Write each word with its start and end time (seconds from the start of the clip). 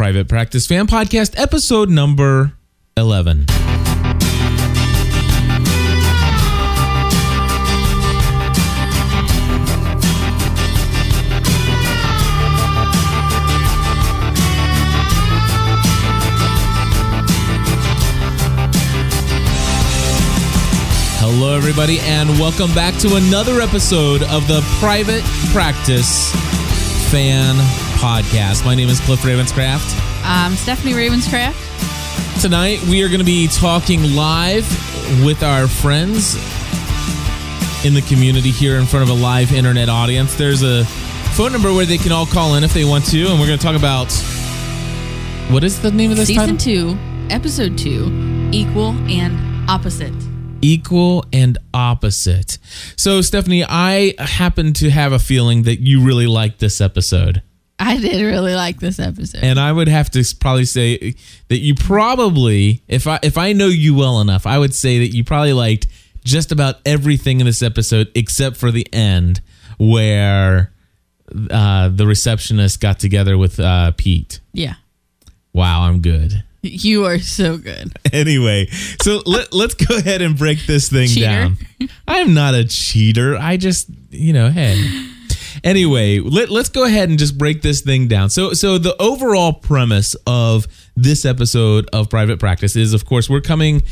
Private 0.00 0.28
Practice 0.28 0.66
Fan 0.66 0.86
Podcast, 0.86 1.38
episode 1.38 1.90
number 1.90 2.54
11. 2.96 3.44
Hello, 21.18 21.54
everybody, 21.54 22.00
and 22.00 22.30
welcome 22.38 22.72
back 22.74 22.94
to 23.00 23.16
another 23.16 23.60
episode 23.60 24.22
of 24.22 24.48
the 24.48 24.62
Private 24.80 25.22
Practice 25.52 26.32
Fan 27.10 27.89
Podcast. 28.00 28.64
My 28.64 28.74
name 28.74 28.88
is 28.88 28.98
Cliff 29.00 29.20
Ravenscraft. 29.20 29.94
I'm 30.24 30.54
Stephanie 30.56 30.94
Ravenscraft. 30.94 32.40
Tonight, 32.40 32.82
we 32.84 33.02
are 33.02 33.08
going 33.08 33.18
to 33.20 33.24
be 33.26 33.46
talking 33.46 34.14
live 34.16 34.64
with 35.22 35.42
our 35.42 35.68
friends 35.68 36.34
in 37.84 37.92
the 37.92 38.02
community 38.08 38.50
here 38.50 38.76
in 38.78 38.86
front 38.86 39.02
of 39.08 39.14
a 39.14 39.20
live 39.22 39.52
internet 39.52 39.90
audience. 39.90 40.34
There's 40.34 40.62
a 40.62 40.84
phone 41.34 41.52
number 41.52 41.72
where 41.74 41.84
they 41.84 41.98
can 41.98 42.10
all 42.10 42.24
call 42.24 42.54
in 42.54 42.64
if 42.64 42.72
they 42.72 42.86
want 42.86 43.04
to, 43.10 43.26
and 43.26 43.38
we're 43.38 43.46
going 43.46 43.58
to 43.58 43.64
talk 43.64 43.76
about 43.76 44.10
what 45.52 45.62
is 45.62 45.80
the 45.82 45.90
name 45.90 46.10
of 46.10 46.16
this 46.16 46.28
Season 46.28 46.56
title? 46.56 46.96
two, 46.96 46.98
episode 47.28 47.76
two, 47.76 48.48
equal 48.50 48.92
and 49.10 49.68
opposite. 49.68 50.14
equal 50.62 51.24
and 51.34 51.58
opposite. 51.74 52.56
So, 52.96 53.20
Stephanie, 53.20 53.64
I 53.68 54.14
happen 54.18 54.72
to 54.74 54.88
have 54.88 55.12
a 55.12 55.18
feeling 55.18 55.64
that 55.64 55.80
you 55.80 56.02
really 56.02 56.26
like 56.26 56.58
this 56.58 56.80
episode. 56.80 57.42
I 57.80 57.96
did 57.98 58.22
really 58.22 58.54
like 58.54 58.78
this 58.78 58.98
episode. 59.00 59.42
And 59.42 59.58
I 59.58 59.72
would 59.72 59.88
have 59.88 60.10
to 60.10 60.22
probably 60.38 60.66
say 60.66 61.14
that 61.48 61.58
you 61.58 61.74
probably, 61.74 62.82
if 62.86 63.06
I 63.06 63.18
if 63.22 63.38
I 63.38 63.54
know 63.54 63.68
you 63.68 63.94
well 63.94 64.20
enough, 64.20 64.46
I 64.46 64.58
would 64.58 64.74
say 64.74 64.98
that 64.98 65.08
you 65.16 65.24
probably 65.24 65.54
liked 65.54 65.86
just 66.22 66.52
about 66.52 66.76
everything 66.84 67.40
in 67.40 67.46
this 67.46 67.62
episode 67.62 68.12
except 68.14 68.56
for 68.58 68.70
the 68.70 68.86
end 68.92 69.40
where 69.78 70.72
uh, 71.50 71.88
the 71.88 72.06
receptionist 72.06 72.80
got 72.80 72.98
together 73.00 73.38
with 73.38 73.58
uh, 73.58 73.92
Pete. 73.96 74.40
yeah. 74.52 74.74
Wow, 75.52 75.82
I'm 75.82 76.00
good. 76.00 76.44
You 76.62 77.06
are 77.06 77.18
so 77.18 77.56
good. 77.56 77.92
anyway, 78.12 78.66
so 79.02 79.20
let, 79.26 79.52
let's 79.52 79.74
go 79.74 79.96
ahead 79.96 80.22
and 80.22 80.36
break 80.38 80.64
this 80.66 80.88
thing 80.88 81.08
Cheater. 81.08 81.26
down. 81.26 81.58
I'm 82.06 82.34
not 82.34 82.54
a 82.54 82.64
cheater. 82.64 83.36
I 83.36 83.56
just, 83.56 83.88
you 84.10 84.32
know, 84.32 84.50
hey. 84.50 85.08
Anyway, 85.62 86.18
let, 86.18 86.50
let's 86.50 86.68
go 86.68 86.84
ahead 86.84 87.08
and 87.08 87.18
just 87.18 87.36
break 87.36 87.62
this 87.62 87.80
thing 87.80 88.08
down. 88.08 88.30
So, 88.30 88.52
so 88.52 88.78
the 88.78 89.00
overall 89.00 89.52
premise 89.52 90.16
of 90.26 90.66
this 90.96 91.24
episode 91.24 91.88
of 91.92 92.08
Private 92.08 92.38
Practice 92.38 92.76
is, 92.76 92.94
of 92.94 93.04
course, 93.04 93.28
we're 93.28 93.40
coming 93.40 93.82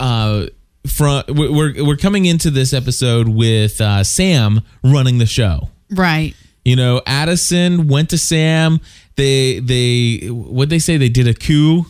uh, 0.00 0.46
from 0.86 1.22
we're 1.28 1.84
we're 1.84 1.96
coming 1.96 2.26
into 2.26 2.50
this 2.50 2.72
episode 2.72 3.28
with 3.28 3.80
uh, 3.80 4.04
Sam 4.04 4.62
running 4.82 5.18
the 5.18 5.26
show. 5.26 5.68
Right. 5.90 6.34
You 6.64 6.76
know, 6.76 7.02
Addison 7.06 7.88
went 7.88 8.10
to 8.10 8.18
Sam. 8.18 8.80
They 9.16 9.60
they 9.60 10.28
what 10.28 10.68
they 10.68 10.78
say 10.78 10.96
they 10.96 11.08
did 11.08 11.28
a 11.28 11.34
coup. 11.34 11.86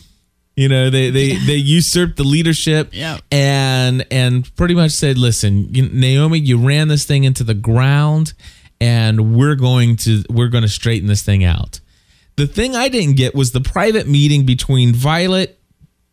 You 0.55 0.69
know, 0.69 0.89
they 0.89 1.09
they 1.09 1.35
they 1.35 1.55
usurped 1.55 2.17
the 2.17 2.23
leadership. 2.23 2.89
Yep. 2.91 3.21
And 3.31 4.05
and 4.11 4.55
pretty 4.55 4.75
much 4.75 4.91
said, 4.91 5.17
"Listen, 5.17 5.73
you, 5.73 5.89
Naomi, 5.89 6.39
you 6.39 6.59
ran 6.59 6.89
this 6.89 7.05
thing 7.05 7.23
into 7.23 7.43
the 7.43 7.55
ground 7.55 8.33
and 8.83 9.35
we're 9.35 9.55
going 9.55 9.95
to 9.97 10.23
we're 10.29 10.49
going 10.49 10.63
to 10.63 10.69
straighten 10.69 11.07
this 11.07 11.21
thing 11.21 11.43
out." 11.43 11.79
The 12.35 12.47
thing 12.47 12.75
I 12.75 12.87
didn't 12.89 13.15
get 13.15 13.35
was 13.35 13.51
the 13.51 13.61
private 13.61 14.07
meeting 14.07 14.45
between 14.45 14.93
Violet, 14.93 15.59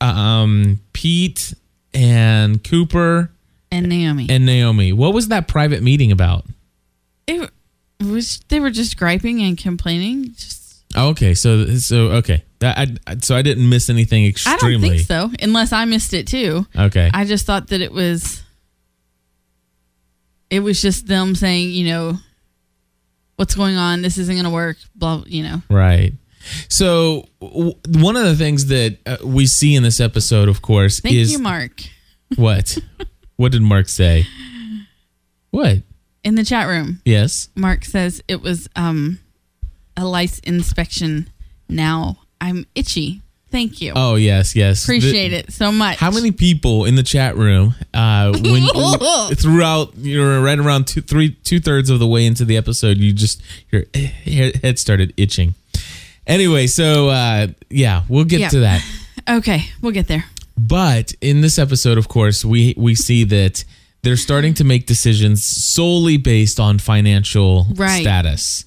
um, 0.01 0.81
Pete, 0.93 1.55
and 1.95 2.63
Cooper 2.63 3.31
And 3.73 3.89
Naomi. 3.89 4.27
and 4.29 4.45
Naomi. 4.45 4.93
What 4.93 5.15
was 5.15 5.29
that 5.29 5.49
private 5.49 5.83
meeting 5.83 6.13
about? 6.13 6.45
it 7.27 7.51
was 8.01 8.41
they 8.49 8.61
were 8.61 8.71
just 8.71 8.97
griping 8.97 9.41
and 9.43 9.57
complaining. 9.59 10.33
Just 10.35 10.83
Okay, 10.97 11.35
so 11.35 11.77
so 11.77 12.09
okay, 12.21 12.43
that 12.59 12.77
I, 13.07 13.17
so 13.23 13.37
I 13.37 13.43
didn't 13.43 13.69
miss 13.69 13.89
anything 13.89 14.25
I 14.25 14.29
extremely. 14.29 14.89
don't 14.89 14.97
think 14.97 15.07
so, 15.07 15.31
unless 15.41 15.73
I 15.73 15.85
missed 15.85 16.13
it 16.15 16.27
too. 16.27 16.67
Okay, 16.77 17.11
I 17.15 17.25
just 17.25 17.47
thought 17.47 17.69
that 17.69 17.81
it 17.81 17.93
was 17.93 18.43
it 20.51 20.61
was 20.61 20.83
just 20.83 21.07
them 21.07 21.35
saying, 21.35 21.71
you 21.71 21.87
know, 21.87 22.19
what's 23.41 23.55
going 23.55 23.77
on, 23.77 24.03
this 24.03 24.19
isn't 24.19 24.37
gonna 24.37 24.51
work, 24.51 24.77
blah 24.95 25.25
you 25.27 25.43
know. 25.43 25.63
right. 25.71 26.13
So 26.69 27.27
w- 27.41 27.73
one 27.89 28.17
of 28.17 28.25
the 28.25 28.37
things 28.37 28.67
that 28.67 28.99
uh, 29.07 29.17
we 29.25 29.47
see 29.47 29.75
in 29.75 29.83
this 29.83 29.99
episode, 29.99 30.49
of 30.51 30.61
course, 30.61 31.01
Thank 31.01 31.15
is 31.17 31.33
you, 31.33 31.39
Mark. 31.39 31.81
what? 32.37 32.77
what 33.37 33.53
did 33.53 33.63
Mark 33.63 33.89
say? 33.89 34.27
What? 35.51 35.79
In 36.23 36.35
the 36.35 36.45
chat 36.45 36.69
room. 36.69 37.01
Yes. 37.07 37.49
Mark 37.57 37.85
says 37.87 38.23
it 38.29 38.43
was 38.43 38.69
um 38.77 39.19
a 39.97 40.05
lice 40.05 40.39
inspection. 40.41 41.31
Now 41.69 42.19
I'm 42.43 42.67
itchy. 42.75 43.23
Thank 43.51 43.81
you. 43.81 43.93
Oh 43.97 44.15
yes, 44.15 44.55
yes. 44.55 44.85
Appreciate 44.85 45.33
it 45.33 45.53
so 45.53 45.73
much. 45.73 45.97
How 45.99 46.11
many 46.11 46.31
people 46.31 46.85
in 46.85 46.95
the 46.95 47.03
chat 47.03 47.37
room 47.37 47.75
uh, 47.93 48.33
when 48.39 48.63
throughout 49.35 49.93
you're 49.99 50.41
right 50.41 50.59
around 50.59 50.87
two 50.87 51.01
three 51.01 51.31
two 51.43 51.59
thirds 51.61 51.91
of 51.91 51.99
the 51.99 52.07
way 52.07 52.27
into 52.27 52.45
the 52.45 52.57
episode 52.57 52.99
you 52.99 53.13
just 53.13 53.43
your 53.73 53.85
head 54.63 54.79
started 54.79 55.13
itching. 55.17 55.55
Anyway, 56.27 56.67
so 56.69 57.09
uh, 57.09 57.49
yeah, 57.71 58.05
we'll 58.09 58.25
get 58.25 58.41
Yeah. 58.41 58.49
to 58.51 58.61
that. 58.61 58.83
Okay, 59.29 59.65
we'll 59.83 59.93
get 59.93 60.09
there. 60.09 60.25
But 60.57 61.13
in 61.21 61.41
this 61.41 61.59
episode, 61.59 61.99
of 61.99 62.09
course, 62.09 62.45
we 62.45 62.75
we 62.77 62.95
see 62.95 63.23
that 63.25 63.65
they're 64.03 64.17
starting 64.17 64.55
to 64.55 64.65
make 64.65 64.87
decisions 64.87 65.45
solely 65.45 66.17
based 66.17 66.59
on 66.59 66.79
financial 66.79 67.67
Right. 67.75 68.01
status. 68.01 68.65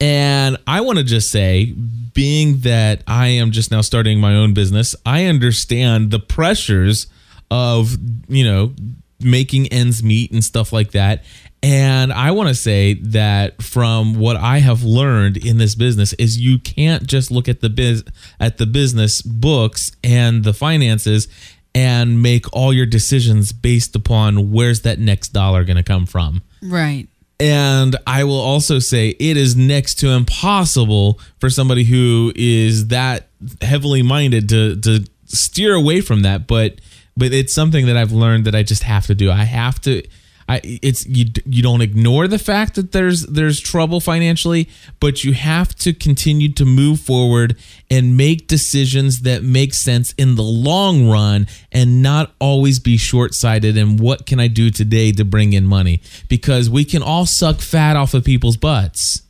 And 0.00 0.56
I 0.66 0.80
want 0.80 0.98
to 0.98 1.04
just 1.04 1.30
say, 1.30 1.74
being 2.14 2.58
that 2.60 3.02
I 3.06 3.28
am 3.28 3.50
just 3.50 3.70
now 3.70 3.80
starting 3.80 4.20
my 4.20 4.34
own 4.34 4.54
business, 4.54 4.94
I 5.04 5.26
understand 5.26 6.10
the 6.10 6.18
pressures 6.18 7.06
of, 7.50 7.96
you 8.28 8.44
know, 8.44 8.74
making 9.20 9.68
ends 9.68 10.02
meet 10.02 10.32
and 10.32 10.42
stuff 10.42 10.72
like 10.72 10.92
that. 10.92 11.24
And 11.62 12.12
I 12.12 12.32
want 12.32 12.50
to 12.50 12.54
say 12.54 12.94
that 12.94 13.62
from 13.62 14.18
what 14.18 14.36
I 14.36 14.58
have 14.58 14.82
learned 14.82 15.38
in 15.38 15.56
this 15.56 15.74
business 15.74 16.12
is 16.14 16.38
you 16.38 16.58
can't 16.58 17.06
just 17.06 17.30
look 17.30 17.48
at 17.48 17.60
the 17.60 17.70
biz 17.70 18.04
at 18.38 18.58
the 18.58 18.66
business 18.66 19.22
books 19.22 19.90
and 20.04 20.44
the 20.44 20.52
finances 20.52 21.26
and 21.74 22.22
make 22.22 22.52
all 22.52 22.72
your 22.72 22.86
decisions 22.86 23.52
based 23.52 23.96
upon 23.96 24.52
where's 24.52 24.82
that 24.82 24.98
next 24.98 25.30
dollar 25.30 25.64
going 25.64 25.78
to 25.78 25.82
come 25.82 26.04
from. 26.06 26.42
Right. 26.62 27.08
And 27.40 27.96
I 28.06 28.24
will 28.24 28.40
also 28.40 28.78
say 28.78 29.08
it 29.08 29.36
is 29.36 29.56
next 29.56 29.96
to 29.96 30.10
impossible 30.10 31.20
for 31.40 31.50
somebody 31.50 31.84
who 31.84 32.32
is 32.36 32.88
that 32.88 33.28
heavily 33.60 34.02
minded 34.02 34.48
to 34.50 34.76
to 34.76 35.04
steer 35.26 35.74
away 35.74 36.00
from 36.00 36.22
that. 36.22 36.46
But 36.46 36.80
but 37.16 37.32
it's 37.32 37.52
something 37.52 37.86
that 37.86 37.96
I've 37.96 38.12
learned 38.12 38.44
that 38.46 38.54
I 38.54 38.62
just 38.62 38.82
have 38.84 39.06
to 39.06 39.14
do. 39.14 39.30
I 39.30 39.44
have 39.44 39.80
to. 39.82 40.02
I 40.48 40.60
it's 40.62 41.06
you 41.06 41.26
you 41.46 41.62
don't 41.62 41.80
ignore 41.80 42.28
the 42.28 42.38
fact 42.38 42.74
that 42.74 42.92
there's 42.92 43.22
there's 43.26 43.60
trouble 43.60 44.00
financially, 44.00 44.68
but 45.00 45.24
you 45.24 45.32
have 45.32 45.74
to 45.76 45.92
continue 45.92 46.52
to 46.52 46.64
move 46.64 47.00
forward 47.00 47.56
and 47.90 48.16
make 48.16 48.46
decisions 48.46 49.22
that 49.22 49.42
make 49.42 49.74
sense 49.74 50.12
in 50.18 50.34
the 50.34 50.42
long 50.42 51.08
run 51.08 51.46
and 51.72 52.02
not 52.02 52.32
always 52.38 52.78
be 52.78 52.96
short-sighted 52.96 53.76
and 53.76 54.00
what 54.00 54.26
can 54.26 54.40
I 54.40 54.48
do 54.48 54.70
today 54.70 55.12
to 55.12 55.24
bring 55.24 55.52
in 55.52 55.64
money? 55.64 56.02
Because 56.28 56.68
we 56.68 56.84
can 56.84 57.02
all 57.02 57.26
suck 57.26 57.60
fat 57.60 57.96
off 57.96 58.14
of 58.14 58.24
people's 58.24 58.56
butts. 58.56 59.22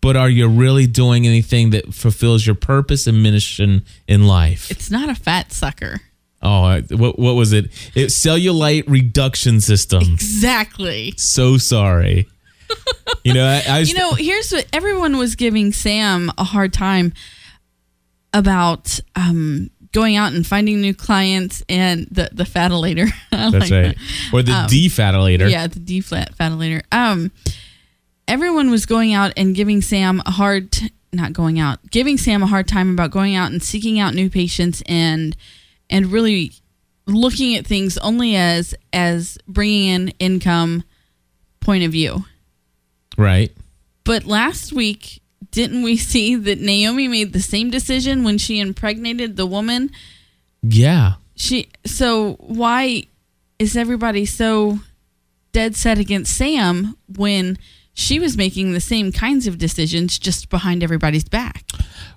But 0.00 0.14
are 0.14 0.28
you 0.28 0.46
really 0.46 0.86
doing 0.86 1.26
anything 1.26 1.70
that 1.70 1.92
fulfills 1.92 2.46
your 2.46 2.54
purpose 2.54 3.06
and 3.06 3.22
mission 3.22 3.84
in 4.06 4.26
life? 4.26 4.70
It's 4.70 4.90
not 4.90 5.08
a 5.08 5.14
fat 5.14 5.52
sucker. 5.52 6.00
Oh, 6.42 6.80
what 6.90 7.18
what 7.18 7.34
was 7.34 7.52
it? 7.52 7.66
It's 7.94 8.16
cellulite 8.18 8.84
reduction 8.88 9.60
system. 9.60 10.02
Exactly. 10.02 11.14
So 11.16 11.56
sorry. 11.56 12.28
You 13.24 13.34
know, 13.34 13.46
I, 13.46 13.62
I 13.68 13.78
was, 13.80 13.88
You 13.92 13.96
know, 13.96 14.12
here's 14.14 14.52
what 14.52 14.66
everyone 14.72 15.16
was 15.16 15.34
giving 15.34 15.72
Sam 15.72 16.30
a 16.38 16.44
hard 16.44 16.72
time 16.72 17.12
about 18.32 19.00
um 19.14 19.70
going 19.92 20.16
out 20.16 20.32
and 20.34 20.46
finding 20.46 20.80
new 20.80 20.94
clients 20.94 21.62
and 21.68 22.06
the 22.10 22.28
the 22.32 22.44
fatilator. 22.44 23.08
That's 23.30 23.52
like 23.54 23.62
right. 23.70 23.96
that. 23.96 23.96
Or 24.32 24.42
the 24.42 24.52
Um, 24.52 24.66
defatilator. 24.68 25.50
Yeah, 25.50 25.66
the 25.68 25.80
D 25.80 26.00
flat. 26.00 26.32
Um, 26.92 27.30
everyone 28.28 28.70
was 28.70 28.84
going 28.86 29.14
out 29.14 29.32
and 29.36 29.54
giving 29.54 29.80
Sam 29.80 30.20
a 30.26 30.30
hard, 30.32 30.70
t- 30.72 30.92
not 31.12 31.32
going 31.32 31.58
out, 31.58 31.78
giving 31.90 32.18
Sam 32.18 32.42
a 32.42 32.46
hard 32.46 32.68
time 32.68 32.90
about 32.90 33.10
going 33.10 33.34
out 33.34 33.50
and 33.52 33.62
seeking 33.62 33.98
out 33.98 34.14
new 34.14 34.28
patients 34.28 34.82
and 34.86 35.34
and 35.90 36.12
really 36.12 36.52
looking 37.06 37.54
at 37.56 37.66
things 37.66 37.98
only 37.98 38.36
as 38.36 38.74
as 38.92 39.38
bringing 39.46 39.88
in 39.90 40.08
income 40.18 40.84
point 41.60 41.84
of 41.84 41.92
view. 41.92 42.24
Right. 43.16 43.56
But 44.04 44.24
last 44.24 44.72
week, 44.72 45.22
didn't 45.50 45.82
we 45.82 45.96
see 46.12 46.34
that 46.36 46.60
Naomi 46.60 47.08
made 47.08 47.32
the 47.32 47.40
same 47.40 47.70
decision 47.70 48.24
when 48.24 48.38
she 48.38 48.60
impregnated 48.60 49.36
the 49.36 49.46
woman? 49.46 49.90
Yeah. 50.62 51.14
She 51.34 51.68
so 51.84 52.34
why 52.34 53.04
is 53.58 53.76
everybody 53.76 54.26
so 54.26 54.80
dead 55.52 55.76
set 55.76 55.98
against 55.98 56.36
Sam 56.36 56.96
when 57.16 57.58
she 57.98 58.20
was 58.20 58.36
making 58.36 58.72
the 58.72 58.80
same 58.80 59.10
kinds 59.10 59.46
of 59.46 59.56
decisions 59.56 60.18
just 60.18 60.50
behind 60.50 60.82
everybody's 60.82 61.24
back? 61.24 61.64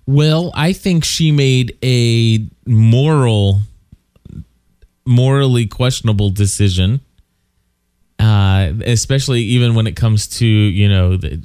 Well, 0.05 0.51
I 0.53 0.73
think 0.73 1.05
she 1.05 1.31
made 1.31 1.77
a 1.81 2.45
moral, 2.67 3.61
morally 5.05 5.67
questionable 5.67 6.31
decision. 6.31 6.99
Uh, 8.19 8.73
especially 8.85 9.39
even 9.39 9.73
when 9.73 9.87
it 9.87 9.95
comes 9.95 10.27
to 10.27 10.45
you 10.45 10.89
know 10.89 11.15
the, 11.15 11.41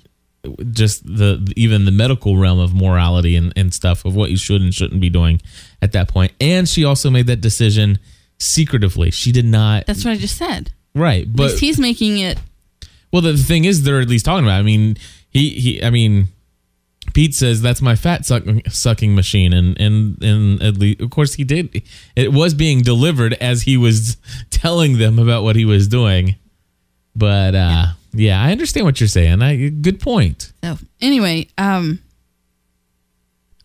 just 0.72 1.06
the 1.06 1.52
even 1.54 1.84
the 1.84 1.92
medical 1.92 2.36
realm 2.36 2.58
of 2.58 2.74
morality 2.74 3.36
and, 3.36 3.52
and 3.54 3.72
stuff 3.72 4.04
of 4.04 4.16
what 4.16 4.32
you 4.32 4.36
should 4.36 4.60
and 4.60 4.74
shouldn't 4.74 5.00
be 5.00 5.08
doing 5.08 5.40
at 5.80 5.92
that 5.92 6.08
point. 6.08 6.32
And 6.40 6.68
she 6.68 6.84
also 6.84 7.08
made 7.08 7.28
that 7.28 7.40
decision 7.40 8.00
secretively. 8.38 9.12
She 9.12 9.30
did 9.30 9.44
not. 9.44 9.86
That's 9.86 10.04
what 10.04 10.10
I 10.10 10.16
just 10.16 10.36
said. 10.36 10.72
right, 10.92 11.24
but 11.32 11.56
he's 11.60 11.78
making 11.78 12.18
it. 12.18 12.40
Well, 13.14 13.22
the 13.22 13.36
thing 13.36 13.64
is, 13.64 13.84
they're 13.84 14.00
at 14.00 14.08
least 14.08 14.24
talking 14.24 14.44
about. 14.44 14.56
it. 14.56 14.58
I 14.58 14.62
mean, 14.62 14.96
he 15.30 15.50
he. 15.50 15.84
I 15.84 15.90
mean, 15.90 16.26
Pete 17.12 17.32
says 17.32 17.62
that's 17.62 17.80
my 17.80 17.94
fat 17.94 18.26
sucking 18.26 18.62
sucking 18.68 19.14
machine, 19.14 19.52
and 19.52 19.80
and 19.80 20.20
and 20.20 20.60
at 20.60 20.78
least, 20.78 21.00
of 21.00 21.10
course, 21.10 21.34
he 21.34 21.44
did. 21.44 21.84
It 22.16 22.32
was 22.32 22.54
being 22.54 22.82
delivered 22.82 23.34
as 23.34 23.62
he 23.62 23.76
was 23.76 24.16
telling 24.50 24.98
them 24.98 25.20
about 25.20 25.44
what 25.44 25.54
he 25.54 25.64
was 25.64 25.86
doing. 25.86 26.34
But 27.14 27.54
uh, 27.54 27.86
yeah. 28.12 28.42
I 28.42 28.50
understand 28.50 28.84
what 28.84 28.98
you're 28.98 29.06
saying. 29.06 29.42
I 29.42 29.68
good 29.68 30.00
point. 30.00 30.52
So 30.64 30.76
anyway, 31.00 31.46
um, 31.56 32.00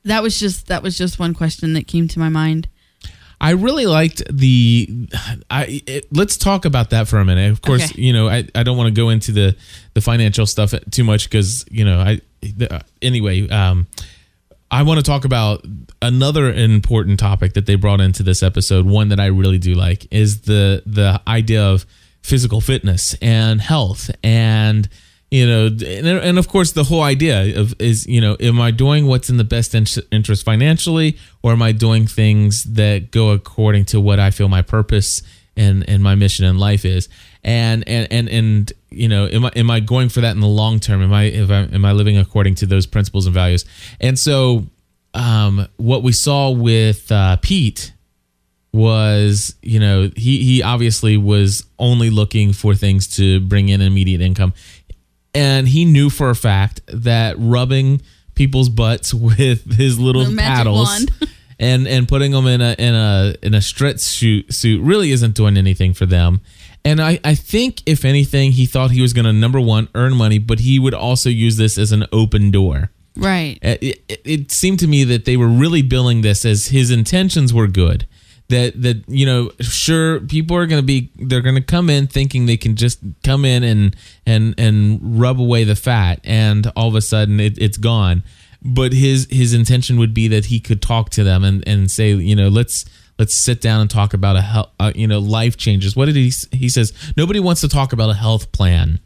that 0.04 0.22
was 0.22 0.40
just 0.40 0.68
that 0.68 0.84
was 0.84 0.96
just 0.96 1.18
one 1.18 1.34
question 1.34 1.74
that 1.74 1.88
came 1.88 2.08
to 2.10 2.20
my 2.20 2.30
mind. 2.30 2.70
I 3.42 3.52
really 3.52 3.86
liked 3.86 4.22
the. 4.30 5.08
I 5.50 5.82
it, 5.88 6.08
let's 6.12 6.36
talk 6.38 6.66
about 6.66 6.90
that 6.90 7.08
for 7.08 7.20
a 7.20 7.26
minute. 7.26 7.52
Of 7.52 7.62
course, 7.62 7.92
Okay. 7.92 8.02
you 8.02 8.12
know 8.14 8.28
I, 8.28 8.46
I 8.54 8.64
don't 8.64 8.78
want 8.78 8.94
to 8.94 9.02
go 9.02 9.10
into 9.10 9.32
the 9.32 9.56
the 9.94 10.02
financial 10.02 10.46
stuff 10.46 10.74
too 10.92 11.04
much 11.04 11.30
because 11.30 11.64
you 11.72 11.86
know 11.86 12.00
I 12.00 12.22
the, 12.42 12.84
anyway. 13.02 13.48
Um, 13.50 13.88
I 14.72 14.84
want 14.84 15.00
to 15.00 15.04
talk 15.04 15.26
about 15.26 15.66
another 16.00 16.54
important 16.54 17.20
topic 17.20 17.54
that 17.54 17.66
they 17.66 17.74
brought 17.74 18.02
into 18.02 18.22
this 18.22 18.44
episode. 18.44 18.86
One 18.86 19.10
that 19.10 19.20
I 19.20 19.26
really 19.28 19.58
do 19.58 19.74
like 19.74 20.06
is 20.12 20.42
the 20.42 20.84
the 20.86 21.20
idea 21.28 21.64
of 21.64 21.86
physical 22.22 22.62
fitness 22.62 23.16
and 23.22 23.60
health 23.62 24.12
and 24.24 24.88
you 25.32 25.46
know 25.46 25.68
and, 25.68 26.08
and 26.08 26.40
of 26.40 26.48
course 26.48 26.72
the 26.72 26.86
whole 26.86 27.04
idea 27.04 27.60
of 27.60 27.74
is 27.80 28.08
you 28.08 28.20
know 28.20 28.36
am 28.40 28.60
i 28.60 28.72
doing 28.72 29.06
what's 29.06 29.30
in 29.30 29.38
the 29.38 29.44
best 29.44 29.76
in- 29.76 29.86
interest 30.12 30.44
financially 30.44 31.18
or 31.44 31.52
am 31.52 31.62
i 31.62 31.72
doing 31.72 32.08
things 32.08 32.64
that 32.64 33.12
go 33.12 33.30
according 33.30 33.86
to 33.86 34.02
what 34.02 34.20
i 34.20 34.32
feel 34.32 34.50
my 34.50 34.62
purpose 34.62 35.22
and 35.60 35.88
and 35.90 36.02
my 36.02 36.16
mission 36.16 36.46
in 36.46 36.58
life 36.58 36.86
is? 36.86 37.10
And 37.44 37.88
and 37.88 38.08
and 38.12 38.30
and 38.30 38.74
you 38.90 39.08
know 39.08 39.28
am 39.28 39.46
i 39.46 39.52
am 39.56 39.70
i 39.70 39.80
going 39.80 40.10
for 40.10 40.22
that 40.22 40.32
in 40.32 40.40
the 40.40 40.48
long 40.48 40.80
term? 40.80 41.04
Am 41.04 41.14
i 41.14 41.26
if 41.26 41.52
I, 41.52 41.64
am 41.64 41.86
i 41.86 41.92
living 41.92 42.18
according 42.18 42.56
to 42.56 42.66
those 42.66 42.86
principles 42.86 43.26
and 43.26 43.34
values? 43.34 43.66
And 44.00 44.18
so 44.18 44.66
um 45.14 45.68
what 45.78 46.02
we 46.02 46.12
saw 46.12 46.50
with 46.50 47.12
uh 47.12 47.38
pete 47.42 47.94
was 48.72 49.56
you 49.62 49.80
know 49.80 50.12
he 50.16 50.44
he 50.44 50.64
obviously 50.64 51.18
was 51.18 51.66
only 51.78 52.10
looking 52.10 52.54
for 52.54 52.76
things 52.76 53.08
to 53.16 53.40
bring 53.42 53.70
in 53.70 53.82
immediate 53.82 54.22
income 54.22 54.54
and 55.34 55.68
he 55.68 55.86
knew 55.86 56.10
for 56.10 56.30
a 56.30 56.36
fact 56.36 56.82
that 56.88 57.36
rubbing 57.38 58.02
people's 58.36 58.70
butts 58.70 59.14
with 59.30 59.78
his 59.78 60.00
little 60.00 60.26
The 60.26 60.36
paddles 60.38 61.06
and 61.60 61.88
and 61.88 62.08
putting 62.08 62.32
them 62.32 62.48
in 62.48 62.62
a 62.62 62.76
in 62.80 62.96
a 62.96 63.36
in 63.42 63.54
a 63.54 63.62
stretch 63.62 64.00
suit 64.00 64.54
suit 64.54 64.82
really 64.82 65.12
isn't 65.12 65.36
doing 65.36 65.58
anything 65.58 65.94
for 65.94 66.06
them. 66.06 66.42
And 66.86 67.02
I, 67.02 67.20
I 67.26 67.36
think 67.36 67.84
if 67.86 68.06
anything 68.06 68.54
he 68.54 68.66
thought 68.66 68.92
he 68.92 69.02
was 69.02 69.12
going 69.12 69.26
to 69.26 69.34
number 69.34 69.60
one 69.60 69.90
earn 69.96 70.16
money 70.16 70.40
but 70.40 70.62
he 70.62 70.80
would 70.80 70.94
also 70.94 71.30
use 71.30 71.58
this 71.58 71.78
as 71.78 71.92
an 71.92 72.06
open 72.12 72.52
door. 72.52 72.92
Right. 73.18 73.60
Uh, 73.62 73.76
it, 73.82 74.02
it, 74.08 74.22
it 74.24 74.52
seemed 74.52 74.80
to 74.80 74.88
me 74.88 75.04
that 75.04 75.26
they 75.26 75.36
were 75.36 75.50
really 75.50 75.82
billing 75.82 76.22
this 76.22 76.46
as 76.46 76.68
his 76.68 76.90
intentions 76.90 77.54
were 77.54 77.68
good 77.68 78.08
that 78.50 78.82
that 78.82 79.04
you 79.08 79.26
know 79.26 79.52
sure 79.60 80.20
people 80.22 80.58
are 80.58 80.66
going 80.66 80.82
to 80.82 80.86
be 80.86 81.12
they're 81.16 81.42
going 81.42 81.56
to 81.56 81.62
come 81.62 81.90
in 81.90 82.08
thinking 82.08 82.46
they 82.46 82.58
can 82.58 82.76
just 82.76 83.00
come 83.24 83.46
in 83.46 83.64
and 83.64 83.96
and 84.26 84.56
and 84.58 85.00
rub 85.20 85.40
away 85.40 85.64
the 85.64 85.76
fat 85.76 86.20
and 86.24 86.72
all 86.76 86.88
of 86.88 86.96
a 86.96 87.02
sudden 87.02 87.40
it, 87.40 87.58
it's 87.58 87.78
gone 87.78 88.24
but 88.62 88.92
his 88.92 89.28
his 89.30 89.54
intention 89.54 89.98
would 89.98 90.14
be 90.14 90.28
that 90.28 90.46
he 90.46 90.60
could 90.60 90.82
talk 90.82 91.10
to 91.10 91.24
them 91.24 91.44
and 91.44 91.66
and 91.68 91.90
say 91.90 92.14
you 92.14 92.36
know 92.36 92.50
let's 92.50 92.86
let's 93.18 93.34
sit 93.34 93.62
down 93.62 93.82
and 93.82 93.90
talk 93.90 94.14
about 94.14 94.36
a 94.36 94.42
health 94.42 94.70
uh, 94.80 94.92
you 94.96 95.08
know 95.08 95.20
life 95.20 95.56
changes 95.56 95.96
what 95.96 96.06
did 96.06 96.16
he 96.16 96.32
he 96.52 96.68
says 96.70 96.94
nobody 97.16 97.40
wants 97.40 97.62
to 97.62 97.68
talk 97.70 97.94
about 97.94 98.10
a 98.10 98.16
health 98.16 98.52
plan 98.52 99.00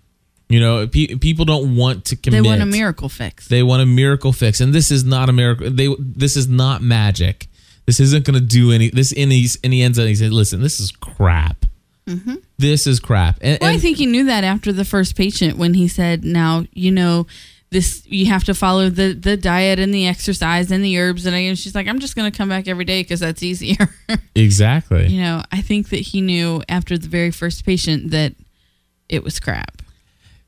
you 0.49 0.59
know 0.59 0.87
pe- 0.87 1.15
people 1.15 1.45
don't 1.45 1.75
want 1.75 2.05
to 2.05 2.15
commit. 2.15 2.43
They 2.43 2.47
want 2.47 2.61
a 2.61 2.65
miracle 2.65 3.09
fix. 3.09 3.47
they 3.47 3.63
want 3.63 3.81
a 3.81 3.85
miracle 3.87 4.31
fix, 4.31 4.59
and 4.61 4.73
this 4.73 4.91
is 4.91 5.03
not 5.03 5.27
a 5.27 5.33
miracle. 5.33 5.71
They 5.71 5.87
this 5.97 6.37
is 6.37 6.47
not 6.47 6.81
magic. 6.83 7.47
This 7.85 7.99
isn't 7.99 8.25
going 8.25 8.39
to 8.39 8.45
do 8.45 8.71
any. 8.71 8.89
This 8.89 9.13
and 9.15 9.31
he's 9.31 9.57
and 9.63 9.73
he 9.73 9.81
ends 9.81 9.99
up. 9.99 10.07
He 10.07 10.15
said, 10.15 10.31
"Listen, 10.31 10.61
this 10.61 10.79
is 10.79 10.91
crap. 10.91 11.65
Mm-hmm. 12.07 12.35
This 12.57 12.87
is 12.87 12.99
crap." 12.99 13.37
And, 13.41 13.57
Well, 13.61 13.69
I 13.73 13.77
think 13.77 13.97
he 13.97 14.05
knew 14.05 14.25
that 14.25 14.43
after 14.43 14.71
the 14.71 14.85
first 14.85 15.15
patient 15.15 15.57
when 15.57 15.73
he 15.73 15.87
said, 15.87 16.23
"Now 16.23 16.65
you 16.73 16.91
know 16.91 17.27
this. 17.71 18.03
You 18.05 18.27
have 18.27 18.43
to 18.45 18.53
follow 18.53 18.89
the 18.89 19.13
the 19.13 19.35
diet 19.35 19.79
and 19.79 19.93
the 19.93 20.07
exercise 20.07 20.71
and 20.71 20.83
the 20.83 20.97
herbs." 20.97 21.25
And, 21.25 21.35
I, 21.35 21.39
and 21.39 21.59
she's 21.59 21.75
like, 21.75 21.87
"I'm 21.87 21.99
just 21.99 22.15
going 22.15 22.31
to 22.31 22.37
come 22.37 22.49
back 22.49 22.67
every 22.67 22.85
day 22.85 23.01
because 23.01 23.19
that's 23.19 23.43
easier." 23.43 23.89
exactly. 24.35 25.07
you 25.07 25.21
know, 25.21 25.43
I 25.51 25.61
think 25.61 25.89
that 25.89 25.99
he 25.99 26.21
knew 26.21 26.61
after 26.69 26.97
the 26.97 27.09
very 27.09 27.31
first 27.31 27.65
patient 27.65 28.11
that 28.11 28.33
it 29.09 29.23
was 29.23 29.39
crap. 29.39 29.81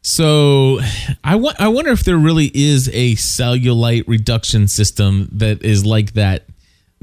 So, 0.02 0.80
I 1.24 1.36
wa- 1.36 1.56
I 1.58 1.68
wonder 1.68 1.90
if 1.90 2.04
there 2.04 2.18
really 2.18 2.52
is 2.54 2.90
a 2.94 3.16
cellulite 3.16 4.04
reduction 4.08 4.68
system 4.68 5.28
that 5.32 5.64
is 5.64 5.84
like 5.84 6.14
that. 6.14 6.46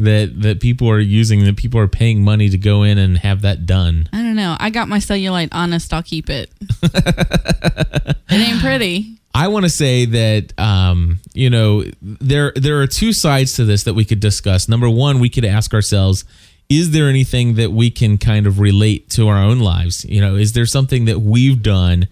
That 0.03 0.43
that 0.43 0.61
people 0.61 0.91
are 0.91 1.01
using. 1.01 1.45
That 1.45 1.57
people 1.57 1.79
are 1.81 1.89
paying 1.89 2.23
money 2.25 2.49
to 2.49 2.59
go 2.59 2.83
in 2.83 2.99
and 2.99 3.19
have 3.19 3.43
that 3.43 3.67
done. 3.67 4.09
I 4.13 4.19
don't 4.19 4.37
know. 4.37 4.57
I 4.59 4.71
got 4.71 4.89
my 4.89 4.99
cellulite 4.99 5.51
honest. 5.53 5.93
I'll 5.93 6.03
keep 6.03 6.29
it. 6.29 6.51
it 6.83 8.17
ain't 8.31 8.61
pretty. 8.61 9.19
I 9.35 9.49
want 9.49 9.65
to 9.65 9.71
say 9.71 10.05
that 10.05 10.59
um, 10.59 11.19
you 11.35 11.49
know 11.49 11.85
there 12.03 12.53
there 12.55 12.81
are 12.81 12.87
two 12.87 13.13
sides 13.13 13.55
to 13.55 13.65
this 13.65 13.85
that 13.85 13.95
we 13.95 14.05
could 14.05 14.21
discuss. 14.21 14.69
Number 14.69 14.91
one, 14.91 15.21
we 15.21 15.31
could 15.31 15.45
ask 15.45 15.73
ourselves: 15.73 16.25
Is 16.69 16.91
there 16.91 17.09
anything 17.09 17.55
that 17.55 17.73
we 17.73 17.91
can 17.91 18.19
kind 18.19 18.47
of 18.47 18.61
relate 18.61 19.09
to 19.11 19.29
our 19.29 19.39
own 19.39 19.61
lives? 19.61 20.05
You 20.05 20.21
know, 20.21 20.37
is 20.37 20.53
there 20.53 20.67
something 20.67 21.07
that 21.07 21.21
we've 21.21 21.63
done? 21.63 22.09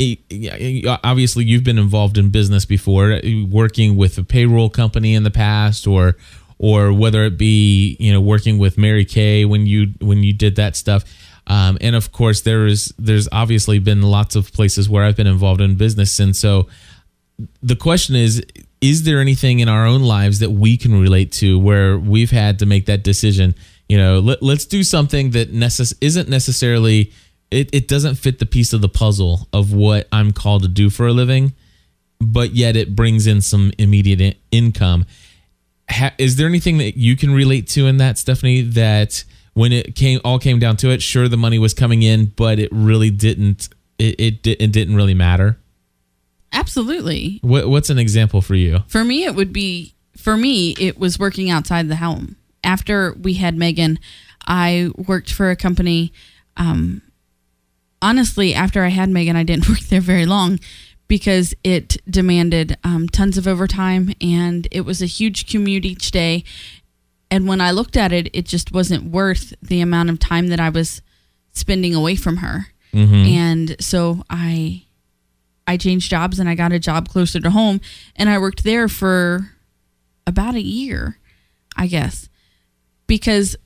Obviously, 0.00 1.44
you've 1.44 1.64
been 1.64 1.78
involved 1.78 2.16
in 2.18 2.30
business 2.30 2.64
before, 2.64 3.20
working 3.48 3.96
with 3.96 4.18
a 4.18 4.24
payroll 4.24 4.70
company 4.70 5.14
in 5.14 5.22
the 5.22 5.30
past, 5.30 5.86
or 5.86 6.16
or 6.60 6.92
whether 6.92 7.24
it 7.24 7.38
be 7.38 7.96
you 7.98 8.12
know 8.12 8.20
working 8.20 8.58
with 8.58 8.76
Mary 8.76 9.06
Kay 9.06 9.46
when 9.46 9.66
you 9.66 9.94
when 10.00 10.22
you 10.22 10.32
did 10.32 10.56
that 10.56 10.76
stuff. 10.76 11.04
Um, 11.46 11.78
and 11.80 11.96
of 11.96 12.12
course, 12.12 12.42
there 12.42 12.66
is 12.66 12.94
there's 12.98 13.28
obviously 13.32 13.78
been 13.78 14.02
lots 14.02 14.36
of 14.36 14.52
places 14.52 14.88
where 14.88 15.02
I've 15.02 15.16
been 15.16 15.26
involved 15.26 15.62
in 15.62 15.74
business, 15.76 16.20
and 16.20 16.36
so 16.36 16.68
the 17.62 17.76
question 17.76 18.14
is: 18.14 18.44
Is 18.82 19.04
there 19.04 19.20
anything 19.20 19.60
in 19.60 19.68
our 19.68 19.86
own 19.86 20.02
lives 20.02 20.40
that 20.40 20.50
we 20.50 20.76
can 20.76 21.00
relate 21.00 21.32
to 21.32 21.58
where 21.58 21.98
we've 21.98 22.30
had 22.30 22.58
to 22.58 22.66
make 22.66 22.86
that 22.86 23.02
decision? 23.02 23.54
You 23.88 23.96
know, 23.96 24.20
let, 24.20 24.42
let's 24.42 24.66
do 24.66 24.84
something 24.84 25.30
that 25.30 25.52
necess- 25.52 25.96
isn't 26.00 26.28
necessarily 26.28 27.10
it, 27.50 27.70
it 27.72 27.88
doesn't 27.88 28.16
fit 28.16 28.38
the 28.38 28.46
piece 28.46 28.72
of 28.72 28.82
the 28.82 28.88
puzzle 28.88 29.48
of 29.52 29.72
what 29.72 30.06
I'm 30.12 30.32
called 30.32 30.62
to 30.62 30.68
do 30.68 30.90
for 30.90 31.06
a 31.06 31.12
living, 31.12 31.54
but 32.20 32.54
yet 32.54 32.76
it 32.76 32.94
brings 32.94 33.26
in 33.26 33.40
some 33.40 33.72
immediate 33.78 34.20
in- 34.20 34.34
income. 34.52 35.06
Ha- 35.90 36.14
is 36.18 36.36
there 36.36 36.46
anything 36.46 36.78
that 36.78 36.96
you 36.96 37.16
can 37.16 37.32
relate 37.32 37.66
to 37.68 37.86
in 37.86 37.96
that, 37.98 38.18
Stephanie? 38.18 38.62
That 38.62 39.24
when 39.54 39.72
it 39.72 39.94
came 39.96 40.20
all 40.24 40.38
came 40.38 40.58
down 40.58 40.76
to 40.78 40.90
it, 40.90 41.02
sure 41.02 41.28
the 41.28 41.36
money 41.36 41.58
was 41.58 41.74
coming 41.74 42.02
in, 42.02 42.26
but 42.36 42.58
it 42.58 42.70
really 42.72 43.10
didn't. 43.10 43.68
It 43.98 44.20
it, 44.20 44.46
it 44.46 44.72
didn't 44.72 44.94
really 44.96 45.14
matter. 45.14 45.58
Absolutely. 46.52 47.38
What, 47.42 47.68
what's 47.68 47.90
an 47.90 47.98
example 47.98 48.42
for 48.42 48.54
you? 48.54 48.80
For 48.88 49.04
me, 49.04 49.24
it 49.24 49.34
would 49.34 49.52
be 49.52 49.94
for 50.16 50.36
me. 50.36 50.74
It 50.78 50.98
was 50.98 51.18
working 51.18 51.50
outside 51.50 51.88
the 51.88 51.96
home. 51.96 52.36
After 52.64 53.14
we 53.14 53.34
had 53.34 53.54
Megan, 53.56 53.98
I 54.46 54.90
worked 54.96 55.32
for 55.32 55.50
a 55.50 55.56
company. 55.56 56.12
Um, 56.56 57.02
honestly, 58.02 58.52
after 58.52 58.84
I 58.84 58.88
had 58.88 59.08
Megan, 59.08 59.36
I 59.36 59.44
didn't 59.44 59.68
work 59.68 59.80
there 59.80 60.00
very 60.00 60.26
long 60.26 60.58
because 61.10 61.52
it 61.64 61.96
demanded 62.08 62.78
um, 62.84 63.08
tons 63.08 63.36
of 63.36 63.48
overtime 63.48 64.14
and 64.20 64.68
it 64.70 64.82
was 64.82 65.02
a 65.02 65.06
huge 65.06 65.50
commute 65.50 65.84
each 65.84 66.12
day. 66.12 66.44
And 67.32 67.48
when 67.48 67.60
I 67.60 67.72
looked 67.72 67.96
at 67.96 68.12
it, 68.12 68.30
it 68.32 68.46
just 68.46 68.70
wasn't 68.72 69.10
worth 69.10 69.52
the 69.60 69.80
amount 69.80 70.10
of 70.10 70.20
time 70.20 70.46
that 70.46 70.60
I 70.60 70.68
was 70.68 71.02
spending 71.52 71.96
away 71.96 72.14
from 72.14 72.36
her. 72.36 72.68
And 73.26 73.76
so 73.80 74.22
I 74.30 74.84
I 75.66 75.76
changed 75.76 76.10
jobs 76.10 76.38
and 76.38 76.48
I 76.48 76.54
got 76.54 76.72
a 76.72 76.78
job 76.78 77.08
closer 77.08 77.40
to 77.40 77.50
home, 77.50 77.80
and 78.14 78.28
I 78.28 78.38
worked 78.38 78.62
there 78.62 78.88
for 78.88 79.50
about 80.26 80.54
a 80.54 80.62
year, 80.62 81.18
I 81.76 81.86
guess, 81.88 82.28
because 83.06 83.56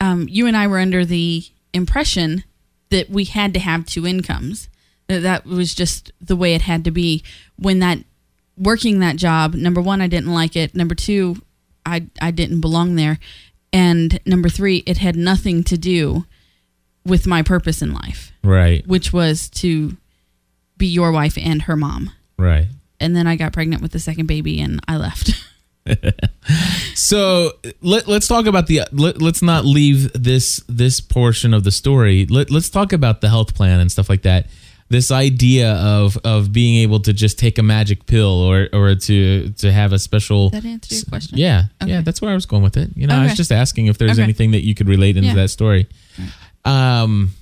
um, 0.00 0.26
you 0.28 0.46
and 0.46 0.56
I 0.56 0.66
were 0.66 0.78
under 0.78 1.04
the 1.04 1.44
impression 1.72 2.44
that 2.90 3.10
we 3.10 3.24
had 3.24 3.52
to 3.54 3.60
have 3.60 3.84
two 3.86 4.06
incomes. 4.06 4.69
That 5.18 5.44
was 5.46 5.74
just 5.74 6.12
the 6.20 6.36
way 6.36 6.54
it 6.54 6.62
had 6.62 6.84
to 6.84 6.90
be. 6.90 7.22
When 7.56 7.80
that 7.80 7.98
working 8.56 9.00
that 9.00 9.16
job, 9.16 9.54
number 9.54 9.80
one, 9.80 10.00
I 10.00 10.06
didn't 10.06 10.32
like 10.32 10.54
it. 10.56 10.74
Number 10.74 10.94
two, 10.94 11.36
I 11.84 12.06
I 12.20 12.30
didn't 12.30 12.60
belong 12.60 12.94
there, 12.96 13.18
and 13.72 14.20
number 14.26 14.48
three, 14.48 14.78
it 14.86 14.98
had 14.98 15.16
nothing 15.16 15.64
to 15.64 15.76
do 15.78 16.26
with 17.04 17.26
my 17.26 17.42
purpose 17.42 17.80
in 17.82 17.92
life, 17.94 18.30
Right. 18.44 18.86
which 18.86 19.12
was 19.12 19.48
to 19.50 19.96
be 20.76 20.86
your 20.86 21.10
wife 21.12 21.38
and 21.38 21.62
her 21.62 21.76
mom. 21.76 22.10
Right. 22.38 22.68
And 23.00 23.16
then 23.16 23.26
I 23.26 23.36
got 23.36 23.52
pregnant 23.54 23.80
with 23.82 23.92
the 23.92 23.98
second 23.98 24.26
baby, 24.26 24.60
and 24.60 24.80
I 24.86 24.96
left. 24.96 25.32
So 26.94 27.52
let, 27.80 28.06
let's 28.08 28.26
talk 28.28 28.46
about 28.46 28.66
the 28.66 28.82
let, 28.92 29.22
let's 29.22 29.42
not 29.42 29.64
leave 29.64 30.12
this 30.12 30.62
this 30.68 31.00
portion 31.00 31.54
of 31.54 31.64
the 31.64 31.70
story. 31.70 32.26
Let, 32.26 32.50
let's 32.50 32.68
talk 32.68 32.92
about 32.92 33.20
the 33.20 33.28
health 33.28 33.54
plan 33.54 33.80
and 33.80 33.90
stuff 33.90 34.08
like 34.08 34.22
that. 34.22 34.46
This 34.90 35.10
idea 35.12 35.74
of 35.74 36.18
of 36.24 36.52
being 36.52 36.76
able 36.82 36.98
to 37.00 37.12
just 37.12 37.38
take 37.38 37.58
a 37.58 37.62
magic 37.62 38.06
pill 38.06 38.26
or 38.50 38.68
or 38.72 38.94
to 38.96 39.50
to 39.50 39.70
have 39.72 39.92
a 39.92 39.98
special 40.00 40.50
that 40.50 40.64
answer 40.64 40.94
your 40.96 41.04
question? 41.04 41.38
Yeah, 41.38 41.64
yeah, 41.86 42.00
that's 42.02 42.20
where 42.20 42.32
I 42.32 42.34
was 42.34 42.44
going 42.44 42.64
with 42.64 42.76
it. 42.76 42.90
You 42.96 43.06
know, 43.06 43.14
I 43.14 43.22
was 43.24 43.36
just 43.36 43.52
asking 43.52 43.86
if 43.86 43.98
there's 43.98 44.12
Okay. 44.18 44.22
anything 44.24 44.50
that 44.50 44.64
you 44.64 44.74
could 44.74 44.88
relate 44.88 45.16
into 45.16 45.28
Yeah. 45.28 45.34
that 45.36 45.50
story. 45.50 45.86
Um, 46.64 47.34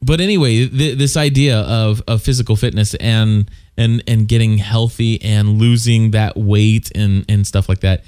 but 0.00 0.20
anyway, 0.20 0.68
th- 0.68 0.96
this 0.98 1.16
idea 1.16 1.58
of 1.62 2.00
of 2.06 2.22
physical 2.22 2.54
fitness 2.56 2.94
and 2.94 3.50
and 3.76 4.02
and 4.06 4.28
getting 4.28 4.58
healthy 4.58 5.20
and 5.22 5.58
losing 5.58 6.12
that 6.12 6.36
weight 6.36 6.92
and 6.94 7.24
and 7.28 7.44
stuff 7.46 7.68
like 7.68 7.80
that, 7.80 8.04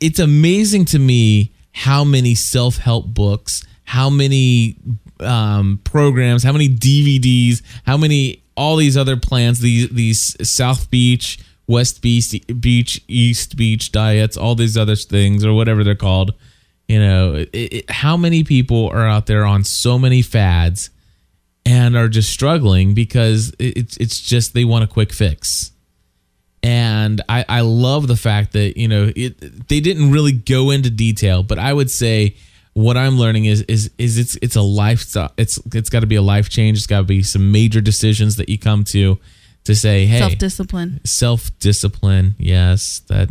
it's 0.00 0.18
amazing 0.18 0.84
to 0.86 0.98
me 0.98 1.52
how 1.72 2.02
many 2.04 2.34
self 2.34 2.78
help 2.78 3.06
books, 3.14 3.62
how 3.84 4.10
many 4.10 4.76
um, 5.20 5.80
programs, 5.84 6.42
how 6.42 6.52
many 6.52 6.68
DVDs, 6.68 7.62
how 7.84 7.96
many 7.96 8.42
all 8.56 8.76
these 8.76 8.96
other 8.96 9.16
plans, 9.16 9.60
these 9.60 9.88
these 9.90 10.48
South 10.48 10.90
Beach, 10.90 11.38
West 11.66 12.02
Beach, 12.02 12.34
Beach, 12.60 13.02
East 13.08 13.56
Beach 13.56 13.92
diets, 13.92 14.36
all 14.36 14.54
these 14.54 14.76
other 14.76 14.96
things 14.96 15.44
or 15.44 15.52
whatever 15.54 15.84
they're 15.84 15.94
called. 15.94 16.34
You 16.88 17.00
know, 17.00 17.34
it, 17.34 17.48
it, 17.54 17.90
how 17.90 18.16
many 18.16 18.44
people 18.44 18.88
are 18.88 19.06
out 19.06 19.26
there 19.26 19.44
on 19.44 19.64
so 19.64 19.98
many 19.98 20.20
fads 20.22 20.90
and 21.66 21.96
are 21.96 22.08
just 22.08 22.30
struggling 22.30 22.92
because 22.94 23.50
it- 23.58 23.76
it's 23.78 23.96
it's 23.96 24.20
just 24.20 24.52
they 24.54 24.64
want 24.64 24.84
a 24.84 24.86
quick 24.86 25.12
fix. 25.12 25.70
And 26.62 27.20
I, 27.28 27.44
I 27.46 27.60
love 27.60 28.06
the 28.08 28.16
fact 28.16 28.52
that 28.54 28.78
you 28.78 28.88
know 28.88 29.12
it, 29.14 29.68
they 29.68 29.80
didn't 29.80 30.10
really 30.12 30.32
go 30.32 30.70
into 30.70 30.90
detail, 30.90 31.42
but 31.42 31.58
I 31.58 31.72
would 31.72 31.90
say 31.90 32.36
what 32.74 32.96
I'm 32.96 33.18
learning 33.18 33.46
is 33.46 33.62
is 33.62 33.90
is 33.98 34.18
it's 34.18 34.36
it's 34.42 34.56
a 34.56 34.62
lifestyle. 34.62 35.32
It's 35.36 35.58
it's 35.74 35.88
got 35.90 36.00
to 36.00 36.06
be 36.06 36.16
a 36.16 36.22
life 36.22 36.48
change. 36.48 36.76
It's 36.78 36.86
got 36.86 36.98
to 36.98 37.04
be 37.04 37.22
some 37.22 37.50
major 37.50 37.80
decisions 37.80 38.36
that 38.36 38.48
you 38.48 38.58
come 38.58 38.84
to 38.84 39.18
to 39.64 39.74
say, 39.74 40.04
hey, 40.06 40.18
Self 40.18 40.36
discipline. 40.38 41.00
self 41.04 41.58
discipline. 41.58 42.34
Yes, 42.38 43.00
that 43.08 43.30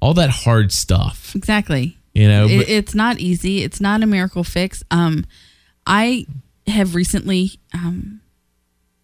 all 0.00 0.14
that 0.14 0.30
hard 0.30 0.72
stuff. 0.72 1.34
Exactly. 1.34 1.96
You 2.12 2.28
know, 2.28 2.46
It, 2.46 2.56
but- 2.58 2.68
it's 2.68 2.94
not 2.94 3.18
easy. 3.20 3.62
It's 3.62 3.80
not 3.80 4.02
a 4.02 4.06
miracle 4.06 4.44
fix. 4.44 4.82
Um, 4.90 5.24
I 5.86 6.26
have 6.66 6.94
recently 6.94 7.52
um, 7.72 8.20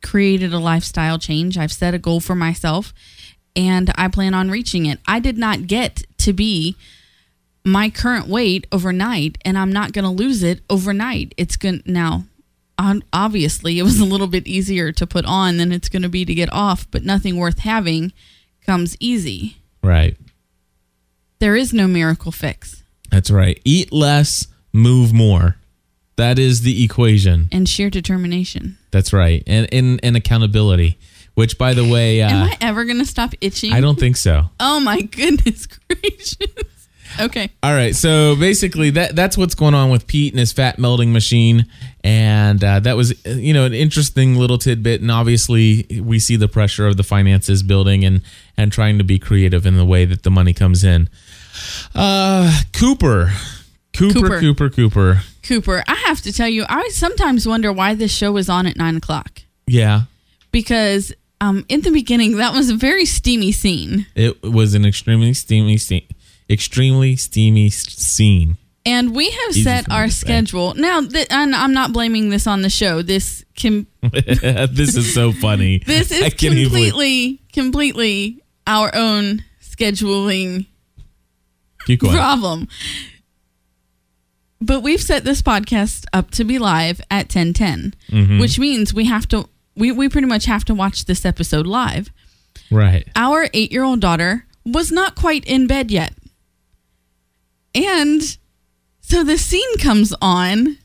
created 0.03 0.53
a 0.53 0.59
lifestyle 0.59 1.19
change. 1.19 1.57
I've 1.57 1.73
set 1.73 1.95
a 1.95 1.99
goal 1.99 2.21
for 2.21 2.35
myself, 2.35 2.93
and 3.57 3.91
I 3.97 4.09
plan 4.09 4.35
on 4.35 4.51
reaching 4.51 4.87
it. 4.87 4.99
I 5.07 5.21
did 5.21 5.39
not 5.39 5.67
get 5.67 6.03
to 6.19 6.33
be 6.33 6.77
my 7.65 7.91
current 7.91 8.29
weight 8.29 8.67
overnight, 8.73 9.39
and 9.45 9.59
I'm 9.59 9.73
not 9.73 9.93
going 9.93 10.05
to 10.05 10.11
lose 10.11 10.43
it 10.43 10.61
overnight. 10.71 11.35
It's 11.37 11.57
going 11.57 11.83
to 11.83 11.91
now. 11.91 12.25
Obviously, 13.13 13.79
it 13.79 13.83
was 13.83 13.99
a 13.99 14.05
little 14.05 14.29
bit 14.29 14.47
easier 14.47 14.93
to 14.93 15.07
put 15.07 15.25
on 15.25 15.57
than 15.57 15.73
it's 15.73 15.89
going 15.89 16.03
to 16.03 16.09
be 16.09 16.25
to 16.25 16.33
get 16.35 16.53
off, 16.53 16.89
but 16.91 17.03
nothing 17.05 17.37
worth 17.37 17.59
having 17.61 18.13
comes 18.65 18.97
easy. 19.01 19.57
right. 19.83 20.17
There 21.41 21.55
is 21.57 21.73
no 21.73 21.87
miracle 21.87 22.33
fix. 22.33 22.83
That's 23.11 23.31
right. 23.31 23.61
Eat 23.65 23.93
less, 23.93 24.49
move 24.73 25.13
more. 25.13 25.57
That 26.17 26.37
is 26.39 26.63
the 26.63 26.83
equation. 26.85 27.49
and 27.53 27.69
sheer 27.69 27.91
determination. 27.91 28.77
That's 28.91 29.13
right. 29.13 29.43
And 29.47 29.73
and, 29.73 30.01
and 30.03 30.17
accountability. 30.17 30.99
Which 31.35 31.57
by 31.57 31.75
the 31.75 31.87
way, 31.89 32.23
uh, 32.23 32.29
Am 32.31 32.49
I 32.49 32.57
ever 32.61 32.85
going 32.85 32.99
to 32.99 33.07
stop 33.07 33.35
itching? 33.41 33.73
I 33.73 33.81
don't 33.81 33.99
think 34.01 34.17
so. 34.17 34.51
Oh 34.59 34.81
my 34.81 35.01
goodness 35.03 35.67
gracious. 35.89 36.39
Okay. 37.21 37.51
All 37.63 37.73
right, 37.73 37.95
so 37.95 38.37
basically 38.37 38.91
that 38.91 39.15
that's 39.17 39.37
what's 39.37 39.55
going 39.55 39.75
on 39.75 39.91
with 39.91 40.07
Pete 40.07 40.33
and 40.33 40.41
his 40.41 40.53
fat 40.53 40.79
melting 40.79 41.13
machine, 41.13 41.67
and 42.05 42.63
uh, 42.63 42.81
that 42.81 42.97
was 42.97 43.13
uh, 43.27 43.31
you 43.31 43.53
know 43.53 43.65
an 43.65 43.75
interesting 43.75 44.37
little 44.37 44.59
tidbit. 44.59 45.01
And 45.01 45.11
obviously, 45.11 45.87
we 46.03 46.19
see 46.19 46.37
the 46.37 46.49
pressure 46.49 46.87
of 46.87 46.97
the 46.97 47.03
finances 47.03 47.63
building 47.63 48.05
and 48.05 48.23
and 48.57 48.73
trying 48.73 48.99
to 48.99 49.05
be 49.05 49.19
creative 49.19 49.67
in 49.67 49.77
the 49.77 49.85
way 49.85 50.05
that 50.05 50.23
the 50.23 50.31
money 50.31 50.53
comes 50.53 50.85
in. 50.85 51.09
Uh, 51.95 52.61
Cooper, 52.73 53.33
Cooper, 53.93 54.13
Cooper. 54.21 54.41
Cooper, 54.41 54.71
Cooper. 54.71 55.21
Cooper, 55.43 55.83
I 55.89 55.95
have 56.07 56.21
to 56.23 56.33
tell 56.33 56.49
you, 56.49 56.67
I 56.69 56.89
sometimes 56.93 57.49
wonder 57.49 57.73
why 57.73 57.95
this 57.95 58.15
show 58.15 58.33
was 58.33 58.49
on 58.51 58.67
at 58.67 58.77
nine 58.77 58.97
o'clock. 58.97 59.43
Yeah, 59.67 60.03
Because 60.53 61.13
um, 61.41 61.65
in 61.69 61.81
the 61.83 61.91
beginning, 61.91 62.37
that 62.37 62.53
was 62.53 62.69
a 62.69 62.75
very 62.77 63.05
steamy 63.07 63.53
scene. 63.53 64.07
it 64.15 64.43
was 64.43 64.75
an 64.75 64.85
extremely 64.85 65.33
steamy, 65.35 65.79
steam, 65.79 66.03
extremely 66.51 67.17
steamy 67.17 67.71
scene. 67.71 68.57
And 68.87 69.15
we 69.15 69.29
have 69.31 69.51
Easy 69.51 69.65
set 69.65 69.91
our 69.91 70.09
schedule. 70.09 70.73
Now, 70.75 71.03
th- 71.03 71.27
and 71.31 71.55
I'm 71.55 71.75
not 71.75 71.93
blaming 71.93 72.31
this 72.31 72.47
on 72.47 72.63
the 72.63 72.71
show. 72.71 73.03
This 73.03 73.45
can 73.55 73.87
this 74.03 74.97
is 74.97 75.13
so 75.13 75.33
funny. 75.33 75.79
this 75.87 76.11
is 76.11 76.21
can't 76.35 76.55
even 76.55 76.71
completely 76.73 77.43
completely 77.53 78.43
our 78.67 78.91
own 78.95 79.45
scheduling 79.63 80.67
problem. 81.99 82.69
But 84.61 84.83
we've 84.83 85.01
set 85.01 85.23
this 85.25 85.41
podcast 85.43 86.07
up 86.13 86.31
to 86.33 86.45
be 86.45 86.59
live 86.59 87.01
at 87.11 87.27
1010, 87.35 87.95
Mm-hmm. 88.11 88.39
which 88.41 88.59
means 88.59 88.93
we 88.95 89.05
have 89.05 89.29
to 89.29 89.49
we, 89.77 89.93
we 89.93 90.09
pretty 90.09 90.27
much 90.27 90.47
have 90.47 90.65
to 90.65 90.75
watch 90.75 91.05
this 91.05 91.25
episode 91.25 91.67
live. 91.67 92.11
Right. 92.71 93.07
Our 93.15 93.47
8-year-old 93.49 94.01
daughter 94.01 94.47
was 94.65 94.91
not 94.91 95.15
quite 95.15 95.45
in 95.45 95.67
bed 95.69 95.91
yet. 95.93 96.15
And 97.87 98.23
so 99.01 99.25
the 99.25 99.39
scene 99.39 99.79
comes 99.79 100.15
on 100.21 100.79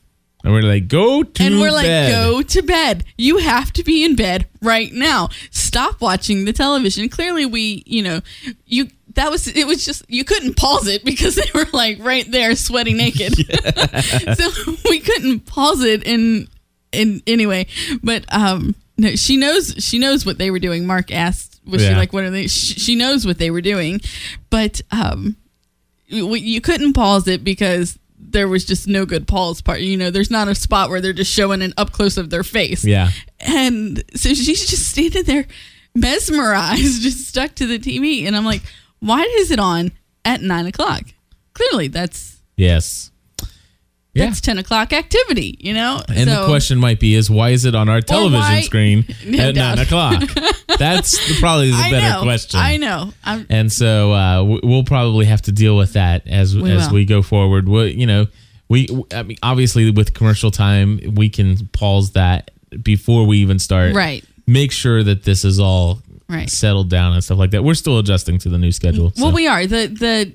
And 0.44 0.52
we're 0.52 0.62
like, 0.62 0.88
go 0.88 1.22
to 1.22 1.42
and 1.42 1.60
we're 1.60 1.70
like 1.72 1.86
bed. 1.86 2.10
go 2.12 2.42
to 2.42 2.62
bed. 2.62 3.04
You 3.18 3.38
have 3.38 3.72
to 3.74 3.84
be 3.84 4.04
in 4.04 4.16
bed 4.16 4.46
right 4.62 4.92
now. 4.92 5.28
Stop 5.50 6.00
watching 6.00 6.44
the 6.44 6.52
television. 6.52 7.08
Clearly 7.08 7.46
we, 7.46 7.82
you 7.86 8.02
know, 8.02 8.20
you 8.66 8.88
that 9.14 9.30
was 9.30 9.46
it 9.48 9.66
was 9.66 9.84
just 9.84 10.04
you 10.08 10.24
couldn't 10.24 10.56
pause 10.56 10.86
it 10.88 11.04
because 11.04 11.34
they 11.40 11.50
were 11.54 11.66
like 11.72 11.98
right 12.00 12.30
there 12.30 12.54
sweating 12.56 12.96
naked. 12.96 13.34
so 14.36 14.50
we 14.88 15.00
couldn't 15.00 15.40
pause 15.46 15.82
it 15.82 16.06
and 16.06 16.48
and 16.92 17.22
anyway, 17.26 17.66
but 18.02 18.24
um 18.32 18.74
no, 18.96 19.16
she 19.16 19.36
knows 19.36 19.74
she 19.78 19.98
knows 19.98 20.24
what 20.24 20.38
they 20.38 20.50
were 20.50 20.60
doing. 20.60 20.86
Mark 20.86 21.10
asked 21.12 21.60
was 21.66 21.82
she 21.82 21.94
like 21.94 22.12
what 22.12 22.24
are 22.24 22.30
they 22.30 22.46
she, 22.46 22.74
she 22.78 22.94
knows 22.94 23.26
what 23.26 23.38
they 23.38 23.50
were 23.50 23.60
doing. 23.62 24.00
But 24.50 24.80
um 24.90 25.36
you 26.06 26.34
you 26.34 26.60
couldn't 26.60 26.92
pause 26.92 27.26
it 27.28 27.44
because 27.44 27.98
there 28.18 28.48
was 28.48 28.64
just 28.64 28.88
no 28.88 29.06
good 29.06 29.28
pause 29.28 29.60
part. 29.60 29.80
You 29.80 29.96
know, 29.96 30.10
there's 30.10 30.30
not 30.30 30.48
a 30.48 30.54
spot 30.54 30.90
where 30.90 31.00
they're 31.00 31.12
just 31.12 31.32
showing 31.32 31.62
an 31.62 31.74
up 31.76 31.92
close 31.92 32.16
of 32.16 32.30
their 32.30 32.42
face. 32.42 32.84
Yeah. 32.84 33.10
And 33.40 34.02
so 34.14 34.32
she's 34.34 34.66
just 34.66 34.88
standing 34.90 35.24
there 35.24 35.46
mesmerized, 35.94 37.02
just 37.02 37.28
stuck 37.28 37.54
to 37.56 37.66
the 37.66 37.78
TV. 37.78 38.26
And 38.26 38.34
I'm 38.36 38.44
like, 38.44 38.62
why 39.00 39.22
is 39.38 39.50
it 39.50 39.58
on 39.58 39.92
at 40.24 40.40
nine 40.40 40.66
o'clock? 40.66 41.02
Clearly 41.52 41.88
that's 41.88 42.42
Yes. 42.56 43.10
Yeah. 44.14 44.26
that's 44.26 44.40
ten 44.40 44.58
o'clock 44.58 44.92
activity, 44.92 45.56
you 45.60 45.74
know? 45.74 46.00
And 46.08 46.30
the 46.30 46.44
question 46.46 46.78
might 46.78 47.00
be 47.00 47.14
is 47.14 47.28
why 47.30 47.50
is 47.50 47.64
it 47.64 47.74
on 47.74 47.88
our 47.88 48.00
television 48.00 48.40
why- 48.40 48.60
screen 48.62 49.04
No 49.26 49.48
at 49.48 49.54
doubt. 49.54 49.76
nine 49.76 49.86
o'clock? 49.86 50.22
That's 50.78 51.18
the, 51.28 51.36
probably 51.40 51.70
the 51.70 51.76
I 51.78 51.90
better 51.90 52.16
know, 52.18 52.22
question. 52.22 52.60
I 52.60 52.76
know. 52.76 53.12
I'm, 53.24 53.46
And 53.50 53.72
so 53.72 54.12
uh, 54.12 54.58
we'll 54.62 54.84
probably 54.84 55.26
have 55.26 55.42
to 55.42 55.52
deal 55.52 55.76
with 55.76 55.94
that 55.94 56.26
as 56.28 56.54
We 56.56 56.70
as 56.70 56.86
will. 56.88 56.94
we 56.94 57.04
go 57.04 57.22
forward. 57.22 57.68
We, 57.68 57.90
you 57.92 58.06
know, 58.06 58.26
we 58.68 58.88
I 59.12 59.22
mean, 59.24 59.36
obviously 59.42 59.90
with 59.90 60.14
commercial 60.14 60.50
time 60.50 61.00
we 61.14 61.28
can 61.28 61.66
pause 61.68 62.12
that 62.12 62.50
before 62.82 63.26
we 63.26 63.38
even 63.38 63.58
start. 63.58 63.94
Right. 63.94 64.24
Make 64.46 64.72
sure 64.72 65.02
that 65.02 65.24
this 65.24 65.44
is 65.44 65.58
all 65.60 66.00
Right. 66.28 66.48
settled 66.48 66.88
down 66.88 67.12
and 67.12 67.22
stuff 67.22 67.38
like 67.38 67.50
that. 67.50 67.62
We're 67.62 67.74
still 67.74 67.98
adjusting 67.98 68.38
to 68.38 68.48
the 68.48 68.58
new 68.58 68.72
schedule. 68.72 69.12
Well, 69.18 69.30
so. 69.30 69.34
we 69.34 69.46
are. 69.46 69.66
The 69.66 69.86
the 69.88 70.32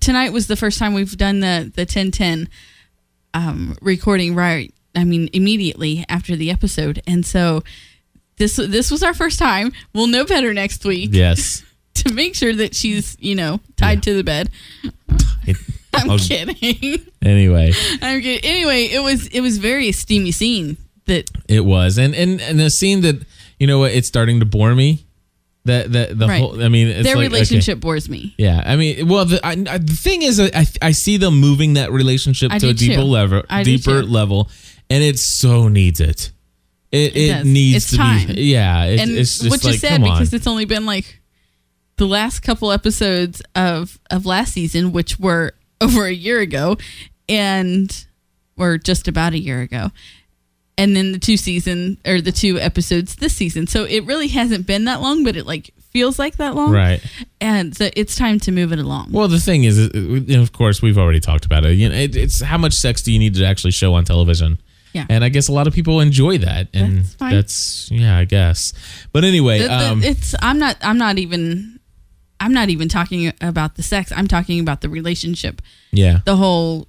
tonight 0.00 0.32
was 0.32 0.46
the 0.46 0.56
first 0.56 0.78
time 0.78 0.94
we've 0.94 1.16
done 1.16 1.40
the 1.40 1.70
the 1.74 1.84
ten 1.84 2.10
ten 2.10 2.48
um 3.36 3.76
recording 3.82 4.34
right 4.34 4.72
I 4.94 5.04
mean 5.04 5.28
immediately 5.32 6.04
after 6.08 6.36
the 6.36 6.50
episode. 6.50 7.02
And 7.06 7.24
so 7.26 7.62
this 8.38 8.56
this 8.56 8.90
was 8.90 9.02
our 9.02 9.14
first 9.14 9.38
time. 9.38 9.72
We'll 9.94 10.06
know 10.08 10.24
better 10.24 10.52
next 10.54 10.84
week 10.84 11.10
Yes. 11.12 11.62
to 11.94 12.12
make 12.12 12.34
sure 12.34 12.54
that 12.54 12.74
she's 12.74 13.16
you 13.20 13.34
know 13.34 13.60
tied 13.76 14.02
to 14.04 14.14
the 14.14 14.24
bed. 14.24 14.48
It- 15.46 15.56
I'm 15.94 16.10
I'll- 16.10 16.18
kidding. 16.18 17.06
anyway, 17.24 17.72
I'm 18.02 18.20
kidding. 18.20 18.44
Anyway, 18.44 18.84
it 18.84 19.02
was 19.02 19.28
it 19.28 19.40
was 19.40 19.56
very 19.56 19.92
steamy 19.92 20.30
scene 20.30 20.76
that 21.06 21.30
it 21.48 21.64
was, 21.64 21.96
and 21.96 22.14
and 22.14 22.38
and 22.42 22.60
a 22.60 22.68
scene 22.68 23.00
that 23.00 23.24
you 23.58 23.66
know 23.66 23.78
what, 23.78 23.92
it's 23.92 24.06
starting 24.06 24.40
to 24.40 24.44
bore 24.46 24.74
me. 24.74 25.05
That 25.66 25.92
that 25.92 26.18
the 26.18 26.26
Right. 26.26 26.40
whole. 26.40 26.62
I 26.62 26.68
mean, 26.68 26.88
it's 26.88 27.04
their 27.04 27.16
like, 27.16 27.26
okay. 27.26 27.32
relationship 27.34 27.80
bores 27.80 28.08
me. 28.08 28.34
Yeah, 28.38 28.62
I 28.64 28.76
mean, 28.76 29.06
well, 29.08 29.24
the, 29.24 29.44
I, 29.44 29.52
I, 29.52 29.78
the 29.78 29.94
thing 29.94 30.22
is, 30.22 30.40
I, 30.40 30.64
I 30.82 30.92
see 30.92 31.16
them 31.16 31.38
moving 31.40 31.74
that 31.74 31.92
relationship 31.92 32.50
I 32.52 32.58
to 32.58 32.68
a 32.70 32.72
deeper 32.74 32.96
too. 33.02 33.02
level, 33.02 33.42
I 33.50 33.62
deeper 33.62 34.02
level, 34.02 34.50
and 34.90 35.02
it 35.04 35.18
so 35.18 35.68
needs 35.68 36.00
it. 36.00 36.32
It 36.92 37.16
It 37.16 37.30
it, 37.40 37.46
needs 37.46 37.76
It's 37.76 37.90
to 37.90 37.96
time. 37.96 38.26
be. 38.28 38.42
Yeah, 38.44 38.84
it's, 38.84 39.02
and 39.02 39.10
it's 39.12 39.38
just 39.38 39.50
which 39.50 39.64
like 39.64 39.74
is 39.74 39.80
sad 39.80 40.02
because 40.02 40.32
it's 40.32 40.46
only 40.46 40.64
been 40.64 40.86
like 40.86 41.20
the 41.96 42.06
last 42.06 42.40
couple 42.40 42.70
episodes 42.72 43.42
of 43.54 43.98
of 44.10 44.24
last 44.26 44.52
season, 44.52 44.92
which 44.92 45.18
were 45.18 45.52
over 45.80 46.06
a 46.06 46.12
year 46.12 46.40
ago, 46.40 46.76
and 47.28 48.06
or 48.56 48.78
just 48.78 49.08
about 49.08 49.32
a 49.34 49.38
year 49.38 49.60
ago, 49.60 49.90
and 50.78 50.94
then 50.96 51.12
the 51.12 51.18
two 51.18 51.36
season 51.36 51.98
or 52.06 52.20
the 52.20 52.32
two 52.32 52.58
episodes 52.60 53.16
this 53.16 53.34
season. 53.34 53.66
So 53.66 53.84
it 53.84 54.04
really 54.04 54.28
hasn't 54.28 54.66
been 54.66 54.84
that 54.84 55.00
long, 55.00 55.24
but 55.24 55.36
it 55.36 55.46
like 55.46 55.70
feels 55.90 56.18
like 56.18 56.36
that 56.36 56.54
long, 56.54 56.72
right. 56.72 57.00
And 57.40 57.74
so 57.76 57.88
it's 57.96 58.16
time 58.16 58.38
to 58.40 58.52
move 58.52 58.72
it 58.72 58.78
along. 58.78 59.12
Well, 59.12 59.28
the 59.28 59.38
thing 59.40 59.64
is, 59.64 59.78
of 60.36 60.52
course, 60.52 60.82
we've 60.82 60.98
already 60.98 61.20
talked 61.20 61.46
about 61.46 61.64
it. 61.64 61.72
You 61.78 61.88
know, 61.88 61.94
it, 61.94 62.14
it's 62.16 62.42
how 62.42 62.58
much 62.58 62.74
sex 62.74 63.02
do 63.02 63.12
you 63.12 63.18
need 63.18 63.34
to 63.36 63.44
actually 63.46 63.70
show 63.70 63.94
on 63.94 64.04
television? 64.04 64.58
Yeah. 64.92 65.04
and 65.10 65.22
I 65.22 65.28
guess 65.28 65.48
a 65.48 65.52
lot 65.52 65.66
of 65.66 65.74
people 65.74 66.00
enjoy 66.00 66.38
that, 66.38 66.68
and 66.72 66.98
That's 67.00 67.14
fine. 67.14 67.34
that's 67.34 67.90
yeah, 67.90 68.16
I 68.16 68.24
guess. 68.24 68.72
But 69.12 69.24
anyway, 69.24 69.58
The- 69.60 69.68
the- 69.68 69.90
um, 69.90 70.02
it's 70.02 70.34
I'm 70.40 70.58
not 70.58 70.76
I'm 70.80 70.96
not 70.96 71.18
even 71.18 71.80
I'm 72.40 72.52
not 72.54 72.70
even 72.70 72.88
talking 72.88 73.30
about 73.42 73.74
the 73.76 73.82
sex. 73.82 74.10
I'm 74.14 74.26
talking 74.26 74.58
about 74.60 74.80
the 74.80 74.88
relationship. 74.88 75.60
yeah, 75.92 76.20
The 76.24 76.36
whole 76.36 76.88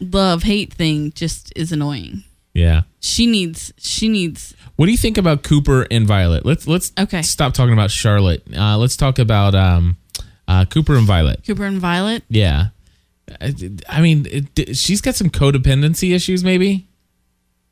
love 0.00 0.42
hate 0.42 0.72
thing 0.74 1.12
just 1.12 1.52
is 1.56 1.70
annoying. 1.72 2.24
Yeah. 2.56 2.82
She 3.00 3.26
needs 3.26 3.72
she 3.78 4.08
needs 4.08 4.54
What 4.76 4.86
do 4.86 4.92
you 4.92 4.98
think 4.98 5.16
about 5.18 5.42
Cooper 5.42 5.86
and 5.90 6.06
Violet? 6.06 6.44
Let's 6.44 6.66
let's 6.66 6.92
Okay. 6.98 7.22
stop 7.22 7.54
talking 7.54 7.72
about 7.72 7.90
Charlotte. 7.90 8.42
Uh, 8.56 8.76
let's 8.78 8.96
talk 8.96 9.18
about 9.18 9.54
um, 9.54 9.96
uh, 10.48 10.64
Cooper 10.64 10.96
and 10.96 11.06
Violet. 11.06 11.44
Cooper 11.46 11.64
and 11.64 11.78
Violet. 11.78 12.22
Yeah, 12.28 12.68
I, 13.40 13.54
I 13.88 14.00
mean, 14.00 14.26
it, 14.30 14.76
she's 14.76 15.00
got 15.00 15.14
some 15.14 15.30
codependency 15.30 16.14
issues. 16.14 16.42
Maybe 16.42 16.86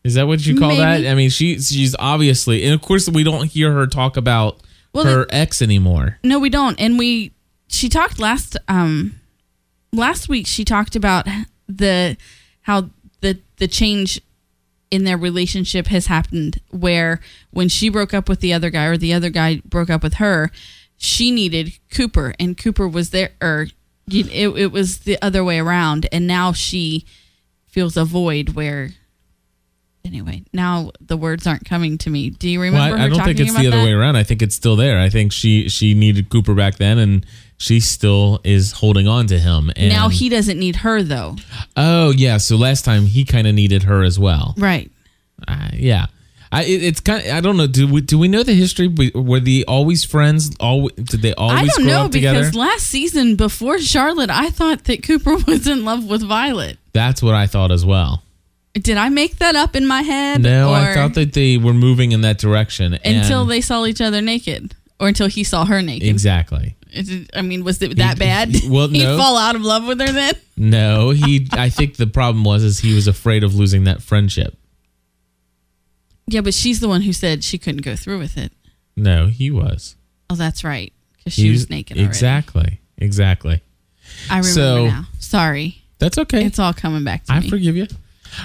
is 0.05 0.15
that 0.15 0.27
what 0.27 0.45
you 0.47 0.57
call 0.59 0.69
Maybe. 0.69 0.81
that? 1.03 1.11
I 1.11 1.15
mean, 1.15 1.31
she 1.31 1.59
she's 1.59 1.97
obviously, 1.99 2.65
and 2.65 2.75
of 2.75 2.83
course, 2.83 3.09
we 3.09 3.25
don't 3.25 3.47
hear 3.47 3.73
her 3.73 3.87
talk 3.87 4.17
about 4.17 4.61
Well, 4.93 5.05
her 5.07 5.27
ex 5.31 5.63
anymore. 5.63 6.19
No, 6.23 6.39
we 6.39 6.51
don't. 6.51 6.79
And 6.79 6.99
we 6.99 7.33
she 7.69 7.89
talked 7.89 8.19
last 8.21 8.57
um 8.69 9.19
last 9.93 10.29
week 10.29 10.47
she 10.47 10.65
talked 10.65 10.95
about 10.95 11.27
the 11.69 12.17
how 12.63 12.91
the 13.21 13.39
the 13.57 13.67
change 13.69 14.21
in 14.91 15.05
their 15.05 15.17
relationship 15.17 15.87
has 15.89 16.07
happened 16.07 16.61
where 16.71 17.21
when 17.51 17.69
she 17.69 17.89
broke 17.89 18.15
up 18.15 18.29
with 18.29 18.41
the 18.41 18.53
other 18.53 18.71
guy 18.71 18.85
or 18.85 18.97
the 18.97 19.13
other 19.13 19.31
guy 19.31 19.61
broke 19.65 19.91
up 19.91 20.03
with 20.03 20.15
her, 20.15 20.51
she 20.97 21.31
needed 21.31 21.73
Cooper 21.91 22.35
and 22.39 22.57
Cooper 22.57 22.87
was 22.87 23.11
there 23.11 23.31
or 23.43 23.67
it, 24.11 24.27
it 24.31 24.73
was 24.73 24.99
the 24.99 25.19
other 25.23 25.43
way 25.43 25.59
around 25.59 26.07
and 26.13 26.27
now 26.27 26.53
she 26.53 27.05
feels 27.67 27.97
a 27.97 28.05
void 28.05 28.51
where 28.51 28.91
anyway 30.05 30.45
now 30.53 30.91
the 31.01 31.17
words 31.17 31.47
aren't 31.47 31.65
coming 31.65 31.97
to 31.97 32.11
me 32.11 32.29
do 32.31 32.49
you 32.49 32.61
Well, 32.61 32.67
remember 32.71 32.97
I, 32.97 32.99
her 32.99 33.05
I 33.07 33.09
don't 33.09 33.25
think 33.25 33.41
it's 33.41 33.55
the 33.55 33.67
other 33.67 33.79
that? 33.79 33.85
way 33.85 33.93
around. 33.93 34.17
I 34.17 34.23
think 34.23 34.43
it's 34.43 34.55
still 34.55 34.77
there. 34.77 35.01
I 35.01 35.09
think 35.09 35.33
she 35.33 35.69
she 35.69 35.95
needed 35.95 36.29
Cooper 36.29 36.55
back 36.55 36.77
then, 36.77 36.99
and 36.99 37.27
she 37.57 37.81
still 37.81 38.41
is 38.45 38.73
holding 38.73 39.07
on 39.09 39.27
to 39.29 39.39
him. 39.39 39.71
And 39.77 39.89
now 39.89 40.09
he 40.09 40.29
doesn't 40.29 40.59
need 40.59 40.77
her 40.77 41.03
though 41.03 41.37
Oh 41.77 42.11
yeah. 42.11 42.37
So 42.39 42.57
last 42.57 42.85
time 42.85 43.07
he 43.07 43.25
kind 43.25 43.47
of 43.47 43.55
needed 43.55 43.85
her 43.85 44.03
as 44.03 44.19
well. 44.19 44.55
right 44.59 44.91
Uh, 45.47 45.69
yeah. 45.73 46.07
I, 46.53 46.63
it, 46.63 46.85
it's 46.85 47.01
kind. 47.01 47.27
Of, 47.27 47.33
I 47.33 47.41
don't 47.41 47.57
know. 47.57 47.67
Do 47.67 47.89
we 47.89 48.01
do 48.01 48.17
we 48.17 48.29
know 48.29 48.45
the 48.45 48.55
history? 48.55 48.87
Were 49.13 49.41
they 49.41 49.65
always 49.65 50.05
friends? 50.05 50.55
Always 50.61 50.95
did 50.95 51.21
they 51.21 51.35
always 51.35 51.63
I 51.63 51.67
don't 51.67 51.87
know 51.87 52.05
up 52.05 52.13
together? 52.13 52.39
because 52.39 52.55
last 52.55 52.87
season 52.87 53.35
before 53.35 53.81
Charlotte, 53.81 54.31
I 54.31 54.51
thought 54.51 54.85
that 54.85 55.03
Cooper 55.03 55.35
was 55.49 55.67
in 55.67 55.85
love 55.85 56.05
with 56.09 56.23
Violet. 56.23 56.79
That's 56.93 57.21
what 57.21 57.35
I 57.35 57.49
thought 57.49 57.73
as 57.73 57.85
well. 57.85 58.23
Did 58.75 58.97
I 58.99 59.09
make 59.09 59.39
that 59.39 59.57
up 59.57 59.75
in 59.75 59.85
my 59.85 60.03
head? 60.03 60.43
No, 60.43 60.71
or 60.71 60.77
I 60.77 60.95
thought 60.95 61.15
that 61.15 61.33
they 61.33 61.59
were 61.59 61.75
moving 61.75 62.13
in 62.13 62.21
that 62.21 62.39
direction 62.39 62.95
until 63.05 63.47
they 63.47 63.61
saw 63.61 63.85
each 63.85 64.01
other 64.01 64.21
naked, 64.21 64.77
or 65.01 65.09
until 65.09 65.27
he 65.27 65.43
saw 65.43 65.65
her 65.65 65.83
naked. 65.83 66.09
exactly. 66.09 66.77
Is 66.95 67.11
it- 67.11 67.31
I 67.35 67.43
mean, 67.43 67.65
was 67.65 67.81
it 67.83 67.97
that 67.97 68.19
bad? 68.19 68.51
he- 68.55 68.69
well, 68.69 68.89
He'd 68.89 69.03
no. 69.03 69.17
fall 69.19 69.37
out 69.37 69.57
of 69.57 69.63
love 69.63 69.87
with 69.87 70.01
her 70.01 70.11
then. 70.13 70.35
No, 70.57 71.11
he. 71.11 71.49
I 71.53 71.69
think 71.69 71.97
the 71.97 72.07
problem 72.07 72.45
was 72.45 72.63
is 72.63 72.81
he 72.81 72.95
was 72.95 73.07
afraid 73.09 73.43
of 73.45 73.55
losing 73.55 73.85
that 73.85 74.03
friendship. 74.03 74.57
Yeah, 76.27 76.41
but 76.41 76.55
she's 76.55 76.81
the 76.81 76.89
one 76.89 77.03
who 77.03 77.13
said 77.13 77.45
she 77.45 77.59
couldn't 77.59 77.83
go 77.83 77.97
through 77.97 78.19
with 78.19 78.37
it. 78.39 78.53
No, 78.97 79.27
he 79.27 79.51
was. 79.51 79.97
Oh, 80.31 80.35
that's 80.37 80.65
right, 80.65 80.93
because 81.19 81.35
she 81.35 81.43
He 81.43 81.51
was 81.51 81.69
naked. 81.69 81.97
Already. 81.97 82.09
Exactly. 82.09 82.81
Exactly. 82.99 83.61
I 84.31 84.39
remember 84.39 84.49
So- 84.49 84.87
now. 84.87 85.07
Sorry, 85.19 85.83
That's 85.99 86.17
okay. 86.19 86.45
it's 86.45 86.59
all 86.59 86.73
coming 86.73 87.03
back 87.05 87.25
to 87.25 87.33
I 87.33 87.41
me. 87.41 87.51
forgive 87.51 87.77
you. 87.77 87.87